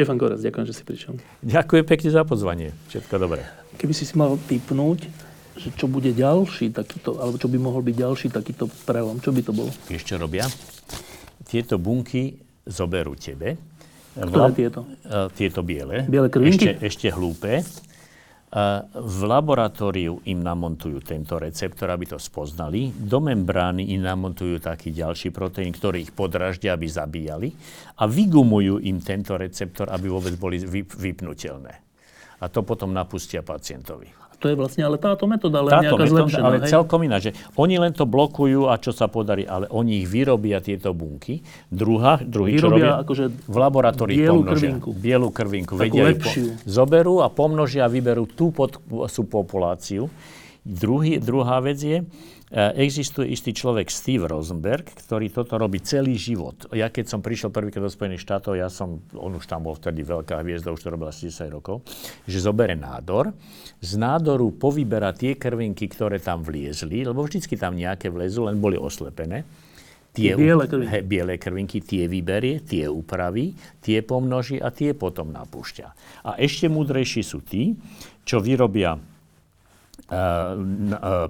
Štefan 0.00 0.16
Korec, 0.16 0.40
ďakujem, 0.40 0.64
že 0.64 0.72
si 0.72 0.82
prišiel. 0.88 1.12
Ďakujem 1.44 1.84
pekne 1.84 2.08
za 2.08 2.24
pozvanie. 2.24 2.72
Všetko 2.88 3.20
dobré. 3.20 3.44
Keby 3.76 3.92
si 3.92 4.08
si 4.08 4.16
mal 4.16 4.40
typnúť, 4.48 5.04
že 5.60 5.68
čo 5.76 5.92
bude 5.92 6.08
ďalší 6.16 6.72
takýto, 6.72 7.20
alebo 7.20 7.36
čo 7.36 7.52
by 7.52 7.60
mohol 7.60 7.84
byť 7.84 7.96
ďalší 8.00 8.32
takýto 8.32 8.64
prelom, 8.88 9.20
čo 9.20 9.28
by 9.28 9.44
to 9.44 9.52
bolo? 9.52 9.68
Vieš, 9.92 10.08
čo 10.08 10.16
robia? 10.16 10.48
Tieto 11.44 11.76
bunky 11.76 12.32
zoberú 12.64 13.12
tebe. 13.12 13.60
Ktoré 14.16 14.56
tieto? 14.56 14.88
Uh, 15.04 15.28
tieto 15.36 15.60
biele. 15.60 16.08
Biele 16.08 16.32
krvinky? 16.32 16.80
Ešte, 16.80 16.80
ešte 16.80 17.06
hlúpe 17.12 17.60
v 18.90 19.20
laboratóriu 19.30 20.26
im 20.26 20.42
namontujú 20.42 20.98
tento 21.06 21.38
receptor, 21.38 21.86
aby 21.94 22.10
to 22.10 22.18
spoznali. 22.18 22.90
Do 22.90 23.22
membrány 23.22 23.94
im 23.94 24.02
namontujú 24.02 24.58
taký 24.58 24.90
ďalší 24.90 25.30
proteín, 25.30 25.70
ktorý 25.70 26.02
ich 26.02 26.10
podraždia, 26.10 26.74
aby 26.74 26.90
zabíjali. 26.90 27.48
A 28.02 28.10
vygumujú 28.10 28.82
im 28.82 28.98
tento 28.98 29.38
receptor, 29.38 29.86
aby 29.94 30.10
vôbec 30.10 30.34
boli 30.34 30.58
vypnutelné. 30.82 31.74
A 32.42 32.50
to 32.50 32.66
potom 32.66 32.90
napustia 32.90 33.46
pacientovi 33.46 34.20
to 34.40 34.48
je 34.48 34.56
vlastne 34.56 34.82
ale 34.88 34.96
táto 34.96 35.28
metóda, 35.28 35.60
ale 35.60 35.68
táto 35.68 35.84
nejaká 35.84 36.00
metóda, 36.00 36.12
zlepšená. 36.16 36.44
Ale 36.48 36.56
hej? 36.64 36.72
celkom 36.72 37.00
iná, 37.04 37.20
že 37.20 37.36
oni 37.60 37.76
len 37.76 37.92
to 37.92 38.08
blokujú 38.08 38.72
a 38.72 38.80
čo 38.80 38.96
sa 38.96 39.12
podarí, 39.12 39.44
ale 39.44 39.68
oni 39.68 40.00
ich 40.00 40.08
vyrobia 40.08 40.64
tieto 40.64 40.96
bunky. 40.96 41.44
Druhá, 41.68 42.16
druhý, 42.24 42.56
vyrobia 42.56 42.64
čo 42.64 42.68
robia, 42.72 42.90
akože 43.04 43.24
v 43.28 43.56
laboratórii 43.60 44.16
bielu 44.16 44.40
pomnožia. 44.40 44.56
Krvinku. 44.56 44.90
Bielu 44.96 45.28
krvinku. 45.28 45.74
Takú 45.76 45.84
vedia 45.84 46.04
po, 46.16 46.30
zoberú 46.64 47.14
a 47.20 47.28
pomnožia 47.28 47.84
a 47.84 47.92
vyberú 47.92 48.24
tú 48.24 48.48
pod, 48.48 48.80
sú 49.12 49.28
populáciu. 49.28 50.08
Druhý, 50.64 51.20
druhá 51.20 51.60
vec 51.60 51.80
je, 51.80 52.04
existuje 52.50 53.30
istý 53.30 53.54
človek 53.54 53.86
Steve 53.86 54.26
Rosenberg, 54.26 54.82
ktorý 54.82 55.30
toto 55.30 55.54
robí 55.54 55.78
celý 55.86 56.18
život. 56.18 56.66
Ja 56.74 56.90
keď 56.90 57.06
som 57.06 57.22
prišiel 57.22 57.54
prvýkrát 57.54 57.86
do 57.86 57.92
Spojených 57.94 58.26
štátov, 58.26 58.58
ja 58.58 58.66
som, 58.66 58.98
on 59.14 59.38
už 59.38 59.46
tam 59.46 59.70
bol 59.70 59.78
vtedy 59.78 60.02
veľká 60.02 60.42
hviezda, 60.42 60.74
už 60.74 60.82
to 60.82 60.90
robil 60.90 61.06
asi 61.06 61.30
10 61.30 61.46
rokov, 61.46 61.86
že 62.26 62.42
zobere 62.42 62.74
nádor, 62.74 63.30
z 63.78 63.92
nádoru 63.94 64.50
povyberá 64.58 65.14
tie 65.14 65.38
krvinky, 65.38 65.86
ktoré 65.86 66.18
tam 66.18 66.42
vliezli, 66.42 67.06
lebo 67.06 67.22
vždycky 67.22 67.54
tam 67.54 67.78
nejaké 67.78 68.10
vlezu, 68.10 68.42
len 68.42 68.58
boli 68.58 68.74
oslepené. 68.74 69.46
Tie 70.10 70.34
biele 70.34 70.66
krvinky. 70.66 70.90
He, 70.90 70.98
biele 71.06 71.34
krvinky, 71.38 71.78
tie 71.86 72.10
vyberie, 72.10 72.66
tie 72.66 72.90
upraví, 72.90 73.54
tie 73.78 74.02
pomnoží 74.02 74.58
a 74.58 74.74
tie 74.74 74.90
potom 74.90 75.30
napúšťa. 75.30 75.86
A 76.26 76.34
ešte 76.34 76.66
múdrejší 76.66 77.22
sú 77.22 77.46
tí, 77.46 77.78
čo 78.26 78.42
vyrobia 78.42 78.98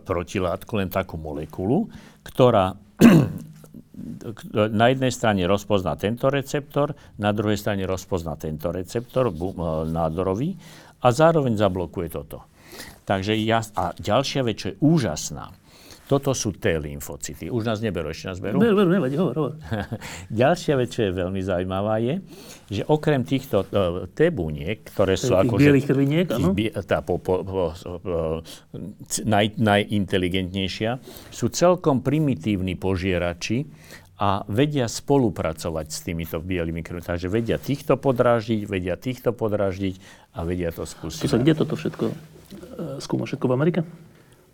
protilátku, 0.05 0.72
len 0.81 0.89
takú 0.89 1.20
molekulu, 1.20 1.87
ktorá 2.24 2.72
na 4.81 4.87
jednej 4.89 5.12
strane 5.12 5.45
rozpozná 5.45 5.97
tento 6.01 6.33
receptor, 6.33 6.97
na 7.20 7.31
druhej 7.37 7.61
strane 7.61 7.85
rozpozná 7.85 8.41
tento 8.41 8.72
receptor 8.72 9.28
nádorový 9.85 10.57
a 11.05 11.07
zároveň 11.12 11.61
zablokuje 11.61 12.09
toto. 12.09 12.49
Takže 13.05 13.37
ja, 13.43 13.61
a 13.76 13.93
ďalšia 13.97 14.41
vec, 14.47 14.57
čo 14.57 14.66
je 14.72 14.81
úžasná, 14.81 15.51
toto 16.11 16.34
sú 16.34 16.58
T 16.58 16.74
lymfocyty. 16.74 17.54
Už 17.54 17.62
nás 17.62 17.78
neberú, 17.78 18.11
ešte 18.11 18.34
nás 18.34 18.42
berú? 18.42 18.58
Berú, 18.58 18.74
berú, 18.82 18.90
nevadí, 18.90 19.14
hovor, 19.14 19.34
hovor. 19.38 19.54
Ďalšia 20.42 20.74
vec, 20.74 20.90
čo 20.90 21.06
je 21.06 21.12
veľmi 21.14 21.38
zaujímavá, 21.38 22.02
je, 22.02 22.18
že 22.66 22.82
okrem 22.90 23.22
týchto 23.22 23.62
uh, 23.70 24.11
T 24.11 24.34
buniek, 24.34 24.82
ktoré 24.90 25.14
sú 25.14 25.38
ako... 25.38 25.54
bielých 25.54 25.86
krviniek, 25.86 26.26
áno? 26.34 26.50
Tá 26.82 27.06
po, 27.06 27.22
po, 27.22 27.46
po, 27.46 27.70
po, 27.78 28.42
naj, 29.22 29.54
najinteligentnejšia, 29.54 30.98
sú 31.30 31.46
celkom 31.54 32.02
primitívni 32.02 32.74
požierači 32.74 33.70
a 34.18 34.42
vedia 34.50 34.90
spolupracovať 34.90 35.86
s 35.94 35.98
týmito 36.02 36.42
bielými 36.42 36.82
krvmi. 36.82 37.06
Takže 37.06 37.30
vedia 37.30 37.62
týchto 37.62 37.94
podráždiť, 37.94 38.66
vedia 38.66 38.98
týchto 38.98 39.30
podráždiť 39.30 39.94
a 40.34 40.42
vedia 40.42 40.74
to 40.74 40.82
skúsiť. 40.82 41.38
Kde 41.38 41.54
toto 41.54 41.78
všetko 41.78 42.04
uh, 42.11 42.14
skúma? 42.98 43.30
Všetko 43.30 43.46
v 43.46 43.54
Amerike? 43.54 43.80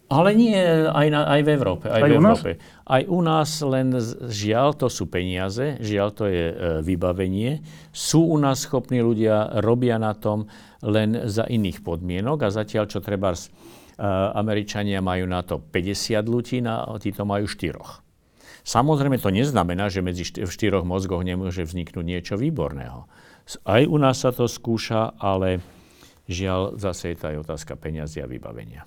Ale 0.07 0.39
nie 0.39 0.55
aj, 0.87 1.07
na, 1.11 1.27
aj 1.27 1.41
v 1.43 1.49
Európe. 1.51 1.87
Aj, 1.91 1.99
aj 1.99 2.03
v 2.07 2.15
Európe. 2.15 2.51
Aj 2.87 3.03
u 3.11 3.19
nás 3.27 3.59
len 3.67 3.91
žiaľ 4.31 4.79
to 4.79 4.87
sú 4.87 5.11
peniaze, 5.11 5.83
žiaľ 5.83 6.09
to 6.15 6.25
je 6.31 6.47
e, 6.47 6.55
vybavenie. 6.87 7.59
Sú 7.91 8.23
u 8.31 8.39
nás 8.39 8.63
schopní 8.63 9.03
ľudia, 9.03 9.59
robia 9.67 9.99
na 9.99 10.15
tom 10.15 10.47
len 10.87 11.27
za 11.27 11.51
iných 11.51 11.83
podmienok 11.83 12.47
a 12.47 12.55
zatiaľ, 12.55 12.87
čo 12.87 13.03
treba 13.03 13.35
e, 13.35 13.39
Američania 14.39 15.03
majú 15.03 15.27
na 15.27 15.43
to 15.43 15.59
50 15.59 16.23
ľudí, 16.23 16.63
a 16.63 16.87
títo 17.03 17.27
majú 17.27 17.51
štyroch. 17.51 18.07
Samozrejme 18.63 19.19
to 19.19 19.35
neznamená, 19.35 19.91
že 19.91 20.07
medzi 20.07 20.23
šty- 20.23 20.47
v 20.47 20.51
štyroch 20.51 20.87
mozgoch 20.87 21.23
nemôže 21.27 21.67
vzniknúť 21.67 22.07
niečo 22.07 22.35
výborného. 22.39 23.11
Aj 23.63 23.83
u 23.87 23.97
nás 23.99 24.23
sa 24.23 24.31
to 24.31 24.47
skúša, 24.47 25.19
ale 25.19 25.63
žiaľ 26.31 26.79
zase 26.79 27.15
je 27.15 27.27
aj 27.27 27.47
otázka 27.47 27.79
peniazy 27.79 28.23
a 28.23 28.27
vybavenia. 28.27 28.87